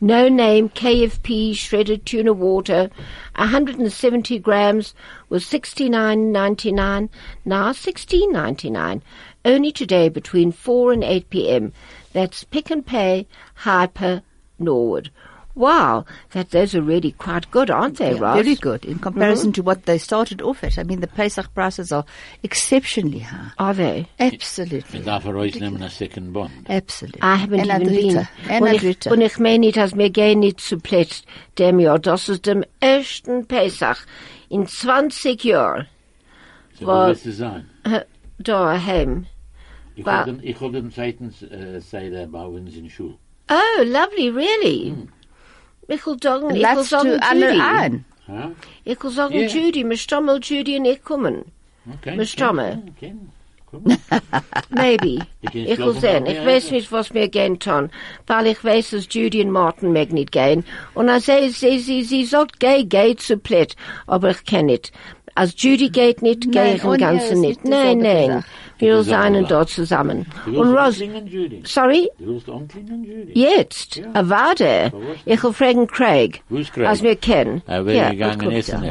No 0.00 0.28
name 0.28 0.68
KFP 0.68 1.56
shredded 1.56 2.06
tuna 2.06 2.32
water, 2.32 2.88
170 3.34 4.38
grams 4.38 4.94
was 5.28 5.44
69.99, 5.44 7.08
now 7.44 7.72
16.99. 7.72 9.02
Only 9.44 9.72
today 9.72 10.08
between 10.08 10.52
4 10.52 10.92
and 10.92 11.02
8 11.02 11.30
p.m. 11.30 11.72
That's 12.12 12.44
Pick 12.44 12.70
n 12.70 12.82
Pay, 12.82 13.26
Hyper, 13.54 14.22
Norwood. 14.58 15.10
Wow, 15.58 16.04
that 16.30 16.50
those 16.50 16.74
are 16.76 16.80
really 16.82 17.10
quite 17.12 17.50
good, 17.50 17.68
aren't 17.68 17.98
they, 17.98 18.12
Yeah, 18.14 18.20
Ross? 18.20 18.36
very 18.44 18.54
good 18.54 18.84
in 18.84 19.00
comparison 19.00 19.52
to 19.54 19.62
what 19.62 19.86
they 19.86 19.98
started 19.98 20.40
off 20.40 20.62
at. 20.62 20.78
I 20.78 20.84
mean, 20.84 21.00
the 21.00 21.08
Pesach 21.08 21.52
prices 21.52 21.90
are 21.90 22.04
exceptionally 22.44 23.18
high. 23.18 23.50
Are 23.58 23.74
they? 23.74 24.06
Absolutely. 24.20 25.00
Ich 25.00 25.04
darf 25.04 25.24
er 25.24 25.34
euch 25.34 25.58
nehmen 25.58 25.82
a 25.82 25.90
second 25.90 26.32
bond. 26.32 26.52
Absolutely. 26.68 27.20
I 27.22 27.36
haven't 27.36 27.60
and 27.68 27.82
even 27.82 27.88
been. 27.88 28.16
Adrita. 28.16 28.28
And 28.48 28.62
und, 28.64 28.72
ich, 28.72 28.78
Adrita. 28.82 29.10
und 29.10 29.20
ich 29.20 29.38
meine 29.38 29.58
nicht, 29.58 29.76
dass 29.76 29.96
wir 29.96 30.10
gehen 30.10 30.38
nicht 30.40 30.60
zu 30.60 30.78
Plätz 30.78 31.22
dem 31.58 31.80
Jahr. 31.80 31.98
Das 31.98 32.28
ist 32.28 32.46
dem 32.46 32.64
ersten 32.80 33.46
Pesach 33.46 33.98
in 34.48 34.66
20 34.66 35.42
Jahren. 35.44 35.86
So, 36.78 36.86
Wa- 36.86 37.08
was 37.10 37.26
ist 37.26 37.38
sein? 37.38 37.68
Äh, 37.82 38.02
Daheim. 38.38 39.26
Ich 39.96 40.06
Wa- 40.06 40.18
hab 40.18 40.26
den, 40.26 40.40
ich 40.42 40.60
hab 40.60 40.72
den 40.72 40.92
zweiten 40.92 41.34
äh, 41.50 41.80
Seite 41.80 42.28
bei 42.30 42.44
uns 42.46 42.76
in 42.76 42.88
Schule. 42.88 43.16
Oh, 43.50 43.82
lovely, 43.82 44.28
really? 44.28 44.92
Ich 44.92 45.17
will 46.06 46.16
sagen, 46.22 46.50
ich 46.50 46.54
will 46.56 46.62
Lass 46.62 46.88
sagen 46.88 47.08
du 47.10 47.22
alle 47.22 47.50
Judy. 47.52 47.60
ein. 47.62 48.04
Ja? 48.28 48.50
Ich 48.84 49.02
will 49.02 49.10
sagen 49.10 49.34
Ja. 49.34 49.46
Judy, 49.48 49.84
mir 49.84 49.96
stammel 49.96 50.40
Judy 50.42 50.78
und 50.78 50.84
ich 50.84 51.02
kommen. 51.02 51.44
Okay. 52.00 52.16
Mit 52.16 52.28
Stamme. 52.28 52.82
Okay. 52.96 53.14
Komm. 53.70 53.84
Maybe. 54.70 55.18
Ich 55.42 55.50
kann 55.50 55.60
Ich 55.62 55.68
will 55.68 55.76
schlafen, 55.76 56.00
sehen. 56.00 56.22
aber 56.24 56.30
Ich 56.30 56.36
ja, 56.38 56.46
weiß 56.46 56.70
ja. 56.70 56.76
nicht, 56.76 56.92
was 56.92 57.12
mir 57.12 57.28
gehen 57.28 57.58
tun. 57.58 57.90
Weil 58.26 58.46
ich 58.48 58.62
weiß, 58.64 58.90
dass 58.90 59.06
Judy 59.10 59.42
und 59.42 59.50
Martin 59.50 59.92
mag 59.92 60.10
nicht 60.12 60.32
gehen. 60.32 60.64
Und 60.94 61.08
als 61.08 61.26
sie, 61.26 61.48
sie, 61.50 61.78
sie, 61.78 62.02
sie 62.02 62.24
sagt, 62.24 62.60
geh, 62.60 62.84
geh 62.84 63.14
zu 63.16 63.36
Plätt. 63.38 63.76
Aber 64.06 64.30
ich 64.30 64.44
kann 64.44 64.66
nicht. 64.66 64.92
Als 65.38 65.54
Judy 65.56 65.88
geht 65.88 66.20
nicht, 66.20 66.50
gehe 66.50 66.74
ich 66.74 66.82
im 66.82 66.90
er 66.90 66.98
Ganzen 66.98 67.34
ist 67.34 67.38
nicht. 67.38 67.64
nicht 67.64 67.70
Nein, 67.70 67.98
nein. 67.98 68.44
Wir 68.80 68.96
Das 68.96 69.06
seien 69.06 69.46
dort 69.46 69.68
zusammen. 69.68 70.26
Und 70.46 70.54
willst 70.54 70.76
Ross, 70.76 71.00
umklingen, 71.00 71.26
Judy. 71.28 71.62
sorry? 71.64 72.08
Du 72.18 72.26
willst 72.26 72.48
umklingen, 72.48 73.04
Judy. 73.04 73.32
Jetzt? 73.38 73.96
Ja. 73.96 74.28
Warte. 74.28 74.92
Ich 75.26 75.40
will 75.42 75.52
fragen 75.52 75.86
Craig. 75.86 76.42
Craig? 76.72 76.88
Als 76.88 77.02
wir 77.04 77.14
kennen. 77.14 77.62
Ja, 77.68 78.10
gegangen 78.10 78.38
gut, 78.40 78.52
essen 78.52 78.82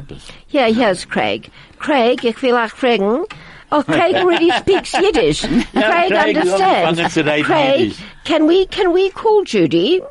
ja. 0.50 0.66
hier 0.66 0.92
ist 0.92 1.10
Craig. 1.10 1.52
Craig, 1.80 2.24
ich 2.24 2.42
will 2.42 2.56
auch 2.56 2.70
fragen, 2.70 3.26
Oh, 3.70 3.84
Craig 3.84 4.16
really 4.24 4.50
speaks 4.52 4.94
Yiddish. 4.94 5.42
Craig 5.74 6.08
Craig 6.08 6.38
understands. 6.38 6.90
understands 6.90 7.46
Craig, 7.46 7.94
can 8.24 8.48
we 8.48 8.66
can 8.68 8.94
we 8.94 9.10
call 9.10 9.44
Judy? 9.44 10.02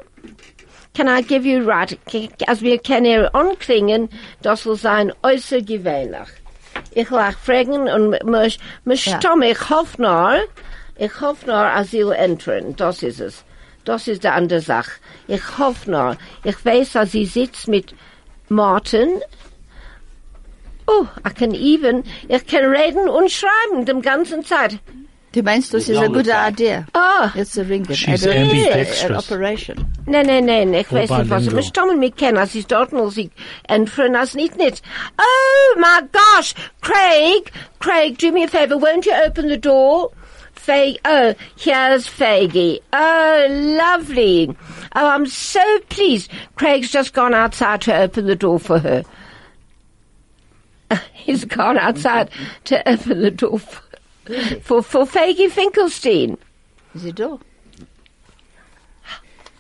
Can 0.97 1.09
I 1.09 1.21
give 1.23 1.45
you 1.45 1.63
right? 1.69 1.99
K- 2.07 2.31
Als 2.47 2.63
wir 2.63 2.79
können 2.79 3.27
anklingen, 3.35 4.09
das 4.43 4.63
soll 4.63 4.77
sein 4.77 5.13
äußer 5.23 5.61
gewöhnlich. 5.61 6.29
Ich 6.93 7.11
lach 7.11 7.37
fragen 7.39 7.89
und 7.89 8.25
mich, 8.25 8.59
mich 8.85 9.05
Ja. 9.07 9.21
stumm, 9.21 9.43
ich 9.43 9.69
hoffe 9.69 10.01
nur, 10.01 10.39
ich 10.99 11.21
hoffe 11.21 11.47
nur, 11.47 11.57
als 11.57 11.91
sie 11.91 12.01
entern. 12.01 12.75
Das 12.77 13.03
ist 13.03 13.21
es. 13.21 13.45
Das 13.85 14.09
ist 14.09 14.25
die 14.25 14.29
andere 14.29 14.61
Sache. 14.61 14.93
Ich 15.29 15.59
hoffe 15.59 15.91
nur, 15.91 16.17
ich 16.45 16.65
weiß, 16.65 16.93
dass 16.93 17.13
sie 17.13 17.27
sitzt 17.27 17.69
mit 17.69 17.95
Martin. 18.49 19.21
Oh, 20.87 21.07
I 21.29 21.33
can 21.35 21.53
even, 21.53 22.05
ich 22.29 22.47
kann 22.47 22.65
reden 22.65 23.09
und 23.09 23.31
schreiben 23.31 23.85
die 23.85 24.01
ganze 24.03 24.41
Zeit. 24.43 24.79
Du 25.37 25.43
meinst, 25.43 25.75
das 25.75 25.85
Die 25.85 25.93
ist 25.93 25.99
eine 25.99 26.07
lange 26.07 26.19
gute 26.19 26.31
Zeit. 26.31 26.53
Idee. 26.55 26.85
Ah, 26.95 27.31
Jetzt 27.35 27.53
zu 27.53 27.69
ringen. 27.69 27.95
She's 27.95 28.27
Aber- 28.27 28.35
ambidextrous. 28.37 29.05
An 29.11 29.17
Operation. 29.17 29.93
nein, 30.07 30.25
nein, 30.27 30.47
nein, 30.47 30.73
ich 30.73 30.91
weiß 30.91 31.11
nicht, 31.11 31.29
was 31.29 31.41
bilingual. 31.43 31.59
ich 31.61 31.67
stammeln 31.67 31.99
mich 31.99 32.17
kennen, 32.17 32.39
als 32.39 32.55
ich 32.55 32.67
dort 32.67 32.95
noch 32.95 33.11
sie 33.11 33.31
entführen, 33.69 34.17
als 34.17 34.35
nicht 34.35 34.57
nicht. 34.57 34.81
Oh 35.21 35.79
my 35.79 36.01
gosh, 36.11 36.55
Craig, 36.81 37.53
Craig, 37.81 38.17
do 38.19 38.33
me 38.33 38.45
a 38.45 38.49
favor, 38.49 38.77
won't 38.81 39.05
you 39.05 39.13
open 39.27 39.47
the 39.51 39.59
door? 39.59 40.11
Fag, 40.55 40.97
oh, 41.05 41.35
here's 41.59 42.07
Faggy. 42.09 42.81
Oh, 42.95 43.47
lovely. 43.79 44.57
Oh, 44.95 45.07
I'm 45.07 45.27
so 45.27 45.61
pleased. 45.91 46.31
Craig's 46.57 46.91
just 46.91 47.13
gone 47.13 47.35
outside 47.35 47.83
to 47.83 47.95
open 47.95 48.27
the 48.27 48.37
door 48.37 48.59
for 48.59 48.79
her. 48.79 49.03
He's 51.13 51.45
gone 51.45 51.77
outside 51.77 52.31
to 52.65 52.89
open 52.89 53.21
the 53.21 53.31
door 53.31 53.59
for, 53.59 53.83
for, 54.63 54.83
for 54.83 55.05
Faggy 55.05 55.51
Finkelstein. 55.51 56.37
Is 56.95 57.05
it 57.05 57.21
all? 57.21 57.41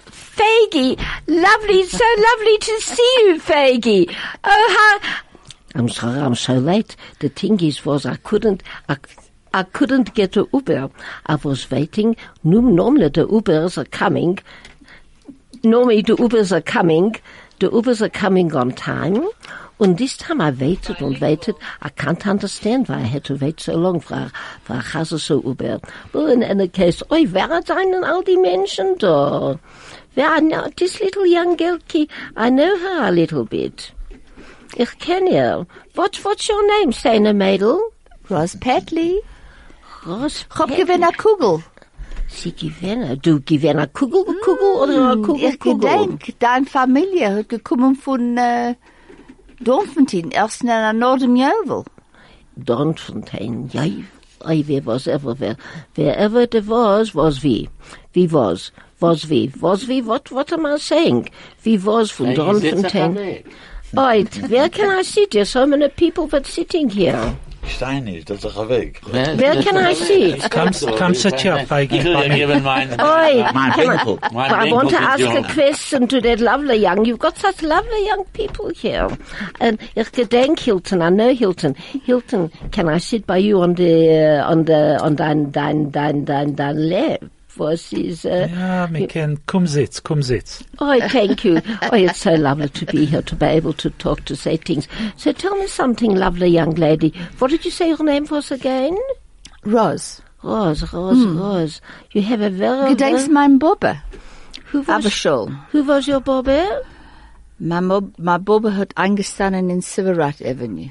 Faggy, 0.07 0.99
lovely, 1.27 1.85
so 1.85 2.05
lovely 2.19 2.59
to 2.59 2.81
see 2.81 3.17
you, 3.21 3.41
Faggy. 3.41 4.15
Oh, 4.45 5.01
how... 5.03 5.11
I'm 5.75 5.89
sorry, 5.89 6.19
I'm 6.19 6.35
so 6.35 6.55
late. 6.55 6.97
The 7.21 7.29
thing 7.29 7.61
is, 7.61 7.85
was 7.85 8.05
I 8.05 8.17
couldn't, 8.17 8.63
I, 8.89 8.97
I 9.55 9.63
couldn't 9.63 10.15
get 10.15 10.37
a 10.37 10.47
Uber. 10.53 10.91
I 11.27 11.35
was 11.37 11.71
waiting. 11.71 12.17
Normally 12.45 13.09
the 13.09 13.27
Ubers 13.27 13.79
are 13.79 13.85
coming. 13.87 14.39
Normally 15.63 16.03
the 16.03 16.17
Ubers 16.17 16.53
are 16.53 16.61
coming. 16.61 17.17
The 17.61 17.71
Ubers 17.71 18.03
are 18.03 18.11
coming 18.11 18.55
on 18.55 18.73
time. 18.73 19.27
And 19.79 19.99
this 19.99 20.17
time 20.17 20.41
I 20.41 20.51
waited 20.51 21.03
and 21.03 21.19
waited. 21.21 21.55
I 21.83 21.91
can't 21.91 22.27
understand 22.27 22.89
why 22.89 22.97
I 22.97 23.01
had 23.01 23.25
to 23.25 23.37
wait 23.37 23.61
so 23.61 23.75
long 23.75 24.01
for, 24.01 24.31
for 24.63 24.83
a 24.95 25.05
so 25.05 25.43
Uber. 25.43 25.81
Well, 26.15 26.29
in 26.29 26.43
any 26.43 26.69
case, 26.69 27.03
oi, 27.13 27.27
wer 27.27 27.63
seien 27.63 27.93
denn 27.93 28.05
all 28.05 28.23
die 28.23 28.37
Menschen 28.37 28.97
da? 28.99 29.59
Wer, 30.15 30.41
know, 30.41 30.71
this 30.77 30.99
little 31.01 31.27
young 31.27 31.57
girl, 31.57 31.79
I 32.37 32.49
know 32.49 32.79
her 32.79 33.09
a 33.09 33.11
little 33.11 33.45
bit. 33.45 33.93
Ich 34.79 34.99
kenne 34.99 35.29
ihr. 35.31 35.67
What, 35.95 36.17
what's 36.25 36.49
your 36.49 36.67
name, 36.79 36.93
Seine 36.93 37.35
Mädel? 37.35 37.79
Ross 38.31 38.57
Petley. 38.57 39.21
Ros 40.07 40.47
Ich 40.51 40.59
hab 40.59 40.69
gewinn 40.69 41.05
a 41.05 41.13
Kugel. 41.13 41.63
Sie 42.29 42.53
gewinnen. 42.53 43.21
Du 43.23 43.41
gewinn 43.41 43.79
a 43.79 43.87
Kugel, 43.87 44.25
Kugel 44.43 44.73
oder 44.83 45.11
a 45.11 45.17
Kugel, 45.17 45.51
Ich 45.51 45.61
Kugel? 45.61 45.81
gedenk, 45.81 46.39
deine 46.39 46.67
Familie 46.67 47.37
hat 47.37 47.49
gekommen 47.51 47.95
von 47.95 48.37
äh, 48.39 48.75
Doornfontein, 49.61 50.31
erst 50.31 50.63
in 50.63 50.71
einer 50.71 50.93
Nordemjövel. 50.93 51.85
Doornfontein, 52.57 53.69
ja, 53.73 53.85
oi, 54.45 54.65
wer 54.67 54.85
was 54.87 55.07
ever, 55.07 55.39
wer, 55.39 55.57
wherever 55.95 56.47
there 56.49 56.67
was, 56.67 57.15
was 57.15 57.43
wie. 57.43 57.69
Wie 58.13 58.33
was? 58.33 58.73
Was 58.99 59.29
wie? 59.29 59.53
Was 59.61 59.89
wie? 59.89 60.07
What, 60.07 60.31
what 60.33 60.53
am 60.53 60.67
I 60.67 60.79
saying? 60.79 61.31
Wie 61.63 61.85
was 61.85 62.11
von 62.11 62.35
Doornfontein? 62.35 63.45
Oi, 63.97 64.25
where 64.49 64.69
can 64.69 64.91
I 64.91 65.03
sit? 65.03 65.31
There's 65.31 65.51
so 65.51 65.67
many 65.67 65.89
people 65.89 66.27
that 66.29 66.47
sitting 66.47 66.91
here. 66.91 67.37
Stein 67.69 68.07
ist, 68.07 68.31
das 68.31 68.39
ist 68.39 68.45
doch 68.57 68.69
Weg. 68.69 69.01
Where 69.11 69.63
can 69.63 69.77
I 69.77 69.95
sit? 69.95 70.51
Come, 70.51 70.71
come 70.97 71.15
sit 71.15 71.41
here, 71.41 71.65
Feige. 71.67 71.97
Ich 71.97 72.05
will 72.05 72.17
dir 72.17 72.29
geben 72.35 72.63
mein, 72.63 72.91
Oi, 73.01 73.41
I- 73.41 73.77
Winkel. 73.77 74.19
I 74.33 74.71
want 74.71 74.91
to 74.91 74.97
ask 74.97 75.25
a 75.25 75.43
question 75.43 76.09
to 76.09 76.21
that 76.21 76.41
lovely 76.41 76.77
young. 76.77 77.05
You've 77.05 77.19
got 77.19 77.37
such 77.39 77.63
lovely 77.63 78.07
young 78.07 78.25
people 78.33 78.71
here. 78.75 79.09
And 79.61 79.79
ich 79.95 80.11
gedenk 80.13 80.61
Hilton. 80.61 81.03
I 81.03 81.11
know 81.11 81.35
Hilton. 81.35 81.75
Hilton, 82.05 82.51
can 82.71 82.89
I 82.89 82.99
sit 82.99 83.27
by 83.27 83.39
you 83.39 83.61
on 83.61 83.75
the 83.75 84.41
uh, 84.43 84.51
on 84.51 84.65
the 84.65 84.99
on 85.03 85.17
dein 85.17 85.51
dein 85.53 85.91
dein 85.91 86.25
dein 86.25 86.55
dein 86.55 86.77
lap? 86.89 87.21
Was 87.57 87.93
is? 87.93 88.25
Uh, 88.25 88.49
Ja, 88.53 88.87
wir 88.93 89.09
können, 89.09 89.39
komm 89.47 89.67
sitz, 89.67 90.03
komm 90.03 90.23
sitz. 90.23 90.63
Oh, 90.79 90.99
thank 91.09 91.45
you. 91.45 91.61
Oh, 91.91 91.95
it's 91.97 92.21
so 92.21 92.35
lovely 92.35 92.69
to 92.69 92.85
be 92.87 93.05
here, 93.07 93.23
to 93.23 93.35
be 93.37 93.47
able 93.47 93.73
to 93.75 93.91
talk, 93.91 94.25
to 94.27 94.35
say 94.37 94.57
things. 94.59 94.87
So 95.17 95.33
tell 95.33 95.57
me 95.57 95.67
something, 95.67 96.15
lovely 96.15 96.49
young 96.49 96.75
lady. 96.75 97.13
What 97.39 97.51
did 97.51 97.65
you 97.65 97.71
say 97.71 97.89
your 97.89 98.03
name 98.05 98.27
was 98.31 98.51
again? 98.51 98.97
Rose. 99.65 100.21
Rose, 100.43 100.93
Rose, 100.93 101.25
Rose. 101.25 101.81
You 102.13 102.23
have 102.23 102.41
a 102.43 102.51
very... 102.51 102.95
Gedenkst 102.95 103.29
mein 103.31 103.59
Bobbe. 103.59 103.97
who 104.73 104.81
Aber 104.83 105.05
was, 105.05 105.13
schon. 105.13 105.57
who 105.73 105.83
was 105.85 106.07
your 106.07 106.21
Bobby? 106.21 106.63
My, 107.59 107.81
Mob, 107.81 108.13
mein 108.19 108.45
Bobbe 108.45 108.77
hat 108.77 108.93
eingestanden 108.97 109.71
in 109.71 109.81
Silverat 109.81 110.43
Avenue. 110.43 110.91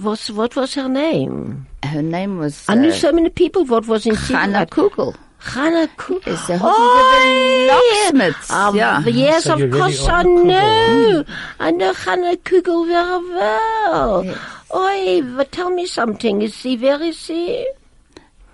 What, 0.00 0.18
what 0.34 0.56
was 0.56 0.74
her 0.74 0.88
name? 0.88 1.66
Her 1.84 2.02
name 2.02 2.38
was 2.38 2.64
I 2.68 2.74
knew 2.74 2.88
uh, 2.88 2.92
so 2.92 3.12
many 3.12 3.30
people. 3.30 3.64
What 3.64 3.86
was 3.86 4.06
in 4.06 4.16
Hannah 4.16 4.66
Siegfried? 4.66 4.92
Kugel. 4.92 5.14
Hannah 5.40 5.88
Kugel. 5.96 6.26
Is 6.28 6.46
the 6.46 6.54
Hoffengewehr 6.54 7.68
Locksmiths. 7.68 8.50
Um, 8.50 8.76
yeah. 8.76 9.00
Yes, 9.06 9.44
So 9.44 9.54
of 9.54 9.60
you 9.60 9.66
really 9.66 9.78
course 9.80 10.08
I 10.08 10.22
the 10.22 10.28
Kugel. 10.28 10.44
know. 10.46 11.24
I 11.60 11.70
know 11.70 11.92
Hannah 11.92 12.36
Kugel 12.36 12.86
very 12.86 13.34
well. 13.34 14.38
Oi, 14.74 15.22
but 15.36 15.50
tell 15.52 15.70
me 15.70 15.86
something. 15.86 16.42
Is 16.42 16.54
she 16.54 16.76
very 16.76 17.12
sick? 17.12 17.66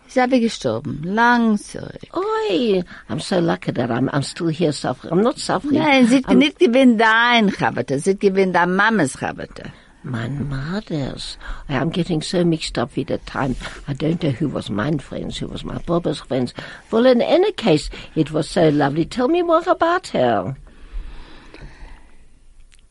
Sie 0.06 0.20
habe 0.20 0.38
gestorben. 0.38 1.02
Lang 1.04 1.56
zurück. 1.56 2.14
Oi, 2.16 2.82
I'm 3.08 3.18
so 3.18 3.40
lucky 3.40 3.72
that 3.72 3.90
I'm, 3.90 4.08
I'm 4.12 4.22
still 4.22 4.46
here 4.46 4.70
suffering. 4.70 5.12
I'm 5.12 5.22
not 5.24 5.38
suffering. 5.38 5.74
Nein, 5.80 6.06
sie 6.06 6.16
hat 6.16 6.24
I'm, 6.28 6.38
nicht 6.38 6.58
gewinnt 6.60 7.00
dein 7.00 7.50
Chavate. 7.50 7.98
Sie 7.98 8.10
hat 8.12 8.20
gewinnt 8.20 8.54
dein 8.54 8.76
Mamas 8.76 9.14
Chavate. 9.18 9.72
My 10.04 10.28
mother's. 10.28 11.38
I'm 11.66 11.88
getting 11.88 12.20
so 12.20 12.44
mixed 12.44 12.76
up 12.76 12.94
with 12.94 13.08
the 13.08 13.16
time. 13.18 13.56
I 13.88 13.94
don't 13.94 14.22
know 14.22 14.30
who 14.30 14.48
was 14.48 14.68
my 14.68 14.90
friends, 14.98 15.38
who 15.38 15.46
was 15.46 15.64
my 15.64 15.78
Bobber's 15.78 16.20
friends. 16.20 16.52
Well, 16.90 17.06
in 17.06 17.22
any 17.22 17.52
case, 17.52 17.88
it 18.14 18.30
was 18.30 18.46
so 18.48 18.68
lovely. 18.68 19.06
Tell 19.06 19.28
me 19.28 19.40
more 19.40 19.62
about 19.66 20.08
her. 20.08 20.56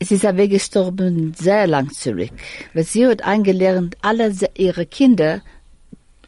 Sie 0.02 0.16
ist 0.16 0.26
aber 0.26 0.48
gestorben 0.48 1.34
sehr 1.34 1.68
lang 1.68 1.90
zurück. 1.90 2.32
Weil 2.74 2.84
sie 2.84 3.06
hat 3.06 3.22
eingelernt, 3.22 3.96
alle 4.02 4.32
ihre 4.56 4.84
Kinder 4.84 5.40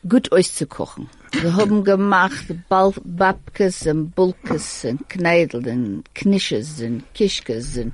gut 0.09 0.31
auszukochen. 0.31 1.11
Sie 1.33 1.53
haben 1.53 1.83
gemacht 1.83 2.47
Babkes 2.69 3.87
und 3.89 4.15
Bulkes 4.15 4.85
und 4.85 5.09
Kneidel 5.09 5.67
und 5.67 6.05
Knisches 6.15 6.81
und 6.81 7.03
Kischkes 7.13 7.77
und 7.77 7.93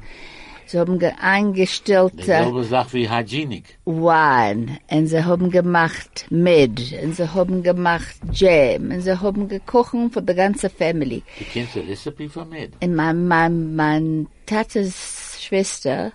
sie 0.73 0.79
haben 0.79 0.99
ge- 0.99 1.13
eingestellt 1.21 2.15
äh, 2.15 2.23
Dieselbe 2.23 2.65
Sache 2.65 2.93
wie 2.95 3.09
Hygienik. 3.09 3.79
Wein 3.85 4.79
und 4.91 5.07
sie 5.07 5.25
haben 5.25 5.51
gemacht 5.51 6.27
Med 6.31 6.81
und 7.03 7.15
sie 7.15 7.33
haben 7.33 7.63
gemacht 7.63 8.17
Jam 8.33 8.91
und 8.91 9.01
sie 9.03 9.21
haben 9.21 9.49
gekochen 9.49 10.11
für 10.11 10.23
die 10.23 10.35
ganze 10.35 10.69
Family. 10.69 11.23
Du 11.39 11.45
kennst 11.53 11.75
die 11.77 11.81
Recipe 11.81 12.29
von 12.29 12.49
mir. 12.49 12.69
Und 12.83 12.95
mein, 12.95 13.29
mein, 13.29 13.77
mein 13.77 14.27
Tates 14.47 15.39
Schwester 15.41 16.13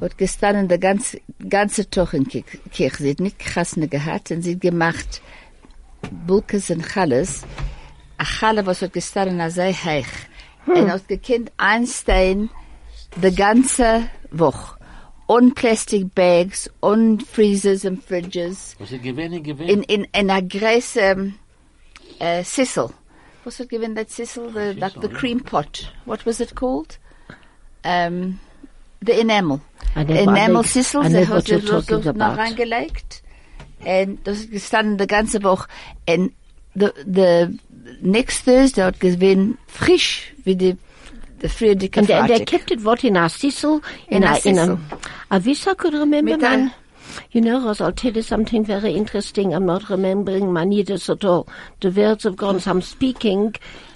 hat 0.00 0.16
gestanden 0.18 0.66
der 0.68 0.78
ganze, 0.78 1.20
ganze 1.48 1.88
Tag 1.88 2.14
in 2.14 2.26
Ki- 2.26 2.44
Kirche. 2.72 3.02
Sie 3.02 3.10
hat 3.10 3.20
nicht 3.20 3.38
Krasne 3.38 3.86
gehabt 3.88 4.30
und 4.30 4.42
sie 4.42 4.54
hat 4.54 4.60
gemacht 4.60 5.20
Bulkes 6.26 6.70
und 6.70 6.86
Challes. 6.86 7.44
A 8.18 8.24
Challe, 8.24 8.64
was 8.66 8.82
hat 8.82 8.92
gestanden 8.92 9.40
a 9.40 9.50
sehr 9.50 9.72
hoch. 9.72 10.12
Und 10.66 10.90
hat 10.92 11.08
gekannt 11.08 11.50
einstehen 11.56 12.50
die 13.16 13.34
ganze 13.34 14.08
Woche. 14.30 14.76
On 15.26 15.52
plastic 15.54 16.12
bags, 16.14 16.68
on 16.82 17.20
freezers 17.20 17.84
and 17.84 18.02
fridges 18.02 18.74
Was 18.80 18.90
ich 18.90 19.00
gewinne, 19.02 19.40
gewinne. 19.40 19.70
in 19.70 19.82
in 19.84 20.04
in 20.12 20.30
a 20.30 20.40
große 20.40 21.32
uh, 22.20 22.42
sissel. 22.42 22.92
What's 23.44 23.60
it 23.60 23.68
given 23.70 23.94
that 23.94 24.10
sissel? 24.10 24.50
The 24.50 24.74
like 24.74 25.00
the 25.00 25.08
cream 25.08 25.40
pot. 25.40 25.92
What 26.04 26.26
was 26.26 26.40
it 26.40 26.54
called? 26.56 26.98
Um, 27.84 28.40
the 29.00 29.20
enamel. 29.20 29.60
Enamel 29.96 30.56
what- 30.56 30.66
sissel. 30.66 31.02
I 31.04 31.08
know 31.08 31.24
Sie 31.24 31.30
what 31.30 31.36
hat 31.44 31.48
you're 31.48 31.60
sie 31.60 31.66
so- 31.66 31.80
talking 31.80 32.02
so 32.02 32.12
noch 32.12 32.36
reingelegt. 32.36 33.22
Und 33.84 34.18
das 34.26 34.40
ist 34.40 34.50
gestanden 34.50 34.98
die 34.98 35.06
ganze 35.06 35.42
Woche. 35.44 35.68
Und 36.08 36.32
the 36.74 36.90
the 37.06 37.58
next 38.02 38.44
Thursday 38.44 38.82
hat 38.82 38.98
gewesen 39.00 39.58
frisch 39.68 40.34
wie 40.44 40.56
die 40.56 40.76
the 41.40 41.48
Friedrich 41.48 41.96
And 41.96 42.06
they, 42.06 42.26
they 42.26 42.44
kept 42.44 42.70
it 42.70 42.82
what 42.82 43.04
in 43.04 43.16
our 43.16 43.28
sissel? 43.28 43.82
In 44.08 44.22
a 44.22 44.34
in 44.44 44.56
sissel. 44.56 44.78
a, 44.92 44.98
I 45.30 45.38
wish 45.38 45.66
I 45.66 45.74
could 45.74 45.94
remember 45.94 46.38
ein- 46.46 46.72
You 47.32 47.40
know, 47.40 47.64
Ross, 47.64 47.80
I'll 47.80 47.92
tell 47.92 48.12
you 48.12 48.22
something 48.22 48.64
very 48.64 48.92
interesting. 48.92 49.52
I'm 49.52 49.66
not 49.66 49.90
remembering 49.90 50.52
my 50.52 50.64
Yiddish 50.64 51.10
at 51.10 51.24
all. 51.24 51.48
The 51.80 51.90
words 51.90 52.24
have 52.24 52.36
gone, 52.36 52.60
so 52.60 52.70
I'm 52.70 52.82
speaking 52.82 53.54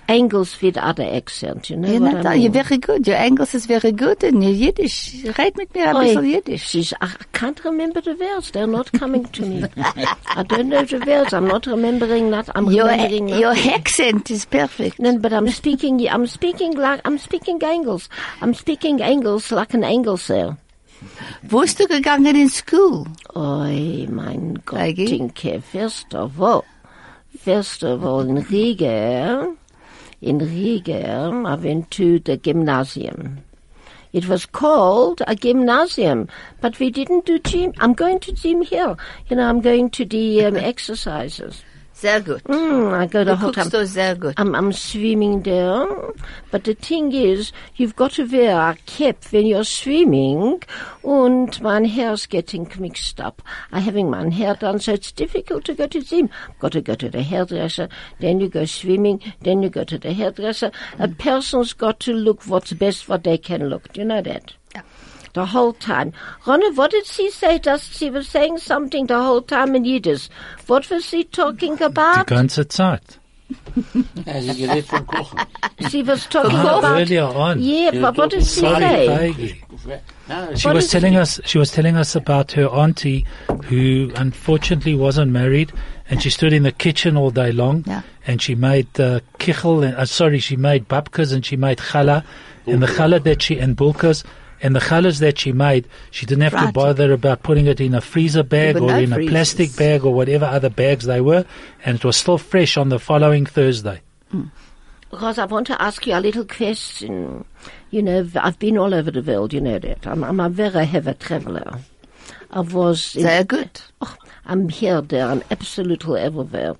English 0.08 0.60
with 0.62 0.76
other 0.76 1.04
accent. 1.04 1.70
You 1.70 1.76
know 1.76 1.88
You're, 1.88 2.00
what 2.00 2.12
not, 2.14 2.26
I 2.26 2.32
mean? 2.34 2.42
you're 2.42 2.52
very 2.52 2.78
good. 2.78 3.06
Your 3.06 3.16
English 3.16 3.54
is 3.54 3.66
very 3.66 3.92
good 3.92 4.22
and 4.24 4.42
your 4.42 4.52
Yiddish. 4.52 5.24
Red 5.38 5.56
mit 5.56 5.74
mir 5.74 5.88
ein 5.88 5.96
Oi, 5.96 6.04
bisschen 6.14 6.24
Yiddish. 6.30 6.62
she's- 6.68 6.92
I 7.00 7.08
can't 7.32 7.64
remember 7.64 8.00
the 8.00 8.14
words. 8.14 8.50
They're 8.50 8.66
not 8.66 8.92
coming 8.92 9.24
to 9.24 9.42
me. 9.46 9.64
I 10.36 10.42
don't 10.42 10.68
know 10.68 10.84
the 10.84 10.98
words. 11.06 11.32
I'm 11.32 11.46
not 11.48 11.66
remembering 11.66 12.30
that. 12.30 12.48
I'm 12.54 12.70
Your, 12.70 12.86
remembering 12.88 13.28
your 13.28 13.54
nothing. 13.54 13.72
accent 13.72 14.30
is 14.30 14.44
perfect. 14.44 14.98
No, 15.00 15.16
but 15.18 15.32
I'm 15.32 15.48
speaking. 15.50 16.06
I'm 16.08 16.26
speaking 16.26 16.74
like 16.76 17.00
I'm 17.04 17.18
speaking 17.18 17.58
English. 17.60 18.08
I'm 18.42 18.54
speaking 18.54 18.98
English 19.00 19.50
like 19.52 19.74
an 19.74 19.82
Englischer. 19.84 20.56
Wo 21.50 21.60
ist 21.62 21.78
du 21.78 21.86
gegangen 21.86 22.34
in 22.36 22.48
school? 22.48 23.06
Oi, 23.36 24.06
mein 24.08 24.62
Gott? 24.64 24.94
Tinke, 24.96 25.60
first 25.62 26.14
of 26.14 26.40
all, 26.40 26.64
first 27.38 27.82
of 27.84 28.04
all, 28.04 28.20
in 28.20 28.38
Riga, 28.38 29.54
in 30.24 30.38
Riga, 30.38 31.42
I 31.44 31.54
went 31.54 31.90
to 31.92 32.18
the 32.18 32.36
gymnasium. 32.38 33.44
It 34.14 34.26
was 34.26 34.46
called 34.46 35.22
a 35.26 35.34
gymnasium, 35.34 36.28
but 36.60 36.78
we 36.78 36.90
didn't 36.90 37.26
do 37.26 37.38
gym. 37.38 37.74
I'm 37.78 37.92
going 37.92 38.20
to 38.20 38.32
gym 38.32 38.62
here. 38.62 38.96
You 39.28 39.36
know, 39.36 39.48
I'm 39.48 39.60
going 39.60 39.90
to 39.90 40.04
the 40.04 40.46
um, 40.46 40.56
exercises. 40.72 41.62
Sehr 42.04 42.20
gut. 42.20 42.44
Mm, 42.44 42.92
I 42.92 43.06
go 43.06 43.24
the 43.24 43.34
whole 43.34 43.50
time. 43.50 43.64
guckst 43.64 43.72
doch 43.72 43.86
sehr 43.86 44.14
gut. 44.14 44.34
I'm, 44.36 44.54
I'm 44.54 44.74
swimming 44.74 45.42
there. 45.42 46.12
But 46.50 46.64
the 46.64 46.74
thing 46.74 47.12
is, 47.12 47.50
you've 47.76 47.96
got 47.96 48.10
to 48.16 48.26
wear 48.26 48.60
a 48.60 48.76
cap 48.84 49.24
when 49.30 49.46
you're 49.46 49.64
swimming, 49.64 50.62
and 51.02 51.62
my 51.62 51.86
hair's 51.86 52.26
getting 52.26 52.70
mixed 52.78 53.22
up. 53.22 53.40
I'm 53.72 53.80
having 53.80 54.10
my 54.10 54.28
hair 54.28 54.54
done, 54.54 54.80
so 54.80 54.92
it's 54.92 55.12
difficult 55.12 55.64
to 55.64 55.72
go 55.72 55.86
to 55.86 56.00
the 56.00 56.04
gym. 56.04 56.28
Got 56.58 56.72
to 56.72 56.82
go 56.82 56.94
to 56.94 57.08
the 57.08 57.22
hairdresser, 57.22 57.88
then 58.20 58.38
you 58.38 58.50
go 58.50 58.66
swimming, 58.66 59.22
then 59.40 59.62
you 59.62 59.70
go 59.70 59.84
to 59.84 59.96
the 59.96 60.12
hairdresser. 60.12 60.72
A 60.98 61.08
person's 61.08 61.72
got 61.72 62.00
to 62.00 62.12
look 62.12 62.42
what's 62.44 62.74
best 62.74 63.08
what 63.08 63.24
they 63.24 63.38
can 63.38 63.70
look. 63.70 63.90
Do 63.94 64.02
you 64.02 64.06
know 64.06 64.20
that? 64.20 64.52
Yeah. 65.34 65.42
The 65.42 65.46
whole 65.46 65.72
time. 65.72 66.12
Ronne, 66.46 66.74
what 66.76 66.90
did 66.92 67.06
she 67.06 67.30
say? 67.30 67.58
Just, 67.58 67.92
she 67.94 68.10
was 68.10 68.28
saying 68.28 68.58
something 68.58 69.06
the 69.06 69.20
whole 69.20 69.42
time 69.42 69.74
in 69.74 69.84
Yiddish. 69.84 70.28
What 70.68 70.88
was 70.90 71.04
she 71.04 71.24
talking 71.24 71.76
Die 71.76 71.84
about? 71.86 72.26
ganze 72.28 72.64
Zeit. 72.70 73.18
Ja, 74.26 74.40
sie 74.40 74.54
gerät 74.54 74.84
vom 74.86 75.06
Kochen. 75.06 75.46
She 75.90 76.02
was 76.02 76.26
talking 76.26 76.56
Ah, 76.56 76.78
about. 76.78 77.00
earlier 77.00 77.24
on. 77.24 77.60
Yeah, 77.60 77.90
but 78.00 78.16
what 78.16 78.30
did 78.30 78.40
she 78.42 78.60
Sorry, 78.60 78.80
say? 78.80 79.32
Feige. 80.28 80.58
She 80.58 80.66
What 80.68 80.76
was 80.76 80.84
is- 80.86 80.90
telling 80.90 81.16
us. 81.16 81.40
She 81.44 81.58
was 81.58 81.70
telling 81.70 81.96
us 81.96 82.16
about 82.16 82.52
her 82.52 82.66
auntie, 82.68 83.26
who 83.64 84.10
unfortunately 84.16 84.94
wasn't 84.94 85.30
married, 85.32 85.72
and 86.08 86.22
she 86.22 86.30
stood 86.30 86.52
in 86.54 86.62
the 86.62 86.72
kitchen 86.72 87.16
all 87.18 87.30
day 87.30 87.52
long, 87.52 87.84
Yeah. 87.86 88.00
and 88.26 88.40
she 88.40 88.54
made 88.54 88.88
uh, 88.98 89.20
kichel. 89.38 89.84
And, 89.84 89.94
uh, 89.96 90.06
sorry, 90.06 90.38
she 90.38 90.56
made 90.56 90.88
babkas 90.88 91.32
and 91.34 91.44
she 91.44 91.56
made 91.56 91.78
challah, 91.78 92.24
and 92.66 92.82
the 92.82 92.86
challah 92.86 93.22
that 93.24 93.42
she 93.42 93.58
and 93.58 93.76
bulkas. 93.76 94.24
And 94.64 94.74
the 94.74 94.80
challahs 94.80 95.20
that 95.20 95.38
she 95.38 95.52
made, 95.52 95.86
she 96.10 96.24
didn't 96.24 96.50
have 96.50 96.66
to 96.66 96.72
bother 96.72 97.12
about 97.12 97.42
putting 97.42 97.66
it 97.66 97.82
in 97.82 97.94
a 97.94 98.00
freezer 98.00 98.42
bag 98.42 98.76
or 98.76 98.86
no 98.88 98.98
in 98.98 99.12
a 99.12 99.26
plastic 99.26 99.76
bag 99.76 100.06
or 100.06 100.14
whatever 100.14 100.46
other 100.46 100.70
bags 100.70 101.04
they 101.04 101.20
were, 101.20 101.44
and 101.84 101.96
it 101.98 102.04
was 102.04 102.16
still 102.16 102.38
fresh 102.38 102.78
on 102.78 102.88
the 102.88 102.98
following 102.98 103.44
Thursday. 103.44 104.00
Because 105.10 105.38
I 105.38 105.44
want 105.44 105.66
to 105.66 105.80
ask 105.82 106.06
you 106.06 106.14
a 106.14 106.18
little 106.18 106.46
question. 106.46 107.44
You 107.90 108.02
know, 108.02 108.26
I've 108.36 108.58
been 108.58 108.78
all 108.78 108.94
over 108.94 109.10
the 109.10 109.20
world, 109.20 109.52
you 109.52 109.60
know 109.60 109.78
that. 109.78 110.06
I'm, 110.06 110.24
I'm 110.24 110.40
a 110.40 110.48
very 110.48 110.86
heavy 110.86 111.12
traveler. 111.12 111.78
I 112.50 112.60
was 112.60 113.16
in, 113.16 113.22
Sehr 113.22 113.44
gut. 113.44 113.84
Oh, 114.00 114.16
I'm 114.46 114.70
here, 114.70 115.02
there, 115.02 115.26
I'm 115.26 115.42
absolutely 115.50 116.22
everywhere. 116.22 116.76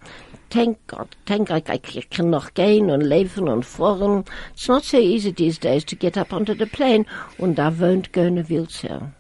Thank 0.55 0.87
God, 0.87 1.17
thank 1.27 1.49
God 1.49 1.69
I, 1.69 1.79
can 1.79 2.31
noch 2.31 2.55
gehen 2.55 2.89
und 2.89 3.01
leben 3.01 3.49
und 3.49 3.67
fahren. 3.67 4.25
It's 4.53 4.69
not 4.69 4.85
so 4.85 4.99
easy 4.99 5.33
these 5.33 5.59
days 5.59 5.85
to 5.87 5.97
get 5.97 6.17
up 6.17 6.33
onto 6.33 6.55
the 6.55 6.67
plane 6.67 7.07
und 7.39 7.59
I 7.59 7.71
won't 7.71 8.13
go 8.13 8.23
in 8.23 8.39
a 8.39 8.45
wheelchair. 8.45 9.13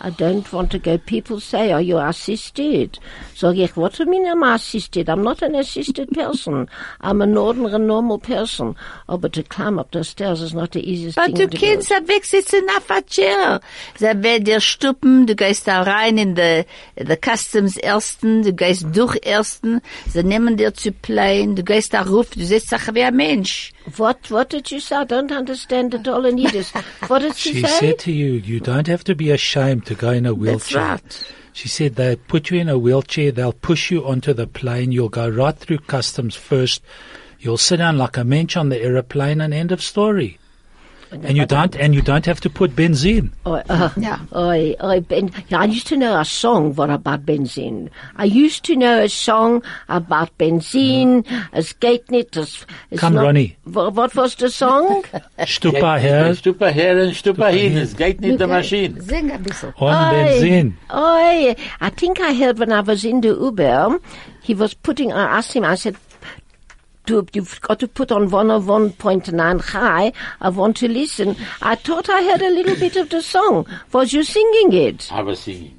I 0.00 0.10
don't 0.10 0.50
want 0.52 0.70
to 0.72 0.78
go. 0.78 0.96
People 0.98 1.40
say, 1.40 1.72
are 1.72 1.80
you 1.80 1.98
assisted? 1.98 2.98
Sag 3.34 3.58
ich, 3.58 3.76
what 3.76 3.94
do 3.94 4.04
you 4.04 4.10
mean 4.10 4.26
I'm 4.26 4.42
assisted? 4.44 5.08
I'm 5.08 5.22
not 5.22 5.42
an 5.42 5.54
assisted 5.56 6.10
person. 6.12 6.68
I'm 7.00 7.20
an 7.20 7.36
ordinary, 7.36 7.78
normal 7.78 8.18
person. 8.18 8.76
Oh, 9.08 9.18
but 9.18 9.32
to 9.32 9.42
climb 9.42 9.78
up 9.78 9.90
the 9.90 10.04
stairs 10.04 10.40
is 10.40 10.54
not 10.54 10.72
the 10.72 10.88
easiest 10.88 11.18
Aber 11.18 11.26
thing 11.26 11.34
du 11.36 11.42
in 11.42 11.50
the 11.50 11.56
world. 11.56 11.74
kannst 11.74 11.90
da 11.90 12.08
wegsitzen 12.08 12.68
auf 12.76 12.90
a 12.90 13.02
chair. 13.02 13.60
Sie 13.96 14.04
werden 14.22 14.44
dir 14.44 14.60
stuppen, 14.60 15.26
du 15.26 15.34
gehst 15.34 15.66
da 15.66 15.82
rein 15.82 16.16
in 16.18 16.36
the, 16.36 16.64
the 16.96 17.16
customs 17.16 17.76
ersten, 17.76 18.42
du 18.42 18.52
gehst 18.52 18.86
durch 18.92 19.18
ersten, 19.24 19.80
sie 20.06 20.22
nehmen 20.22 20.56
dir 20.56 20.74
zu 20.74 20.92
plain, 20.92 21.56
du 21.56 21.64
gehst 21.64 21.92
da 21.94 22.02
ruf, 22.02 22.30
du 22.30 22.44
sitzt 22.44 22.70
da 22.72 22.78
wie 22.94 23.02
ein 23.02 23.16
Mensch. 23.16 23.72
What, 23.96 24.30
what 24.30 24.50
did 24.50 24.70
you 24.70 24.80
say? 24.80 24.96
I 24.96 25.04
don't 25.04 25.32
understand 25.32 25.94
at 25.94 26.06
all 26.08 26.24
in 26.26 26.38
Yiddish. 26.38 26.72
What 27.08 27.20
did 27.20 27.36
she, 27.36 27.54
She 27.54 27.62
say? 27.62 27.80
said 27.80 27.98
to 28.00 28.12
you, 28.12 28.32
you 28.32 28.60
don't 28.60 28.86
have 28.86 29.04
to 29.04 29.14
be 29.14 29.30
ashamed 29.30 29.86
to 29.86 29.94
go 29.94 30.10
in 30.10 30.26
a 30.26 30.34
wheelchair. 30.34 30.80
That's 30.82 31.22
right. 31.22 31.34
She 31.52 31.68
said 31.68 31.96
they 31.96 32.14
put 32.16 32.50
you 32.50 32.60
in 32.60 32.68
a 32.68 32.78
wheelchair, 32.78 33.32
they'll 33.32 33.52
push 33.52 33.90
you 33.90 34.06
onto 34.06 34.32
the 34.32 34.46
plane, 34.46 34.92
you'll 34.92 35.08
go 35.08 35.28
right 35.28 35.56
through 35.56 35.78
customs 35.78 36.36
first, 36.36 36.82
you'll 37.40 37.56
sit 37.56 37.78
down 37.78 37.98
like 37.98 38.16
a 38.16 38.22
mensch 38.24 38.56
on 38.56 38.68
the 38.68 38.80
aeroplane 38.80 39.40
and 39.40 39.52
end 39.52 39.72
of 39.72 39.82
story. 39.82 40.38
And 41.10 41.36
you 41.36 41.46
don't, 41.46 41.74
and 41.76 41.94
you 41.94 42.02
don't 42.02 42.26
have 42.26 42.40
to 42.42 42.50
put 42.50 42.76
benzene. 42.76 43.30
Oi, 43.46 43.62
uh, 43.68 43.88
Yeah. 43.96 44.18
oi, 44.34 44.74
oi, 44.82 45.00
ben, 45.00 45.30
yeah, 45.48 45.60
I 45.60 45.64
used 45.64 45.86
to 45.88 45.96
know 45.96 46.18
a 46.20 46.24
song 46.24 46.74
what 46.74 46.90
about 46.90 47.24
benzene. 47.24 47.88
I 48.16 48.24
used 48.24 48.64
to 48.64 48.76
know 48.76 49.00
a 49.02 49.08
song 49.08 49.62
about 49.88 50.36
benzene. 50.38 51.24
Es 51.52 51.78
geht 51.80 52.10
nicht. 52.10 52.36
Es, 52.36 52.66
es 52.90 53.00
Come, 53.00 53.14
not- 53.16 53.24
Ronnie. 53.24 53.56
Wha- 53.64 53.90
What 53.94 54.14
was 54.16 54.34
the 54.36 54.50
song? 54.50 55.02
Stupa 55.46 55.98
her 55.98 56.34
Stupa 56.34 56.68
her 56.70 57.02
und 57.02 57.14
Stupa 57.16 57.48
hin. 57.48 57.76
Es 57.78 57.96
geht 57.96 58.20
nicht 58.20 58.38
der 58.38 58.46
Maschine. 58.48 59.00
Sing 59.02 59.30
ein 59.30 59.42
bisschen. 59.42 59.72
on 59.78 59.94
Oi, 59.94 60.10
benzene. 60.24 60.72
oi, 60.92 61.54
I 61.80 61.90
think 61.90 62.20
I 62.20 62.32
heard 62.34 62.58
when 62.58 62.70
I 62.70 62.80
was 62.80 63.04
in 63.04 63.20
the 63.22 63.28
Uber, 63.34 63.98
he 64.42 64.54
was 64.54 64.74
putting, 64.74 65.10
I 65.12 65.38
asked 65.38 65.52
him, 65.54 65.64
I 65.64 65.74
said, 65.74 65.96
"Du- 67.08 67.26
you've 67.32 67.58
got 67.62 67.78
to 67.80 67.88
put 67.88 68.12
on 68.12 68.28
101.9 68.28 69.60
Chai. 69.72 70.12
I 70.42 70.48
want 70.50 70.76
to 70.76 70.88
listen. 70.88 71.36
I 71.62 71.74
thought 71.74 72.08
I 72.10 72.22
heard 72.22 72.42
a 72.42 72.50
little 72.50 72.76
bit 72.76 72.96
of 72.96 73.08
the 73.08 73.22
song. 73.22 73.66
Was 73.92 74.12
you 74.12 74.22
singing 74.22 74.72
it? 74.74 75.08
Aber 75.10 75.34
singen. 75.34 75.72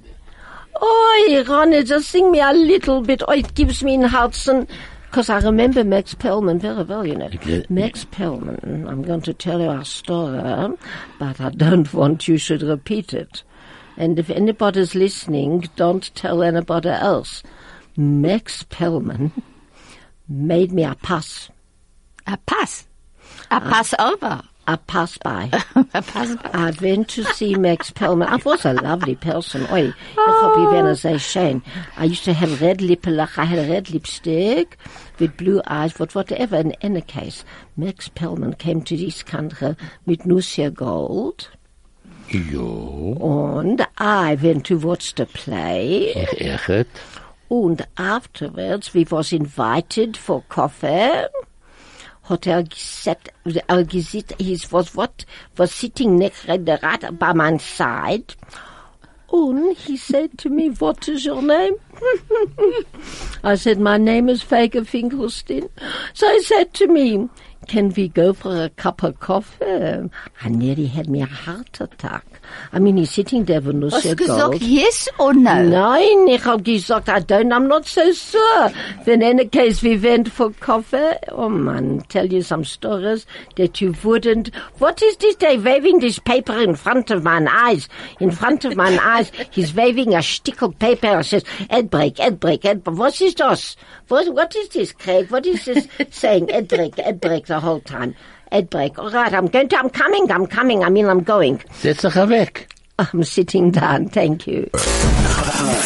Oh, 0.81 1.43
Ronnie, 1.47 1.83
just 1.83 2.09
sing 2.09 2.31
me 2.31 2.39
a 2.39 2.51
little 2.53 3.01
bit. 3.01 3.21
Oh, 3.27 3.31
it 3.33 3.53
gives 3.53 3.83
me 3.83 3.93
in 3.95 4.01
Hudson. 4.03 4.67
Because 5.09 5.29
I 5.29 5.39
remember 5.39 5.83
Max 5.83 6.15
Perlman 6.15 6.59
very 6.59 6.83
well, 6.83 7.05
you 7.05 7.15
know. 7.15 7.25
Okay. 7.25 7.65
Max 7.69 8.05
Perlman, 8.05 8.87
I'm 8.87 9.01
going 9.01 9.21
to 9.21 9.33
tell 9.33 9.59
you 9.59 9.69
a 9.71 9.83
story, 9.83 10.39
but 11.19 11.41
I 11.41 11.49
don't 11.49 11.91
want 11.93 12.27
you 12.27 12.37
should 12.37 12.61
repeat 12.61 13.13
it. 13.13 13.43
And 13.97 14.17
if 14.19 14.29
anybody's 14.29 14.95
listening, 14.95 15.67
don't 15.75 16.13
tell 16.15 16.41
anybody 16.43 16.89
else. 16.89 17.43
Max 17.97 18.63
Perlman 18.69 19.31
made 20.29 20.71
me 20.71 20.83
a 20.83 20.95
pass, 20.95 21.49
A 22.27 22.37
pass. 22.37 22.85
A 23.51 23.59
pass 23.59 23.93
over. 23.99 24.41
a 24.67 24.77
pass 24.77 25.17
by. 25.17 25.49
A 25.95 26.01
pass 26.03 26.35
by. 26.35 26.49
I 26.53 26.71
went 26.79 27.07
to 27.09 27.23
see 27.33 27.55
Max 27.55 27.89
Perlman. 27.89 28.27
I 28.27 28.35
was 28.45 28.63
a 28.65 28.73
lovely 28.73 29.15
person. 29.15 29.65
Oi, 29.71 29.87
ich 29.87 29.95
hab 30.15 30.53
gewesen 30.55 30.95
sehr 30.95 31.17
schön. 31.19 31.61
I 31.97 32.05
used 32.05 32.23
to 32.25 32.33
have 32.33 32.61
red 32.61 32.77
lippenlach. 32.79 33.39
I 33.39 33.45
had 33.45 33.57
a 33.57 33.67
red 33.67 33.89
lipstick 33.89 34.77
with 35.19 35.35
blue 35.37 35.61
eyes, 35.65 35.93
but 35.93 36.13
whatever. 36.13 36.57
In 36.57 36.73
any 36.81 37.01
case, 37.01 37.43
Max 37.77 38.09
Perlman 38.09 38.59
came 38.59 38.83
to 38.83 38.95
this 38.95 39.23
country 39.23 39.75
with 40.05 40.19
Nusia 40.27 40.71
Gold. 40.71 41.49
Jo. 42.29 43.57
And 43.59 43.87
I 43.97 44.35
went 44.35 44.65
to 44.67 44.77
watch 44.77 45.15
the 45.15 45.25
play. 45.25 46.13
Ich 46.15 46.41
echt. 46.41 46.87
And 47.49 47.85
afterwards, 47.97 48.93
we 48.93 49.05
was 49.05 49.33
invited 49.33 50.15
for 50.15 50.43
coffee. 50.49 51.25
Hat 52.23 52.45
er 52.45 52.63
gesagt, 52.63 53.29
er 53.67 53.83
gesagt, 53.83 54.35
he 54.39 54.59
was 54.69 54.95
what, 54.95 55.25
was 55.57 55.73
sitting 55.73 56.17
next 56.17 56.45
to 56.45 56.59
the 56.59 56.79
rat 56.83 57.17
by 57.17 57.33
my 57.33 57.57
side. 57.57 58.35
And 59.31 59.75
he 59.77 59.97
said 59.97 60.37
to 60.39 60.49
me, 60.49 60.69
what 60.69 61.07
is 61.07 61.25
your 61.25 61.41
name? 61.41 61.75
I 63.43 63.55
said, 63.55 63.79
my 63.79 63.97
name 63.97 64.29
is 64.29 64.43
Fager 64.43 64.85
Finkelstein. 64.85 65.69
So 66.13 66.31
he 66.31 66.41
said 66.43 66.73
to 66.75 66.87
me, 66.87 67.29
can 67.67 67.93
we 67.95 68.07
go 68.07 68.33
for 68.33 68.63
a 68.63 68.69
cup 68.69 69.03
of 69.03 69.19
coffee? 69.19 70.09
I 70.41 70.49
nearly 70.49 70.87
had 70.87 71.09
me 71.09 71.21
a 71.21 71.25
heart 71.25 71.79
attack. 71.81 72.25
I 72.73 72.79
mean, 72.79 72.97
he's 72.97 73.11
sitting 73.11 73.45
there 73.45 73.61
with 73.61 73.81
Hast 73.81 74.03
du 74.03 74.09
Nussia 74.09 74.15
gesagt 74.15 74.61
yes 74.61 75.07
or 75.19 75.33
no? 75.33 75.61
Nein, 75.61 76.27
ich 76.27 76.43
hab 76.43 76.63
gesagt, 76.63 77.09
I 77.09 77.19
don't, 77.19 77.51
I'm 77.51 77.67
not 77.67 77.85
so 77.85 78.11
sure. 78.11 78.71
In 79.05 79.21
any 79.21 79.45
case 79.45 79.81
we 79.83 79.97
went 79.97 80.31
for 80.31 80.51
coffee, 80.51 81.13
oh 81.29 81.49
man, 81.49 82.01
tell 82.09 82.25
you 82.25 82.41
some 82.41 82.63
stories 82.63 83.25
that 83.55 83.81
you 83.81 83.93
wouldn't. 84.03 84.53
What 84.79 85.01
is 85.01 85.17
this? 85.17 85.35
They 85.35 85.57
waving 85.57 85.99
this 85.99 86.19
paper 86.19 86.57
in 86.57 86.75
front 86.75 87.11
of 87.11 87.23
my 87.23 87.45
eyes. 87.49 87.87
In 88.19 88.31
front 88.31 88.65
of 88.65 88.75
my 88.75 88.97
eyes, 89.01 89.31
he's 89.51 89.73
waving 89.75 90.15
a 90.15 90.23
stick 90.23 90.61
of 90.61 90.77
paper. 90.79 91.21
Says, 91.23 91.43
Edbreak, 91.69 92.15
Edbreak, 92.15 92.61
Edbreak. 92.61 92.97
What 92.97 93.21
is 93.21 93.35
this? 93.35 93.75
What, 94.07 94.33
what 94.33 94.55
is 94.55 94.69
this, 94.69 94.91
Craig? 94.91 95.29
What 95.29 95.45
is 95.45 95.65
this 95.65 95.87
saying? 96.11 96.47
Edbreak, 96.47 96.95
Edbreak 96.95 97.48
the 97.49 97.59
whole 97.59 97.81
time. 97.81 98.15
Edbreak. 98.51 98.97
All 98.97 99.11
right, 99.11 99.31
I'm 99.33 99.47
going 99.47 99.67
to, 99.69 99.77
I'm 99.77 99.89
coming, 99.89 100.31
I'm 100.31 100.47
coming. 100.47 100.83
I 100.83 100.89
mean, 100.89 101.05
I'm 101.07 101.21
going. 101.23 101.59
Setz 101.81 102.01
dich 102.01 102.15
weg. 102.15 102.67
I'm 102.97 103.23
sitting 103.23 103.71
down. 103.71 104.09
Thank 104.09 104.47
you. 104.47 104.69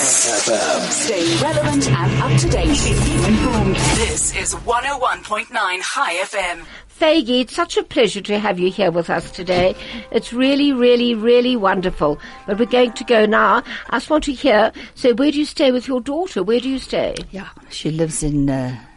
Stay 0.03 1.35
relevant 1.43 1.89
and 1.91 2.21
up 2.23 2.39
to 2.39 2.49
date. 2.49 2.75
Keep 2.77 2.95
you 3.07 3.25
informed. 3.25 3.75
This 3.97 4.35
is 4.35 4.55
101.9 4.55 5.81
Chai 5.81 6.15
FM. 6.23 6.65
Faggy, 6.99 7.41
it's 7.41 7.55
such 7.55 7.75
a 7.77 7.83
pleasure 7.83 8.21
to 8.21 8.39
have 8.39 8.59
you 8.59 8.71
here 8.71 8.91
with 8.91 9.09
us 9.09 9.29
today. 9.31 9.75
It's 10.11 10.31
really, 10.33 10.71
really, 10.71 11.13
really 11.15 11.55
wonderful. 11.55 12.19
But 12.47 12.59
we're 12.59 12.65
going 12.65 12.93
to 12.93 13.03
go 13.03 13.25
now. 13.25 13.63
I 13.89 13.97
just 13.97 14.09
want 14.09 14.23
to 14.25 14.33
hear, 14.33 14.71
so 14.95 15.13
where 15.15 15.31
do 15.31 15.37
you 15.39 15.45
stay 15.45 15.71
with 15.71 15.87
your 15.87 16.01
daughter? 16.01 16.43
Where 16.43 16.59
do 16.59 16.69
you 16.69 16.79
stay? 16.79 17.15
Yeah, 17.31 17.49
she 17.69 17.91
lives 17.91 18.21
in 18.23 18.49
uh, 18.49 18.75
s- 18.75 18.92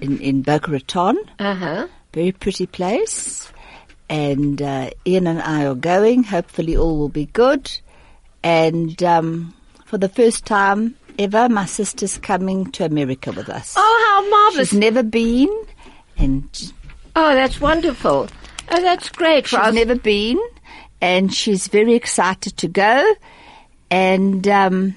in 0.00 0.18
in 0.20 0.42
Boca 0.42 0.70
Raton. 0.70 1.16
Uh-huh. 1.38 1.86
Very 2.12 2.32
pretty 2.32 2.66
place. 2.66 3.50
And 4.08 4.60
uh, 4.60 4.90
Ian 5.06 5.26
and 5.26 5.40
I 5.42 5.64
are 5.66 5.74
going. 5.74 6.24
Hopefully, 6.24 6.76
all 6.76 6.98
will 6.98 7.08
be 7.08 7.26
good. 7.26 7.70
And 8.42 9.02
um, 9.02 9.54
for 9.86 9.96
the 9.98 10.08
first 10.08 10.44
time 10.44 10.96
ever, 11.18 11.48
my 11.48 11.64
sister's 11.64 12.18
coming 12.18 12.70
to 12.72 12.84
America 12.84 13.32
with 13.32 13.48
us. 13.48 13.74
Oh, 13.76 14.04
how 14.06 14.30
marvelous. 14.30 14.68
She's 14.70 14.78
never 14.78 15.02
been, 15.02 15.48
and 16.18 16.72
Oh, 17.16 17.34
that's 17.34 17.60
wonderful. 17.60 18.28
Oh, 18.70 18.80
that's 18.82 19.08
great, 19.08 19.46
she's 19.46 19.58
Ros. 19.58 19.74
never 19.74 19.94
been, 19.94 20.38
and 21.00 21.32
she's 21.32 21.68
very 21.68 21.94
excited 21.94 22.56
to 22.58 22.68
go. 22.68 23.14
And 23.90 24.46
um, 24.48 24.94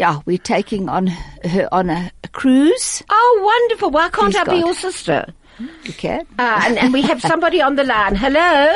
yeah, 0.00 0.20
we're 0.24 0.38
taking 0.38 0.88
on 0.88 1.08
her 1.08 1.68
on 1.70 1.90
a, 1.90 2.10
a 2.24 2.28
cruise. 2.28 3.02
Oh, 3.10 3.40
wonderful. 3.44 3.90
Why 3.90 4.08
can't 4.08 4.32
Please, 4.32 4.36
I 4.38 4.44
be 4.44 4.56
your 4.56 4.72
sister? 4.72 5.26
Okay. 5.90 6.20
Uh, 6.38 6.60
and, 6.64 6.78
and 6.78 6.92
we 6.94 7.02
have 7.02 7.20
somebody 7.20 7.60
on 7.60 7.76
the 7.76 7.84
line. 7.84 8.14
Hello? 8.14 8.72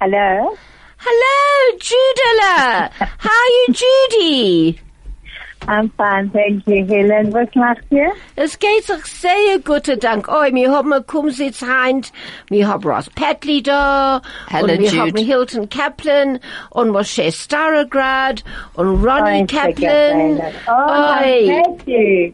Hello. 0.00 0.56
Hello, 0.98 1.78
Judela. 1.78 2.88
How 3.18 3.30
are 3.30 3.48
you, 3.48 3.66
Judy? 3.72 4.80
I'm 5.66 5.90
fine, 5.98 6.30
thank 6.32 6.66
you, 6.66 6.86
Helen. 6.86 7.32
Was 7.32 7.48
macht 7.54 7.82
ihr? 7.90 8.10
Es 8.36 8.58
geht 8.58 8.84
sich 8.84 9.04
sehr 9.04 9.58
gut, 9.64 10.02
Dank. 10.02 10.26
Oh, 10.28 10.42
wir 10.50 10.70
haben 10.72 10.92
einen 10.92 11.06
Kumzits 11.06 11.60
heint, 11.62 12.12
wir 12.48 12.68
haben 12.68 12.88
Ross 12.88 13.10
Petley 13.10 13.62
da, 13.62 14.22
Hello, 14.48 14.72
und 14.72 14.78
wir 14.80 14.88
Jude. 14.88 15.00
haben 15.00 15.16
Hilton 15.16 15.68
Kaplan, 15.68 16.38
und 16.70 16.88
Moshe 16.90 17.30
Starograd, 17.32 18.44
und 18.74 19.04
Ronnie 19.04 19.42
Oh, 19.42 19.46
Kaplan. 19.46 20.40
Oh, 20.68 21.22
Oi. 21.22 21.62
thank 21.62 21.86
you. 21.86 22.32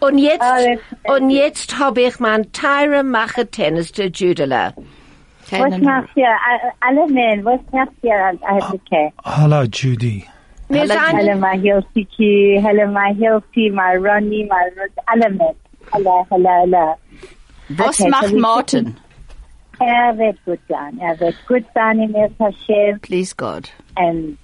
Und 0.00 0.18
jetzt, 0.18 0.40
Oh, 0.42 0.44
that's- 0.44 1.16
und 1.16 1.30
jetzt 1.30 1.78
habe 1.78 2.02
ich 2.02 2.18
mein 2.20 2.50
teure 2.52 3.02
Mache 3.04 3.46
Tennis 3.50 3.92
der 3.92 4.08
Judela. 4.08 4.74
Was 5.50 5.78
macht 5.78 6.08
ihr? 6.14 6.28
A- 6.28 6.72
Alle 6.86 7.06
men, 7.08 7.44
was 7.44 7.60
macht 7.72 7.90
ihr 8.02 8.14
eigentlich? 8.42 9.12
Hello, 9.24 9.62
Judy. 9.62 10.24
Wir 10.70 10.82
Hello, 10.86 11.34
my 11.34 11.56
Hilti, 11.56 12.60
hello, 12.62 12.86
my 12.92 13.12
Hilti, 13.12 13.72
my 13.72 13.96
Ronnie, 13.96 14.44
my 14.48 14.70
men. 15.16 15.40
Hello, 15.92 16.24
hello, 16.30 16.60
hello. 16.60 16.94
Was 17.70 18.00
Okay, 18.00 18.08
macht 18.08 18.28
so 18.28 18.36
Martin? 18.38 18.96
Er 19.80 20.16
wird 20.16 20.38
gut 20.44 20.60
sein. 20.68 20.96
Er 21.00 21.18
wird 21.18 21.34
gut 21.48 21.64
sein 21.74 21.98
in 22.00 22.14
Hashem 22.38 23.00
Please 23.00 23.34
God. 23.34 23.68
and 23.96 24.38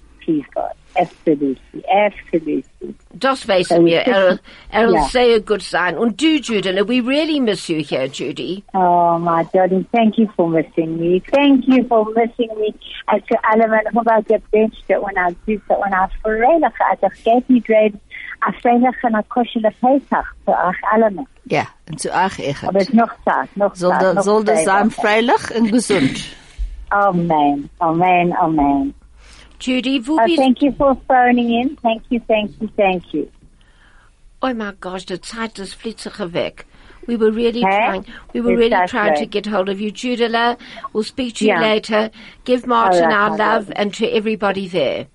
God. 0.53 0.71
Absolutely, 0.95 1.83
absolutely. 1.87 2.63
das 3.13 3.47
wissen 3.47 3.85
wir, 3.85 3.99
er, 4.01 4.39
er 4.71 4.87
will 4.87 4.95
Ja. 4.95 5.03
sehr 5.03 5.39
gut 5.41 5.61
sein. 5.61 5.95
Und 5.97 6.19
du, 6.19 6.37
Judela, 6.39 6.87
we 6.87 7.01
really 7.05 7.39
miss 7.39 7.67
you 7.67 7.83
here, 7.83 8.07
Judy. 8.07 8.63
Oh, 8.73 9.17
my 9.19 9.43
darling, 9.53 9.85
thank 9.91 10.17
you 10.17 10.27
for 10.35 10.49
missing 10.49 10.97
me. 10.97 11.21
Thank 11.31 11.65
you 11.67 11.85
for 11.87 12.05
missing 12.15 12.49
me. 12.59 12.73
En 13.05 13.21
voor 13.27 13.39
alle 13.41 13.67
mensen 13.67 13.91
hoe 13.93 14.19
ik 14.19 14.27
heb 14.27 14.41
wenste 14.49 14.93
en 14.93 15.17
aan 15.17 15.35
zoeken 15.45 15.75
en 15.81 15.93
aan 15.93 16.09
verenigd. 16.21 16.81
Als 16.89 17.11
ik 17.11 17.19
geld 17.23 17.47
niet 17.47 17.67
weet, 17.67 17.93
aan 18.39 18.53
verenigd 18.53 19.03
en 19.03 19.15
aan 19.15 19.27
kostje 19.27 19.59
Pesach. 19.79 20.33
Voor 20.45 20.57
euch 20.67 20.81
allemaal. 20.81 21.27
Ja, 21.43 21.63
und 21.89 21.99
zu 22.01 22.09
euch 22.09 22.39
echt. 22.39 22.63
Aber 22.67 22.81
es 22.81 22.87
ist 22.89 22.93
noch 22.93 23.15
Zeit, 23.25 23.55
noch 23.55 23.73
Zeit. 23.73 24.23
soll 24.23 24.43
das 24.43 24.63
sein 24.63 24.89
freilich 24.91 25.55
und 25.55 25.71
gesund. 25.71 26.35
Amen, 26.89 27.69
amen, 27.79 28.33
amen. 28.33 28.93
Judy, 29.59 29.99
wo 29.99 30.17
Oh, 30.19 30.23
uh, 30.23 30.35
thank 30.35 30.61
you 30.61 30.71
for 30.73 30.95
phoning 31.07 31.51
in. 31.51 31.75
Thank 31.77 32.03
you, 32.09 32.19
thank 32.27 32.51
you, 32.61 32.69
thank 32.75 33.13
you. 33.13 33.31
Oh 34.41 34.53
my 34.53 34.73
gosh, 34.79 35.05
the 35.05 35.17
Zeit 35.17 35.57
ist 35.59 35.73
flitziger 35.75 36.31
weg. 36.31 36.65
We 37.07 37.15
were 37.15 37.31
really 37.31 37.61
Hey? 37.61 37.77
trying, 37.77 38.05
we 38.33 38.41
were 38.41 38.55
really 38.55 38.87
trying 38.87 39.15
to 39.15 39.25
get 39.25 39.45
hold 39.47 39.69
of 39.69 39.81
you. 39.81 39.91
Judela, 39.91 40.57
we'll 40.93 41.03
speak 41.03 41.35
to 41.35 41.45
you 41.45 41.53
Yeah. 41.53 41.61
later. 41.61 42.11
Give 42.43 42.67
Martin 42.67 43.05
right, 43.05 43.13
our 43.13 43.37
love 43.37 43.71
and 43.75 43.93
to 43.95 44.05
everybody 44.07 44.67
there. 44.67 45.07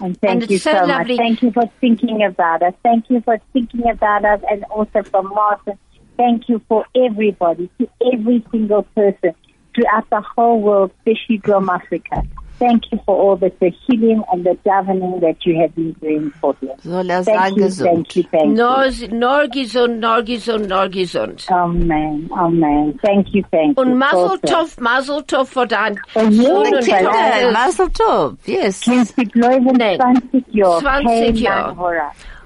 And 0.00 0.20
thank 0.20 0.44
it's 0.44 0.52
you 0.52 0.58
so 0.58 0.72
so, 0.72 0.86
much. 0.86 1.08
Thank 1.08 1.42
you 1.42 1.50
for 1.50 1.64
thinking 1.80 2.22
about 2.22 2.62
us. 2.62 2.74
Thank 2.82 3.10
you 3.10 3.20
for 3.22 3.38
thinking 3.52 3.88
about 3.90 4.24
us 4.24 4.40
and 4.50 4.64
also 4.64 5.02
for 5.02 5.22
Martin. 5.22 5.78
Thank 6.16 6.48
you 6.48 6.60
for 6.68 6.84
everybody, 6.94 7.70
to 7.80 7.88
every 8.12 8.44
single 8.52 8.82
person 8.94 9.34
throughout 9.74 10.08
the 10.10 10.20
whole 10.20 10.60
world, 10.60 10.92
especially 10.98 11.38
from 11.38 11.68
Africa. 11.68 12.22
Thank 12.62 12.92
you 12.92 13.00
for 13.04 13.16
all 13.20 13.36
the 13.36 13.50
healing 13.86 14.22
and 14.32 14.44
the 14.44 14.56
governing 14.64 15.18
that 15.20 15.44
you 15.44 15.60
have 15.60 15.74
been 15.74 15.92
doing 16.00 16.30
for 16.40 16.54
him. 16.60 16.70
Soll 16.78 17.10
er 17.10 17.24
Thank 17.24 17.56
you, 17.56 17.64
gesund. 17.64 17.84
thank 17.84 18.16
you, 18.16 18.22
thank 18.30 18.44
you. 18.44 18.54
Nor, 18.54 18.84
nor 19.10 19.48
gesund, 19.48 19.98
nor 19.98 20.22
gesund, 20.22 20.68
nor 20.68 20.88
gesund. 20.88 21.50
Amen, 21.50 22.30
amen. 22.32 22.98
Thank 23.04 23.34
you, 23.34 23.42
thank 23.50 23.76
you. 23.76 23.82
Und 23.82 23.98
Mazel. 23.98 24.38
Tov, 24.46 24.78
Mazel 24.78 25.22
Tov 25.24 25.48
für 25.48 25.66
dein 25.66 25.98
Sohn 26.14 26.74
und. 26.74 26.86
Tochter. 26.86 27.52
Mazel 27.52 27.88
tov. 27.90 28.34
Yes. 28.46 28.80
Kennst 28.82 29.18
du 29.18 29.24
Gläubigen 29.24 29.76
Nein. 29.78 29.98
20 30.30 30.54
Jahre? 30.54 30.80
20 30.82 31.06
Kein 31.06 31.36
Jahre. 31.36 32.02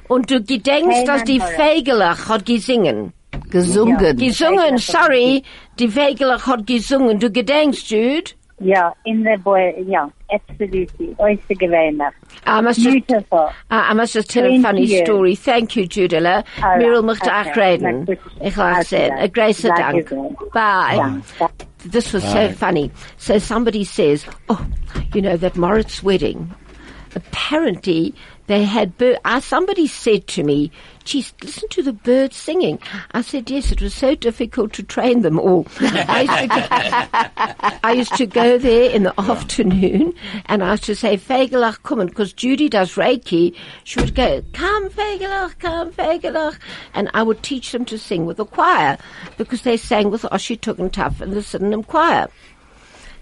Und 0.08 0.30
du 0.30 0.40
gedenkst, 0.40 1.06
dass 1.06 1.24
die. 1.24 1.40
Fegelach 1.40 2.28
hat 2.30 2.46
gesungen. 2.46 3.12
Gesungen. 3.50 4.16
Gesungen, 4.16 4.78
sorry, 4.78 5.42
die 5.78 5.88
Fegelach 5.88 6.46
hat 6.46 6.66
gesungen. 6.66 7.20
Du 7.20 7.30
gedenkst, 7.30 7.90
Jude? 7.90 8.30
Ja, 8.58 8.92
in 9.04 9.22
the 9.22 9.36
boy, 9.44 9.74
Yeah, 9.86 10.08
absolutely. 10.32 11.14
Oyster 11.18 11.54
gewöhnlich. 11.54 12.14
I 12.46 12.60
must 12.62 12.80
just 12.80 13.06
Beautiful. 13.06 13.50
Uh, 13.70 13.82
I 13.90 13.92
must 13.94 14.14
just 14.14 14.30
tell 14.30 14.46
a 14.46 14.58
funny 14.62 14.86
you. 14.86 15.04
story. 15.04 15.34
Thank 15.34 15.76
you, 15.76 15.86
Judela. 15.86 16.42
All 16.62 16.78
Miriam 16.78 17.06
right. 17.06 17.16
möchte 17.18 17.28
Okay. 17.30 17.50
auch 17.50 17.56
reden. 17.56 17.82
Na 17.82 18.14
gut. 18.14 18.18
Ich 18.40 18.56
like 18.56 18.86
Okay. 18.92 19.10
A 19.10 19.28
grace 19.28 19.60
Danke 19.62 20.04
Dank. 20.04 20.52
Bye. 20.54 20.96
Danke. 21.38 21.52
This 21.84 22.12
was 22.14 22.24
so 22.24 22.48
funny. 22.52 22.90
So 23.18 23.38
somebody 23.38 23.84
says, 23.84 24.24
oh, 24.48 24.64
you 25.14 25.20
know, 25.20 25.36
that 25.36 25.56
Moritz 25.56 26.02
wedding, 26.02 26.50
apparently 27.14 28.14
they 28.46 28.64
had 28.64 28.96
bird. 28.96 29.18
Uh, 29.24 29.40
somebody 29.40 29.86
said 29.86 30.26
to 30.28 30.42
me, 30.42 30.70
geez, 31.04 31.32
listen 31.42 31.68
to 31.70 31.82
the 31.82 31.92
birds 31.92 32.36
singing. 32.36 32.78
I 33.12 33.22
said, 33.22 33.50
yes, 33.50 33.72
it 33.72 33.80
was 33.80 33.94
so 33.94 34.14
difficult 34.14 34.72
to 34.74 34.82
train 34.82 35.22
them 35.22 35.38
all. 35.38 35.66
I 35.80 36.22
used 36.22 36.38
to 36.38 36.46
go, 36.48 37.78
I 37.82 37.92
used 37.92 38.14
to 38.16 38.26
go 38.26 38.58
there 38.58 38.90
in 38.90 39.04
the 39.04 39.20
afternoon 39.20 40.14
and 40.46 40.62
I 40.62 40.72
used 40.72 40.84
to 40.84 40.94
say, 40.94 41.16
Fegelach, 41.16 41.82
come 41.82 42.00
on, 42.00 42.06
because 42.06 42.32
Judy 42.32 42.68
does 42.68 42.94
Reiki. 42.94 43.56
She 43.84 44.00
would 44.00 44.14
go, 44.14 44.42
come 44.52 44.90
Fegelach, 44.90 45.58
come 45.58 45.92
Fegelach. 45.92 46.58
And 46.94 47.10
I 47.14 47.22
would 47.22 47.42
teach 47.42 47.72
them 47.72 47.84
to 47.86 47.98
sing 47.98 48.26
with 48.26 48.36
the 48.36 48.46
choir 48.46 48.98
because 49.36 49.62
they 49.62 49.76
sang 49.76 50.10
with 50.10 50.22
Oshi 50.22 50.58
Tugendtaf 50.58 51.20
and 51.20 51.32
the 51.32 51.42
Sydenham 51.42 51.84
choir. 51.84 52.28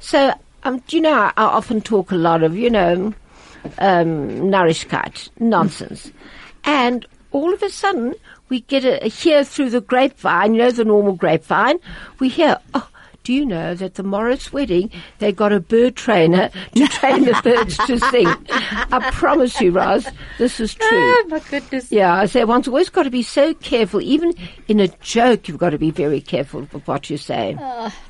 So, 0.01 0.35
um, 0.65 0.83
do 0.87 0.97
you 0.97 1.03
know, 1.03 1.15
I, 1.15 1.33
I 1.37 1.45
often 1.45 1.81
talk 1.81 2.11
a 2.11 2.17
lot 2.17 2.43
of, 2.43 2.57
you 2.57 2.71
know, 2.71 3.15
um, 3.79 4.51
Narishkeit, 4.51 5.31
nonsense. 5.39 6.13
And 6.65 7.07
all 7.33 7.53
of 7.53 7.63
a 7.63 7.71
sudden, 7.71 8.15
we 8.49 8.61
get 8.61 8.85
a, 8.85 9.05
a 9.05 9.09
hear 9.09 9.45
through 9.45 9.71
the 9.71 9.81
grapevine, 9.81 10.55
you 10.55 10.59
know, 10.63 10.71
the 10.71 10.85
normal 10.85 11.15
grapevine, 11.15 11.79
we 12.21 12.29
hear, 12.29 12.59
oh, 12.75 12.89
do 13.25 13.33
you 13.33 13.47
know 13.47 13.75
that 13.75 13.95
the 13.95 14.03
Morris 14.03 14.53
wedding, 14.53 14.91
they 15.19 15.33
got 15.33 15.51
a 15.51 15.59
bird 15.59 15.97
trainer 15.97 16.51
to 16.75 16.87
train 16.89 17.25
the 17.25 17.41
birds 17.43 17.79
to 17.87 17.99
sing? 17.99 18.27
I 18.29 19.11
promise 19.13 19.59
you, 19.63 19.71
Roz, 19.73 20.07
this 20.37 20.61
is 20.61 20.75
true. 20.75 20.89
Oh, 20.93 21.25
my 21.31 21.41
goodness. 21.51 21.91
Yeah, 21.91 22.15
I 22.15 22.27
say 22.27 22.45
one's 22.45 22.69
always 22.69 22.91
got 22.91 23.05
to 23.05 23.11
be 23.11 23.23
so 23.23 23.55
careful. 23.55 24.03
Even 24.03 24.35
in 24.69 24.79
a 24.79 24.89
joke, 25.01 25.49
you've 25.49 25.57
got 25.57 25.71
to 25.71 25.79
be 25.79 25.91
very 25.91 26.21
careful 26.21 26.69
with 26.71 26.87
what 26.87 27.09
you 27.09 27.17
say. 27.17 27.57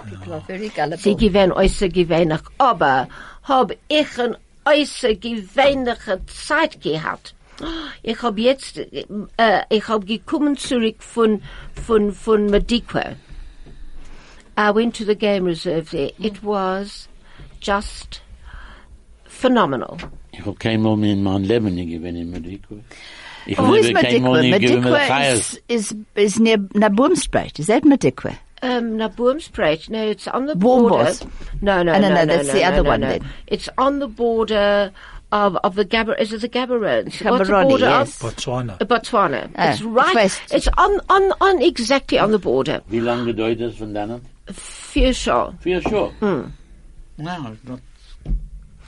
People 0.09 0.35
are 0.35 0.41
very 0.41 0.69
Sie 0.69 0.75
gullible. 0.75 1.15
gewähnen 1.15 1.53
äußer 1.53 1.89
gewähnig, 1.93 2.41
aber 2.59 3.07
hab 3.43 3.71
ich 3.89 4.19
ein 4.19 4.37
außergewöhnliche 4.65 6.21
Zeit 6.27 6.81
gehabt. 6.81 7.35
Ich 8.03 8.21
hab 8.21 8.37
jetzt, 8.37 8.79
äh, 8.79 9.63
ich 9.71 9.89
hab 9.89 10.07
gekommen 10.07 10.57
zurück 10.57 10.97
von, 10.99 11.41
von, 11.87 12.13
von 12.13 12.51
Madikwe. 12.51 13.17
I 14.57 14.71
went 14.75 14.95
to 14.97 15.05
the 15.05 15.15
game 15.15 15.45
reserve 15.47 15.91
there. 15.91 16.11
Hmm. 16.17 16.25
It 16.25 16.43
was 16.43 17.09
just 17.61 18.21
phenomenal. 19.25 19.97
Ich 20.33 20.45
hab 20.45 20.59
kein 20.59 20.83
Mal 20.83 21.03
in 21.05 21.23
meinem 21.23 21.45
Leben 21.45 21.75
nicht 21.75 21.91
gewonnen 21.91 22.17
in 22.17 22.31
Madikwe. 22.33 22.81
Ich 23.47 23.57
Wo 23.59 23.63
oh, 23.63 23.75
ist 23.75 23.95
habe 23.95 24.07
kein 24.07 24.23
Mal 24.23 24.31
Madikwe? 24.43 24.51
nicht 24.51 24.61
gewonnen 24.61 24.83
mit 24.83 24.93
Madikwe 24.93 25.07
Chayas. 25.07 25.61
is, 25.69 25.93
is, 25.93 25.97
is 26.15 26.39
near 26.41 26.59
Naboomspruit. 26.75 27.59
Is 27.59 27.67
that 27.67 27.85
Madikwe? 27.85 28.37
Um, 28.63 28.97
na 28.97 29.09
Boomspruit. 29.09 29.91
No, 29.91 30.03
it's 30.03 30.27
on 30.29 30.47
the 30.47 30.57
border. 30.57 31.05
Boss. 31.05 31.23
No, 31.61 31.83
no, 31.83 31.93
no, 31.93 31.99
no, 31.99 32.09
no, 32.09 32.15
no, 32.15 32.27
that's 32.27 32.49
no, 32.49 32.55
the 32.55 32.61
no, 32.61 32.67
other 32.67 32.83
no, 32.83 32.91
one 32.91 33.01
no. 33.01 33.09
then. 33.09 33.25
It's 33.47 33.69
on 33.77 33.99
the 33.99 34.09
border 34.09 34.93
of, 35.35 35.57
of 35.65 35.75
the 35.75 35.85
Gabber, 35.85 36.19
is 36.19 36.33
it 36.33 36.41
the 36.41 36.49
Gaborone? 36.49 37.07
What's 37.07 37.49
the 37.49 37.63
border 37.69 37.85
yes. 37.85 38.23
of? 38.23 38.35
Botswana. 38.37 38.79
Botswana. 38.79 39.51
Ah, 39.57 39.73
it's 39.73 39.83
right. 39.83 40.15
west. 40.15 40.41
It's 40.53 40.69
on, 40.79 41.01
on, 41.11 41.33
on 41.41 41.61
exactly 41.61 42.19
on 42.19 42.31
the 42.31 42.39
border. 42.39 42.81
Wie 42.89 43.01
lange 43.01 43.27
gedauert 43.27 43.61
das 43.61 43.75
von 43.77 43.93
dann? 43.93 44.21
Vier 44.53 45.13
Schau. 45.13 45.53
Vier 45.61 45.81
Schuhe. 45.83 46.13
Hm. 46.21 46.53
No, 47.19 47.57
not. 47.65 47.81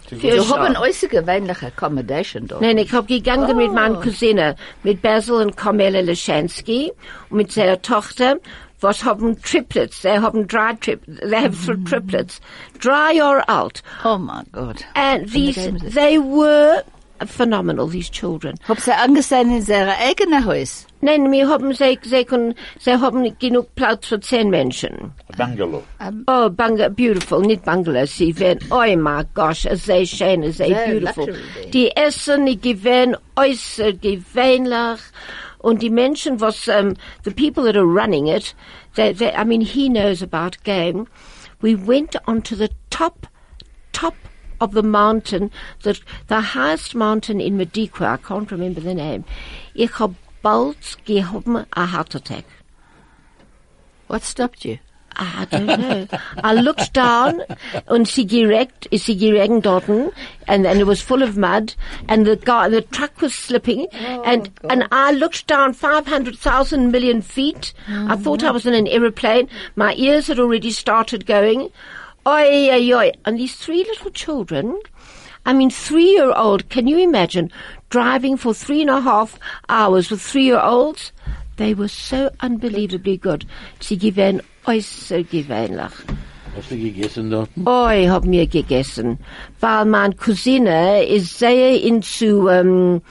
Vier 0.08 0.36
You 0.36 0.44
Schau. 0.44 0.56
have 0.56 0.66
an 0.66 0.76
äußergewöhnliche 0.76 1.66
accommodation 1.66 2.46
dort. 2.46 2.60
Nein, 2.60 2.78
ich 2.78 2.92
hab 2.92 3.08
gegangen 3.08 3.56
mit 3.56 3.70
Oh. 3.70 3.72
meiner 3.72 4.00
Cousine, 4.00 4.54
mit 4.84 5.02
Basil 5.02 5.34
und 5.34 5.56
Carmela 5.56 6.00
Leschensky 6.00 6.92
und 7.28 7.38
mit 7.38 7.50
seiner 7.50 7.82
Tochter, 7.82 8.36
was 8.80 9.04
haben 9.04 9.40
Triplets, 9.42 10.02
sie 10.02 10.20
haben 10.20 10.46
drei 10.46 10.74
Triplets, 10.74 11.20
they 11.20 11.40
have 11.40 11.56
three 11.56 11.76
mm-hmm. 11.76 11.84
triplets, 11.84 12.40
dry 12.78 13.20
or 13.20 13.42
alt. 13.48 13.82
Oh 14.04 14.18
my 14.18 14.42
God. 14.52 14.84
And 14.94 15.28
these, 15.28 15.56
game 15.56 15.74
reserve. 15.74 15.94
they 15.94 16.18
were 16.18 16.82
phenomenal, 17.24 17.86
these 17.86 18.10
children. 18.10 18.56
Hab 18.68 18.80
sie 18.80 18.92
angesehen 18.92 19.50
in 19.50 19.62
seiner 19.62 19.96
eigenen 19.98 20.44
Haus. 20.44 20.86
Nein, 21.00 21.30
wir 21.30 21.48
haben, 21.48 21.72
sie, 21.72 21.98
sie, 22.02 22.24
können, 22.24 22.54
sie 22.78 22.92
haben 22.92 23.38
genug 23.38 23.74
Platz 23.74 24.08
für 24.08 24.20
zehn 24.20 24.50
Menschen. 24.50 25.12
Bungalow. 25.36 25.82
Oh, 26.26 26.50
Bungalow, 26.50 26.90
beautiful, 26.90 27.40
nicht 27.40 27.64
Bungalow, 27.64 28.06
sie 28.06 28.38
werden, 28.38 28.68
oh 28.70 28.84
my 28.96 29.22
gosh, 29.34 29.66
sehr 29.72 30.04
schön, 30.04 30.42
sehr 30.52 30.68
Sehr 30.68 30.86
beautiful. 30.88 31.26
luxury 31.26 31.44
there. 31.54 31.70
Die 31.70 31.96
Essen, 31.96 32.46
die 32.46 32.60
gewähren 32.60 33.16
äußerst 33.36 34.02
gewöhnlich. 34.02 35.00
Und 35.66 35.82
die 35.82 35.90
Menschen, 35.90 36.40
was, 36.40 36.68
um, 36.68 36.94
the 37.24 37.32
people 37.32 37.64
that 37.64 37.76
are 37.76 37.84
running 37.84 38.28
it, 38.28 38.54
they, 38.94 39.12
they, 39.12 39.32
I 39.34 39.42
mean, 39.42 39.62
he 39.62 39.88
knows 39.88 40.22
about 40.22 40.62
game. 40.62 41.08
We 41.60 41.74
went 41.74 42.14
onto 42.28 42.54
the 42.54 42.70
top, 42.88 43.26
top 43.92 44.14
of 44.60 44.74
the 44.74 44.84
mountain, 44.84 45.50
the, 45.82 45.98
the 46.28 46.40
highest 46.40 46.94
mountain 46.94 47.40
in 47.40 47.58
Madikwe, 47.58 48.06
I 48.06 48.16
can't 48.16 48.52
remember 48.52 48.80
the 48.80 48.94
name. 48.94 49.24
Ich 49.74 49.90
hab 49.98 50.14
bald 50.40 50.98
gehoben 51.04 51.66
a 51.72 51.86
heart 51.86 52.14
attack. 52.14 52.44
What 54.06 54.22
stopped 54.22 54.64
you? 54.64 54.78
Ah, 55.18 55.40
I 55.40 55.44
don't 55.46 55.66
know. 55.66 56.06
I 56.44 56.52
looked 56.52 56.92
down 56.92 57.42
and 57.86 58.06
sie 58.06 58.26
direkt, 58.26 58.86
is 58.90 59.04
sie 59.04 59.16
geregnet 59.16 59.62
dort 59.62 59.88
and, 59.88 60.66
and 60.66 60.78
it 60.78 60.86
was 60.86 61.00
full 61.00 61.22
of 61.22 61.38
mud 61.38 61.74
and 62.08 62.26
the 62.26 62.36
guy, 62.36 62.68
the 62.68 62.82
truck 62.82 63.20
was 63.22 63.34
slipping 63.34 63.86
oh, 63.94 64.22
and, 64.24 64.50
and 64.68 64.86
I 64.92 65.12
looked 65.12 65.46
down 65.46 65.72
500,000 65.72 66.90
million 66.90 67.22
feet. 67.22 67.72
I 67.88 68.12
oh, 68.12 68.16
thought 68.16 68.44
I 68.44 68.50
was 68.50 68.66
in 68.66 68.74
an 68.74 68.86
aeroplane. 68.88 69.48
My 69.74 69.94
ears 69.94 70.26
had 70.26 70.38
already 70.38 70.70
started 70.70 71.24
going. 71.24 71.70
Oi, 72.26 72.70
oi, 72.70 72.94
oi. 72.94 73.12
And 73.24 73.38
these 73.38 73.56
three 73.56 73.84
little 73.84 74.10
children, 74.10 74.78
I 75.46 75.52
mean, 75.52 75.70
three-year-old, 75.70 76.68
can 76.68 76.88
you 76.88 76.98
imagine 76.98 77.52
driving 77.88 78.36
for 78.36 78.52
three 78.52 78.82
and 78.82 78.90
a 78.90 79.00
half 79.00 79.38
hours 79.68 80.10
with 80.10 80.20
three-year-olds? 80.20 81.12
They 81.56 81.72
were 81.72 81.88
so 81.88 82.30
unbelievably 82.40 83.18
good. 83.18 83.46
Gewähren 83.80 84.42
äußerst 84.66 85.30
gewöhnlich. 85.30 85.92
Hast 86.56 86.70
du 86.70 86.76
gegessen 86.76 87.30
dort? 87.30 87.50
Oh, 87.66 87.88
ich 87.90 88.08
hab 88.08 88.24
mir 88.24 88.46
gegessen. 88.46 89.18
Weil 89.60 89.84
meine 89.84 90.14
Cousine 90.14 91.04
ist 91.04 91.38
sehr 91.38 91.82
into, 91.82 92.48
um, 92.48 93.02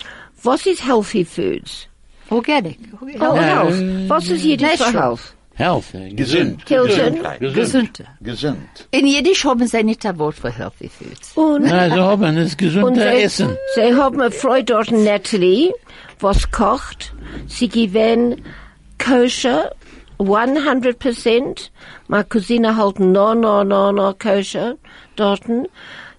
was 0.43 0.65
ist 0.65 0.83
healthy 0.85 1.23
foods? 1.23 1.87
Organic. 2.31 2.79
Oh, 3.19 3.35
health. 3.35 4.09
Was 4.09 4.27
ist 4.29 4.43
Jiddisch 4.43 4.77
für 4.77 4.83
Natural. 4.85 5.01
health? 5.03 5.35
Health. 5.57 5.85
Gesund. 6.17 6.65
Gesundheit. 6.65 7.39
Gesund. 7.39 8.03
Gesund. 8.21 8.87
In 8.91 9.05
Jiddisch 9.07 9.45
haben 9.45 9.65
sie 9.67 9.83
nicht 9.83 10.03
ein 10.05 10.17
Wort 10.17 10.35
für 10.35 10.49
healthy 10.49 10.89
foods. 10.89 11.31
Und, 11.37 11.65
Na, 11.65 11.87
so 11.89 12.01
haben 12.03 12.37
und 12.37 12.57
gesunde 12.57 12.99
sie, 12.99 13.21
Essen. 13.23 13.57
sie 13.75 13.93
haben 13.95 14.19
eine 14.19 14.31
Frau 14.31 14.59
dort, 14.63 14.91
Natalie, 14.91 15.71
was 16.19 16.49
kocht. 16.51 17.13
Sie 17.47 17.69
gewähren 17.69 18.41
kosher, 18.97 19.71
100%. 20.20 21.70
Meine 22.07 22.24
Cousine 22.26 22.76
halt 22.78 22.99
no, 22.99 23.34
no, 23.34 23.63
no, 23.63 23.91
no 23.91 24.13
kosher 24.13 24.76
dorten. 25.16 25.68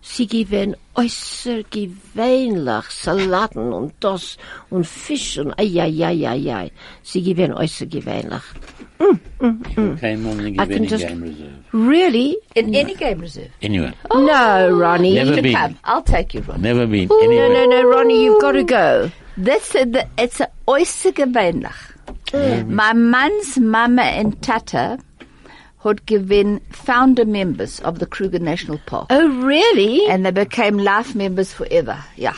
Sie 0.03 0.27
gewähren 0.29 0.77
äußerst 0.95 1.69
gewöhnlich 1.71 2.85
Salaten 2.91 3.73
und 3.73 3.93
das 4.01 4.37
und 4.71 4.87
Fisch 4.87 5.39
und 5.39 5.53
ai, 5.59 5.81
ai, 5.81 6.05
ai, 6.05 6.29
ai, 6.29 6.55
ai. 6.55 6.71
Sie 7.03 7.23
gewähren 7.23 7.55
äußerst 7.55 7.91
gewöhnlich. 7.91 8.43
Kein 10.01 10.23
Mal 10.23 10.35
nicht 10.37 10.61
I 10.61 10.67
can 10.67 10.85
just- 10.85 11.07
Game 11.09 11.23
Reserve. 11.23 11.51
Really? 11.73 12.39
In 12.55 12.75
any 12.75 12.95
game 12.95 13.21
reserve. 13.21 13.51
Anyway, 13.63 13.93
No, 14.15 14.69
Ronnie. 14.71 15.15
Never 15.15 15.35
To 15.37 15.43
been. 15.43 15.55
come. 15.55 15.77
I'll 15.85 16.03
take 16.03 16.33
you, 16.35 16.43
Ron. 16.49 16.63
never 16.63 16.87
been. 16.87 17.09
anywhere. 17.23 17.49
No, 17.51 17.67
no, 17.67 17.83
no, 17.83 17.89
Ronnie, 17.91 18.25
you've 18.25 18.41
got 18.41 18.53
to 18.53 18.65
go. 18.65 19.11
That's 19.37 19.74
a, 19.74 19.84
the, 19.84 20.09
it's 20.16 20.41
a 20.41 20.51
äußergewöhnlich. 20.66 21.95
My 22.66 22.93
man's 22.93 23.59
mama 23.59 24.03
and 24.03 24.41
tata 24.43 24.99
had 25.82 26.05
given 26.07 26.61
founder 26.70 27.24
members 27.24 27.80
of 27.80 27.99
the 27.99 28.07
Kruger 28.07 28.39
National 28.39 28.78
Park. 28.87 29.07
Oh, 29.11 29.28
really? 29.43 30.07
and 30.09 30.26
they 30.26 30.30
became 30.30 30.78
life 30.78 31.14
members 31.14 31.53
forever. 31.53 32.03
Yeah. 32.16 32.37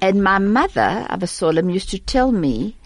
And 0.00 0.24
my 0.24 0.38
mother, 0.38 1.06
Abasolam, 1.08 1.72
used 1.72 1.90
to 1.90 1.98
tell 1.98 2.32
me 2.32 2.76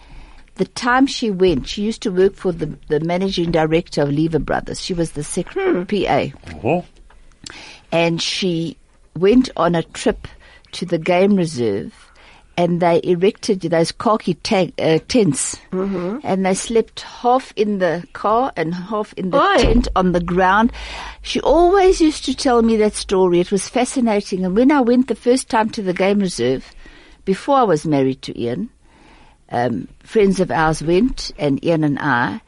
the 0.55 0.65
time 0.65 1.07
she 1.07 1.31
went, 1.31 1.67
she 1.67 1.81
used 1.83 2.01
to 2.03 2.11
work 2.11 2.35
for 2.35 2.51
the, 2.51 2.77
the 2.89 2.99
managing 2.99 3.51
director 3.51 4.03
of 4.03 4.11
Lever 4.11 4.39
Brothers. 4.39 4.81
She 4.81 4.93
was 4.93 5.11
the 5.11 5.23
secretary 5.23 5.83
hmm. 5.83 6.05
PA. 6.05 6.59
Oh, 6.63 6.79
uh-huh. 6.79 6.81
And 7.91 8.21
she 8.21 8.77
went 9.15 9.49
on 9.55 9.73
a 9.73 9.83
trip 9.83 10.27
to 10.73 10.85
the 10.85 10.99
game 10.99 11.35
reserve 11.35 12.06
and 12.57 12.81
they 12.81 12.99
erected 13.03 13.61
those 13.61 13.91
khaki 13.91 14.33
ta- 14.33 14.71
uh, 14.79 14.97
tents 15.07 15.57
and 15.71 16.45
they 16.45 16.55
slept 16.55 17.01
half 17.01 17.53
in 17.55 17.77
the 17.77 18.03
car 18.13 18.51
and 18.57 18.73
half 18.73 19.13
in 19.13 19.29
the 19.29 19.37
Oi. 19.37 19.57
tent 19.57 19.87
on 19.95 20.11
the 20.11 20.19
ground. 20.19 20.71
She 21.21 21.39
always 21.41 22.01
used 22.01 22.25
to 22.25 22.35
tell 22.35 22.63
me 22.63 22.75
that 22.77 22.93
story. 22.93 23.39
It 23.39 23.51
was 23.51 23.69
fascinating. 23.69 24.43
And 24.43 24.55
when 24.55 24.71
I 24.71 24.81
went 24.81 25.07
the 25.07 25.15
first 25.15 25.49
time 25.49 25.69
to 25.71 25.83
the 25.83 25.93
game 25.93 26.19
reserve, 26.19 26.73
before 27.25 27.57
I 27.57 27.63
was 27.63 27.85
married 27.85 28.23
to 28.23 28.41
Ian, 28.41 28.69
um, 29.49 29.87
friends 29.99 30.39
of 30.39 30.49
ours 30.49 30.81
went, 30.81 31.31
and 31.37 31.63
Ian 31.63 31.83
and 31.83 31.99
I, 31.99 32.41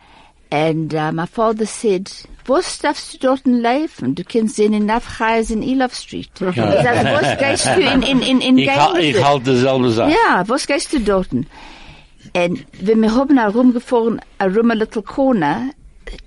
and 0.52 0.94
uh, 0.96 1.12
my 1.12 1.26
father 1.26 1.66
said, 1.66 2.12
Was 2.48 2.80
darfst 2.80 3.14
du 3.14 3.18
dort 3.20 3.46
leben? 3.46 4.16
Du 4.16 4.24
kennst 4.24 4.56
sehen 4.56 4.74
enough 4.74 5.18
guys 5.20 5.52
in 5.52 5.62
Eloff 5.64 5.94
Street. 5.96 6.30
Ich 6.42 6.56
sag, 6.56 7.06
was 7.06 7.38
gehst 7.38 7.66
du 7.68 7.80
in, 7.82 8.02
in, 8.04 8.22
in, 8.22 8.42
in 8.42 8.58
ich, 8.58 8.66
Game 8.66 8.76
hal- 8.80 8.98
ich 8.98 9.16
Reserve? 9.16 9.26
halte 9.28 9.52
dieselbe 9.52 9.92
Sache. 9.92 10.12
Ja, 10.12 10.44
was 10.48 10.66
gehst 10.66 10.92
du 10.94 11.00
dort? 11.00 11.32
Und 11.32 12.66
wenn 12.82 13.02
wir 13.02 13.14
haben 13.16 13.38
herumgefahren, 13.38 14.20
around 14.40 14.72
a 14.72 14.76
little 14.76 15.02
corner, 15.04 15.70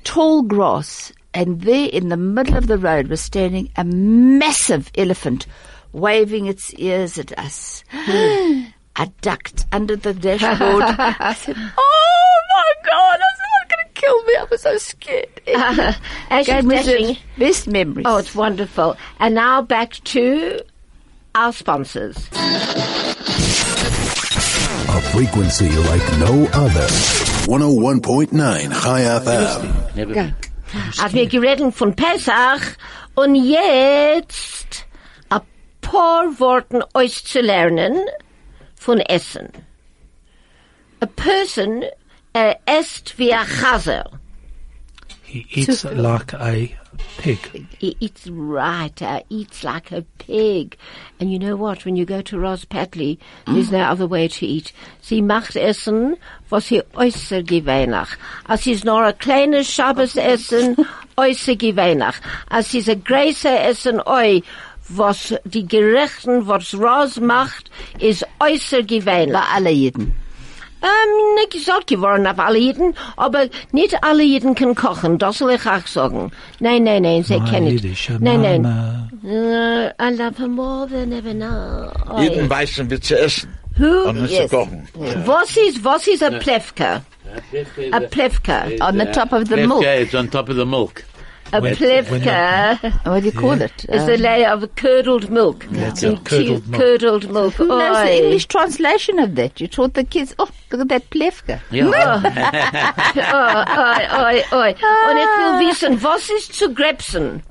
tall 0.05 0.43
grass, 0.47 1.13
and 1.35 1.63
there 1.65 1.89
in 1.89 2.09
the 2.09 2.17
middle 2.17 2.57
of 2.57 2.67
the 2.69 2.79
road 2.79 3.09
was 3.11 3.21
standing 3.21 3.69
a 3.77 3.85
massive 3.85 4.91
elephant, 4.97 5.47
waving 5.93 6.47
its 6.47 6.73
ears 6.75 7.19
at 7.19 7.37
us. 7.39 7.83
I 8.95 9.07
ducked 9.23 9.65
under 9.73 9.97
the 9.97 10.13
dashboard. 10.13 10.83
I 10.99 11.33
said, 11.35 11.57
"Oh 11.57 12.37
my 12.51 12.91
God!" 12.91 13.19
I 14.05 14.17
said, 14.17 14.23
"It's 14.23 14.23
going 14.23 14.23
to 14.23 14.23
kill 14.23 14.23
me." 14.25 14.37
I 14.37 14.45
was 14.51 14.63
so 14.63 14.79
scared. 14.79 15.41
As 16.31 16.47
she's 16.47 16.55
Game 16.55 16.69
reserve, 16.69 16.99
dashing. 16.99 17.17
best 17.39 17.67
memories. 17.69 18.07
Oh, 18.09 18.17
it's 18.19 18.35
wonderful. 18.35 18.97
And 19.19 19.35
now 19.35 19.63
back 19.63 19.93
to 19.93 20.61
our 21.35 21.53
sponsors. 21.53 22.17
A 24.89 25.01
frequency 25.13 25.69
like 25.71 26.03
no 26.19 26.47
other. 26.53 26.87
101.9 27.47 28.33
Chai 28.83 29.01
FM. 29.03 29.97
Never 29.97 30.15
been. 30.15 30.35
Als 31.01 31.13
wir 31.13 31.27
geredet 31.27 31.75
von 31.75 31.95
Pesach 31.95 32.77
und 33.15 33.35
jetzt 33.35 34.85
ein 35.31 35.41
paar 35.81 36.39
Worten 36.41 36.83
euch 36.95 37.25
zu 37.25 37.41
lernen 37.41 38.07
von 38.75 39.01
Essen. 39.01 39.51
A 41.01 41.07
person 41.07 41.85
äh, 42.33 42.55
esst 42.67 43.19
wie 43.19 43.33
ein 43.33 43.47
Chaser. 43.47 44.11
He 45.23 45.47
eats 45.51 45.85
like 45.85 46.35
a 46.35 46.69
pig. 47.17 47.67
He 47.79 47.97
eats 48.01 48.29
right, 48.29 49.01
uh, 49.01 49.21
eats 49.31 49.65
like 49.65 49.91
a 49.91 50.03
pig. 50.19 50.77
And 51.19 51.33
you 51.33 51.39
know 51.39 51.57
what? 51.57 51.85
When 51.85 51.97
you 51.97 52.05
go 52.05 52.21
to 52.21 52.39
Ros 52.39 52.67
Patley, 52.67 53.19
there's 53.47 53.73
no 53.73 53.81
other 53.81 54.07
way 54.07 54.29
to 54.29 54.47
eat. 54.47 54.73
Sie 55.01 55.23
macht 55.23 55.57
Essen, 55.57 56.17
was 56.51 56.67
sie 56.67 56.83
äußer 56.95 57.43
gewöhnlich. 57.45 58.09
Als 58.47 58.67
ist 58.67 58.85
nur 58.85 59.03
ein 59.03 59.17
kleines 59.19 59.73
Shabbos 59.73 60.17
Essen, 60.17 60.77
äußer 61.17 61.57
gewöhnlich. 61.57 62.17
Als 62.51 62.75
ist 62.75 62.91
ein 62.91 63.03
größer 63.03 63.65
Essen, 63.69 64.03
oi, 64.07 64.43
was 64.89 65.35
die 65.45 65.67
Gerechten, 65.67 66.47
was 66.47 66.75
Ros 66.75 67.19
macht, 67.21 67.71
ist 67.99 68.27
äußer 68.39 68.83
gewöhnlich. 68.83 69.33
Bei 69.33 69.55
alle 69.55 69.71
Jeden. 69.71 70.22
Ähm, 70.83 71.35
nicht 71.37 71.53
gesagt 71.53 71.87
geworden 71.87 72.27
auf 72.27 72.39
alle 72.39 72.59
Jeden, 72.59 72.95
aber 73.17 73.47
nicht 73.71 74.03
alle 74.03 74.25
Jeden 74.25 74.55
können 74.57 74.75
kochen, 74.75 75.17
das 75.19 75.39
soll 75.39 75.53
ich 75.53 75.67
auch 75.67 75.87
sagen. 75.87 76.33
Nein, 76.59 76.83
nein, 76.85 77.03
nein, 77.03 77.23
sie 77.23 77.39
kennen 77.41 77.75
nicht. 77.77 78.11
Nein, 78.21 78.43
nein. 78.43 79.09
Uh, 79.25 79.91
I 80.03 80.11
love 80.17 80.37
her 80.39 80.49
more 80.49 80.89
than 80.89 81.13
ever 81.13 81.33
now. 81.33 82.21
Jeden 82.21 82.51
weißen 82.51 82.91
wir 82.91 83.01
zu 83.01 83.17
essen. 83.17 83.55
Who? 83.79 84.09
Und 84.09 84.23
nicht 84.23 84.33
Yes. 84.33 84.51
zu 84.51 84.57
kochen. 84.57 84.89
Was 85.25 85.57
ist, 85.57 85.85
was 85.85 86.07
ist 86.09 86.23
a 86.25 86.31
plevka? 86.31 87.03
A 87.93 88.01
plevka. 88.01 88.65
On 88.81 88.99
the 88.99 89.07
top 89.07 89.33
of 89.33 89.49
the 89.49 89.57
milk. 89.57 89.83
guy, 89.83 90.03
It's 90.03 90.15
on 90.15 90.29
top 90.31 90.49
of 90.49 90.57
the 90.57 90.67
milk. 90.67 91.05
A 91.55 91.61
When- 91.61 91.77
plevka 91.77 92.79
What 93.05 93.21
do 93.21 93.27
you 93.27 93.33
call 93.33 93.61
it? 93.61 93.85
it? 93.85 93.95
is 93.95 94.09
Uh, 94.09 94.13
a 94.13 94.17
layer 94.17 94.49
of 94.49 94.65
curdled 94.75 95.31
milk. 95.31 95.67
That's 95.71 96.03
In 96.03 96.15
it, 96.15 96.25
curdled 96.25 96.63
cheese- 96.63 96.69
milk. 96.71 96.81
Curdled 96.83 97.31
milk. 97.31 97.55
who 97.55 97.67
knows 97.69 97.97
the 98.07 98.17
English 98.25 98.47
translation 98.47 99.19
of 99.19 99.35
that? 99.35 99.61
You 99.61 99.69
taught 99.69 99.93
the 99.95 100.05
kids, 100.05 100.35
oh, 100.39 100.49
look 100.71 100.81
at 100.81 100.89
that 100.89 101.11
plevka. 101.11 101.61
Ja. 101.71 101.83
Oi, 103.17 104.03
oi, 104.25 104.43
oi. 104.53 104.71
Und 105.09 105.19
ich 105.19 105.33
will 105.39 105.69
wissen, 105.69 106.03
was 106.03 106.31
ist 106.31 106.55
zu 106.55 106.73
grepsen? 106.73 107.43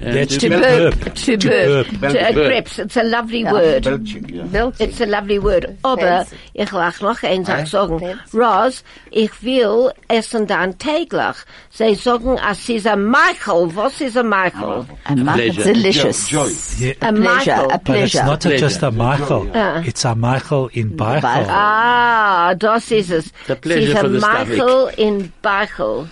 That's 0.00 0.36
to 0.38 0.48
to 0.48 0.58
burp. 0.60 0.94
burp. 1.00 1.14
To 1.14 1.36
To 1.36 1.48
burp. 1.48 1.86
burp. 2.00 2.12
To, 2.12 2.20
uh, 2.20 2.32
greps. 2.32 2.78
It's 2.78 2.96
a 2.96 3.02
lovely 3.04 3.44
word. 3.44 3.84
Belching, 3.84 4.28
ja. 4.28 4.42
Belching. 4.44 4.88
It's 4.88 5.00
a 5.00 5.06
lovely 5.06 5.38
word. 5.38 5.76
Aber 5.84 6.26
ich 6.52 6.72
will 6.72 6.80
auch 6.80 7.00
noch 7.00 7.22
eins 7.22 7.48
auch 7.48 7.66
sagen. 7.66 8.00
Fancy. 8.00 8.36
Ross, 8.36 8.84
ich 9.10 9.30
will 9.42 9.92
essen 10.08 10.46
dann 10.46 10.76
täglich. 10.78 11.36
Sie 11.70 11.94
sagen, 11.94 12.38
es 12.50 12.68
ist 12.68 12.86
ein 12.86 13.04
Michael. 13.04 13.70
Was 13.74 14.00
ist 14.00 14.16
ein 14.18 14.28
Michael? 14.28 14.84
And 15.04 15.24
my, 15.24 15.38
it's 15.40 15.56
pleasure. 15.56 15.72
delicious. 15.72 16.28
Joy. 16.28 16.50
Yeah. 16.78 16.94
A 17.00 17.12
Pleasure, 17.12 17.20
Michael. 17.22 17.70
a 17.72 17.78
But 17.78 17.96
it's 17.96 18.14
not 18.14 18.46
a, 18.46 18.56
just 18.58 18.82
a 18.82 18.90
Michael. 18.90 19.50
Uh. 19.54 19.82
It's 19.86 20.04
a 20.04 20.14
Michael 20.14 20.68
in 20.72 20.96
Beichel. 20.96 21.20
Beichel. 21.22 21.46
Ah, 21.50 22.54
das 22.54 22.90
ist 22.90 23.10
es. 23.10 23.32
a 23.48 23.54
pleasure 23.54 23.80
Sie 23.86 23.92
ist 23.92 23.98
for 24.00 24.08
the 24.08 24.18
Michael 24.18 24.90
in 24.96 25.32
Beichel. 25.42 26.08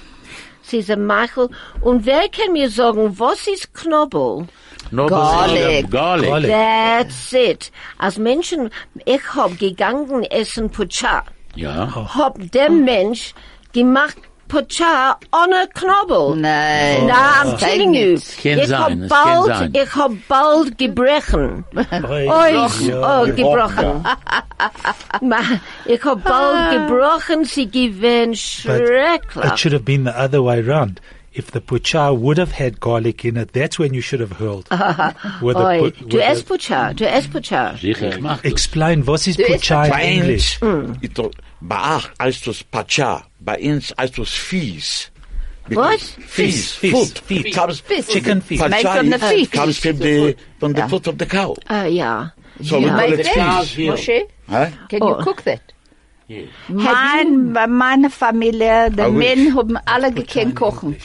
Sie 0.73 0.79
ist 0.79 0.91
ein 0.91 1.07
Michael. 1.07 1.51
Und 1.83 2.07
wer 2.07 2.31
kann 2.31 2.55
mir 2.55 2.71
sagen, 2.71 3.19
was 3.19 3.47
ist 3.47 3.75
Knobbel? 3.75 4.47
No, 4.91 5.07
Garlic. 5.07 5.91
Garlic. 5.91 6.31
Garlic. 6.31 6.51
That's 6.51 7.33
it. 7.35 7.71
Als 7.99 8.17
Menschen, 8.17 8.71
ich 9.05 9.35
hab 9.35 9.59
gegangen 9.59 10.23
essen 10.23 10.71
Pucha. 10.71 11.25
Ja. 11.57 11.95
Hab 12.15 12.39
dem 12.53 12.85
Mensch 12.87 13.35
gemacht 13.75 14.17
Pucha 14.53 15.17
ohne 15.33 15.67
Knobbel. 15.73 16.37
Nein. 16.37 17.07
Na, 17.07 17.41
I'm 17.41 17.57
telling 17.57 17.95
you. 17.95 18.19
Kann 18.43 18.59
Ich 18.59 18.71
hab 18.71 18.93
bald, 19.09 19.47
sein. 19.47 19.73
ich 19.75 19.97
hab 19.97 20.13
bald 20.29 20.77
gebrochen. 20.77 21.65
Oi. 21.75 22.29
Oi, 22.29 22.69
oh, 23.03 23.25
gebrochen. 23.33 24.05
Ma, 25.23 25.41
ich 25.87 26.05
hab 26.05 26.23
bald 26.23 26.71
gebrochen, 26.71 27.47
sie 27.47 27.71
gewinnt 27.71 28.37
schrecklich. 28.37 29.43
it 29.43 29.59
should 29.59 29.73
have 29.73 29.87
been 29.87 30.05
the 30.05 30.13
other 30.15 30.43
way 30.43 30.61
round. 30.61 31.01
If 31.35 31.51
the 31.53 31.61
pucha 31.63 32.15
would 32.15 32.37
have 32.37 32.53
had 32.53 32.79
garlic 32.79 33.25
in 33.25 33.39
it, 33.39 33.53
that's 33.55 33.79
when 33.79 33.95
you 33.95 34.03
should 34.03 34.21
have 34.21 34.33
hurled. 34.33 34.69
With 35.41 35.57
the 35.57 35.65
Oi, 35.67 35.91
pu- 35.91 36.05
du 36.09 36.17
with 36.19 36.25
esst 36.27 36.47
Pucha, 36.47 36.95
du 36.95 37.07
esst 37.07 37.31
Pucha. 37.33 37.75
Sicher, 37.79 38.09
ich 38.11 38.21
mach 38.21 38.43
das. 38.43 38.53
Explain, 38.53 39.07
what 39.07 39.27
is 39.27 39.37
Du 39.37 39.43
isst 39.45 39.65
pucha 39.65 39.87
in 39.87 40.19
English? 40.21 40.61
uns, 40.61 40.99
ito, 41.03 41.31
bei 41.63 41.77
ach, 41.79 42.11
heißt 42.21 42.47
das 42.47 42.63
Pacha. 42.65 43.25
Bei 43.41 43.59
uns 43.59 43.95
heißt 43.99 44.19
das 44.19 44.29
Fies. 44.31 45.11
Was? 45.71 46.17
Fies. 46.21 46.73
Fies. 46.73 46.93
Foot. 46.93 47.19
Fies. 47.25 47.55
Comes, 47.57 47.81
Fish. 47.81 48.07
Chicken 48.09 48.43
feet. 48.43 48.61
Made 48.61 48.71
Pacha 48.83 48.99
from 48.99 49.11
the 49.11 49.19
feet. 49.19 49.53
comes 49.53 49.79
from 49.79 49.99
the, 50.01 50.37
from 50.61 50.75
the 50.75 50.83
foot 50.89 51.07
of 51.07 51.17
the 51.19 51.25
cow. 51.27 51.57
Uh, 51.71 51.87
ja. 51.89 52.31
So 52.61 52.77
You 52.79 52.83
we 52.85 52.89
call 52.91 52.97
make 52.99 53.19
it 53.21 53.25
that, 53.25 53.65
Fies. 53.65 53.77
Moshe? 53.89 54.29
Huh? 54.51 54.71
Can 54.91 55.03
Oh. 55.03 55.09
you 55.19 55.25
cook 55.25 55.43
that? 55.45 55.61
Yeah. 56.29 56.47
Mein, 56.69 57.53
bei 57.53 57.67
meiner 57.67 58.11
Familie, 58.11 58.91
die 58.91 59.01
I 59.03 59.07
wish. 59.09 59.13
Männer 59.19 59.55
haben 59.57 59.77
alle 59.87 60.13
gekannt 60.13 60.57
kochen. 60.57 60.97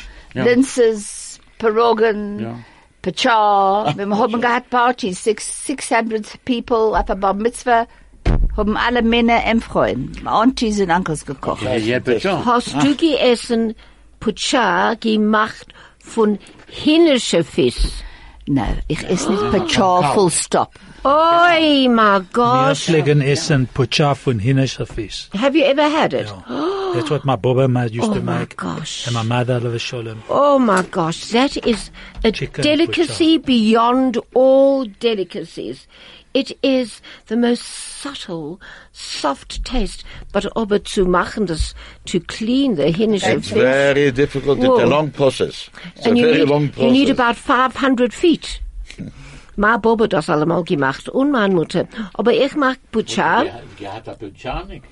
Linses, 0.44 1.40
Pierogen, 1.58 2.40
Ja. 2.40 2.60
Pachar. 3.02 3.96
Wir 3.98 4.10
haben 4.10 4.42
gehabt 4.42 4.70
Partys, 4.70 5.24
six, 5.24 5.66
600 5.66 6.44
people, 6.46 6.98
auf 6.98 7.06
der 7.06 7.16
Bar 7.16 7.34
Mitzvah, 7.34 7.88
haben 8.58 8.76
alle 8.76 9.02
Männer 9.02 9.46
empfreuen. 9.46 10.12
Aunties 10.26 10.80
und 10.82 10.90
Uncles 10.90 11.26
gekocht. 11.26 11.62
Ja, 11.62 11.76
ja, 11.76 12.00
bitte. 12.00 12.44
Hast 12.44 12.74
du 12.74 12.96
gegessen 12.96 13.76
Pucha 14.20 14.96
gemacht 14.96 15.68
von 16.00 16.40
hinnischer 16.68 17.44
Fisch? 17.44 18.04
No, 18.50 18.66
ich 18.88 19.04
esse 19.10 19.30
nicht 19.30 19.52
Pachar 19.52 20.14
full 20.14 20.30
stop. 20.32 20.74
Oi, 21.04 21.88
my 21.90 22.22
gosh. 22.32 22.86
pflegen 22.86 23.22
essen 23.22 23.68
pucha 23.68 24.16
von 24.16 24.40
hinnischer 24.40 24.86
Fisch. 24.86 25.30
Have 25.34 25.56
you 25.58 25.66
ever 25.66 25.90
had 25.90 26.14
it? 26.14 26.34
That's 26.94 27.10
what 27.10 27.26
my 27.26 27.36
baba 27.36 27.68
ma 27.68 27.84
used 27.84 28.04
Oh 28.10 28.14
to 28.14 28.22
my 28.22 28.40
make. 28.40 28.56
gosh. 28.56 29.06
And 29.08 29.16
my 29.16 29.24
mother, 29.24 29.60
Lava 29.60 29.78
Sholem. 29.78 30.18
Oh 30.30 30.58
my 30.60 30.82
gosh, 30.84 31.26
that 31.32 31.58
is 31.68 31.92
a 32.24 32.32
Chicken 32.32 32.64
delicacy 32.64 33.38
beyond 33.38 34.18
all 34.34 34.86
delicacies. 34.86 35.86
It 36.38 36.52
is 36.62 37.02
the 37.30 37.36
most 37.36 37.64
subtle, 37.64 38.60
soft 38.92 39.66
taste. 39.66 40.04
But 40.32 40.46
aber 40.56 40.84
zu 40.84 41.06
machen 41.06 41.48
das, 41.48 41.74
to 42.06 42.20
clean 42.20 42.76
the 42.76 42.92
hinnische 42.94 43.38
It's 43.38 43.48
fish. 43.50 43.58
very 43.58 44.12
difficult. 44.12 44.60
It's 44.60 44.68
a 44.68 44.86
long 44.86 45.10
process. 45.10 45.72
It's 45.96 46.06
a 46.06 46.10
and 46.10 46.18
you 46.20 46.26
very 46.26 46.38
need, 46.40 46.50
long 46.50 46.72
you 46.78 46.92
need 46.92 47.10
about 47.10 47.38
500 47.38 48.14
feet. 48.14 48.62
Ma 49.58 49.78
Bobo 49.78 50.06
das 50.06 50.30
allemal 50.30 50.64
gemacht 50.64 51.10
und 51.10 51.32
meine 51.32 51.56
Mutter. 51.56 51.88
Aber 52.14 52.32
ich 52.32 52.56
mag 52.56 52.78
Pucha. 52.92 53.46
Gehabt 53.80 54.08
ein 54.08 54.18
Puchanik. 54.20 54.84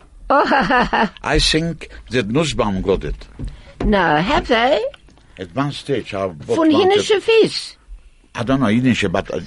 I 1.24 1.38
think 1.40 1.90
that 2.10 2.28
Nussbaum 2.30 2.82
got 2.82 3.04
it. 3.04 3.28
No, 3.86 4.18
have 4.18 4.48
they? 4.48 4.82
At 5.38 5.56
one 5.56 5.72
stage, 5.72 6.16
I 6.16 6.26
bought 6.30 6.58
Von 6.58 6.72
hinnische 6.72 7.22
Fisch. 7.22 7.78
I 8.36 8.44
don't 8.44 8.60
know 8.60 8.68
Yiddish, 8.70 9.06
but 9.12 9.32
uh, 9.32 9.40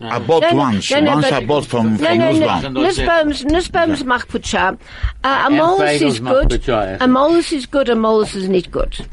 I, 0.00 0.16
I 0.16 0.18
bought 0.18 0.42
No, 0.42 0.50
no, 0.50 0.56
once. 0.56 0.90
no, 0.90 1.00
no, 1.00 1.14
once 1.14 1.32
I 1.32 1.44
bought 1.46 1.66
from, 1.66 1.92
No, 1.92 1.98
from 1.98 2.18
no, 2.18 2.32
no. 2.32 2.68
Nussbaum. 2.68 2.74
Nussbaums, 2.74 3.44
Nussbaums 3.44 4.04
macht 4.04 4.28
Pucha. 4.28 4.76
Uh, 5.22 5.44
a 5.46 5.50
Moles 5.50 6.02
is 6.02 6.20
good. 6.20 6.50
Pucha. 6.50 6.96
A 7.00 7.06
Moles 7.06 7.52
is 7.52 7.66
good, 7.66 7.88
a 7.88 7.94
Moles 7.94 8.34
is 8.34 8.48
nicht 8.48 8.72
gut. 8.72 9.06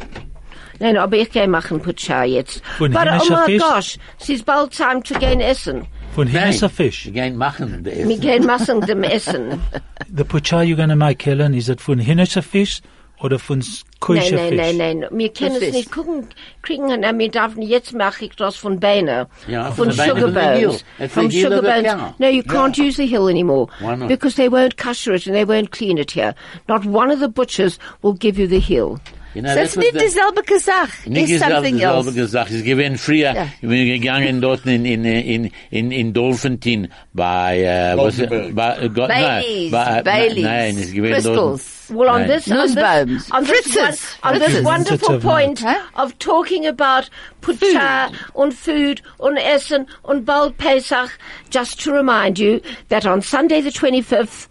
Nein, 0.80 0.98
aber 0.98 1.18
ich 1.18 1.30
gehe 1.32 1.48
machen 1.48 1.80
Pucha 1.80 2.24
jetzt. 2.24 2.64
Von 2.80 2.92
But 2.92 3.08
oh 3.08 3.30
my 3.30 3.58
gosh, 3.58 3.98
es 4.20 4.30
ist 4.30 4.46
bald 4.46 4.72
time 4.72 5.04
to 5.04 5.14
gehen 5.20 5.40
essen. 5.40 5.88
Von 6.16 6.28
hinnischer 6.28 6.70
Fisch. 6.70 7.06
Wir 7.06 7.14
gehen 7.14 7.38
machen. 7.38 7.84
das 7.84 7.96
Wir 7.96 8.18
gehen 8.18 8.46
machen 8.46 8.82
dem 8.82 9.04
Essen. 9.04 9.62
The 10.14 10.26
pucha 10.26 10.62
you're 10.64 10.76
going 10.76 10.90
to 10.90 10.96
make, 10.96 11.22
Helen, 11.24 11.54
is 11.54 11.70
it 11.70 11.80
von 11.80 12.00
hinnischer 12.00 12.42
Fisch 12.42 12.82
oder 13.22 13.40
von 13.40 13.60
Nein, 13.60 13.68
koischer 14.00 14.36
nein, 14.36 14.50
Fisch? 14.50 14.58
nein, 14.58 14.78
nein. 15.00 15.06
Wir 15.12 15.30
können 15.34 15.56
es 15.56 15.64
Fisch. 15.64 15.74
nicht 15.74 15.92
gucken, 15.92 16.28
kriegen, 16.62 16.88
na, 17.00 17.18
wir 17.18 17.30
dürfen, 17.30 17.62
jetzt 17.62 17.94
mache 17.94 18.26
ich 18.26 18.36
das 18.36 18.56
von 18.56 18.80
Beine. 18.80 19.28
Ja, 19.48 19.72
von 19.72 19.92
von 19.92 19.92
sugar 19.92 20.18
von 20.22 20.34
der 20.34 20.60
bones. 20.60 20.86
From 21.10 21.32
sugar 21.32 21.62
bones. 21.62 21.94
No, 22.20 22.28
you 22.28 22.42
can't 22.44 22.78
use 22.78 22.96
the 22.98 23.06
hill 23.08 23.28
anymore. 23.30 23.68
Why 23.80 23.96
not? 23.96 24.08
Because 24.10 24.36
they 24.36 24.50
won't 24.50 24.78
kosher 24.78 25.14
it 25.14 25.28
and 25.28 25.36
they 25.36 25.46
won't 25.46 25.72
clean 25.72 25.98
it 25.98 26.12
here. 26.12 26.34
Not 26.68 26.86
one 26.86 27.12
of 27.14 27.20
the 27.20 27.28
butchers 27.30 27.78
will 28.02 28.14
give 28.14 28.40
you 28.40 28.48
the 28.48 28.60
hill. 28.60 29.00
You 29.34 29.42
know, 29.42 29.56
That's 29.56 29.78
was 29.78 29.86
nicht 29.86 29.94
the- 29.94 30.00
dieselbe 30.00 30.44
Gesagt. 30.44 31.08
Nicht 31.08 31.30
It's 31.30 31.40
something 31.42 31.76
dieselbe 31.78 32.08
else. 32.08 32.14
gesagt. 32.14 32.52
Es 32.52 32.64
gewesen 32.66 32.98
früher, 32.98 33.34
Ja. 33.34 33.48
ich 33.62 33.70
bin 33.70 33.88
gegangen 33.88 34.42
dort 34.42 34.66
in, 34.66 34.84
in, 34.84 35.06
in, 35.06 35.50
in, 35.70 35.92
in 35.92 36.12
Doornfontein 36.12 36.90
bei, 37.14 37.62
äh, 37.62 37.96
was, 37.96 38.18
Goldenberg. 38.18 38.54
bei, 38.56 38.76
äh, 38.78 38.90
Gott, 38.90 39.08
Baileys, 39.08 39.72
nein, 39.72 39.72
bei, 39.72 40.00
äh, 40.00 40.04
Baileys, 40.04 40.44
nein, 40.44 40.78
es 40.82 40.92
gewesen 40.92 41.34
dort. 41.34 41.62
Bristol's. 41.92 41.98
Well, 42.00 42.10
on 42.10 42.22
Nein. 42.22 42.28
this, 42.30 42.52
on 42.52 42.58
this, 42.58 42.76
Nussbaums. 42.76 43.32
on 43.32 43.44
this, 43.44 43.76
one, 43.76 44.34
on 44.34 44.40
this 44.40 44.64
wonderful 44.66 45.20
point 45.20 45.60
Huh? 45.60 45.82
of 45.96 46.18
talking 46.20 46.66
about 46.66 47.10
pucha 47.42 48.16
on 48.36 48.52
food 48.52 49.02
on 49.20 49.38
essen 49.38 49.88
on 50.06 50.24
bald 50.24 50.58
Pesach, 50.58 51.18
just 51.50 51.80
to 51.82 51.92
remind 51.92 52.40
you 52.40 52.62
that 52.90 53.06
on 53.06 53.22
Sunday 53.22 53.62
the 53.62 53.70
25th, 53.72 54.48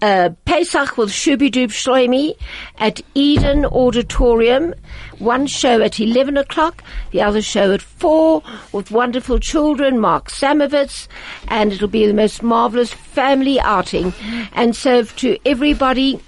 uh, 0.00 0.30
Pesach 0.44 0.96
with 0.96 1.10
Shubidub 1.10 1.70
Shloimi 1.72 2.36
at 2.78 3.00
Eden 3.14 3.64
Auditorium. 3.66 4.72
One 5.18 5.48
show 5.48 5.82
at 5.82 5.98
11 5.98 6.36
o'clock, 6.36 6.84
the 7.10 7.20
other 7.22 7.42
show 7.42 7.72
at 7.72 7.82
4 7.82 8.40
with 8.72 8.92
wonderful 8.92 9.40
children, 9.40 9.98
Mark 9.98 10.30
Samovitz, 10.30 11.08
and 11.48 11.72
it'll 11.72 11.88
be 11.88 12.06
the 12.06 12.14
most 12.14 12.44
marvelous 12.44 12.92
family 12.92 13.58
outing. 13.58 14.14
And 14.52 14.76
so 14.76 15.02
to 15.02 15.36
everybody 15.44 16.20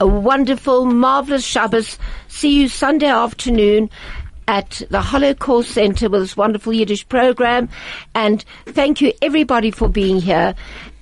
a 0.00 0.06
wonderful, 0.06 0.86
marvelous 0.86 1.44
Shabbos. 1.44 1.98
See 2.28 2.58
you 2.58 2.68
Sunday 2.68 3.06
afternoon 3.08 3.90
at 4.48 4.82
the 4.88 5.02
Holocaust 5.02 5.72
Center 5.72 6.08
with 6.08 6.22
this 6.22 6.36
wonderful 6.38 6.72
Yiddish 6.72 7.06
program. 7.08 7.68
And 8.14 8.42
thank 8.64 9.02
you 9.02 9.12
everybody 9.20 9.70
for 9.70 9.90
being 9.90 10.20
here. 10.20 10.54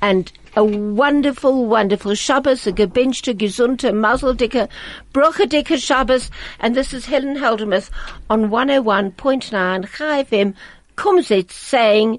And 0.02 0.30
a 0.56 0.64
wonderful, 0.64 1.66
wonderful 1.66 2.16
Shabbos, 2.16 2.66
a 2.66 2.72
gebenchte, 2.72 3.34
gesunte, 3.38 3.92
mazeldicke, 3.92 4.68
brochedicke 5.12 5.80
Shabbos. 5.80 6.32
And 6.58 6.74
this 6.74 6.92
is 6.92 7.06
Helen 7.06 7.36
Heldemuth 7.36 7.90
on 8.28 8.50
101.9 8.50 9.88
Chai 9.96 10.24
FM, 10.24 10.54
Kumzits 10.96 11.52
saying, 11.52 12.18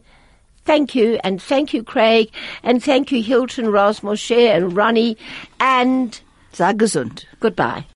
Thank 0.64 0.96
you, 0.96 1.20
and 1.24 1.42
thank 1.42 1.74
you, 1.74 1.84
Craig, 1.84 2.32
and 2.64 2.82
thank 2.82 3.12
you, 3.12 3.24
Hilton, 3.24 3.72
Ross, 3.72 4.02
Moshe, 4.02 4.38
and 4.38 4.76
Ronnie, 4.76 5.18
and 5.60 6.22
Sei 6.52 6.74
gesund. 6.74 7.26
goodbye. 7.40 7.86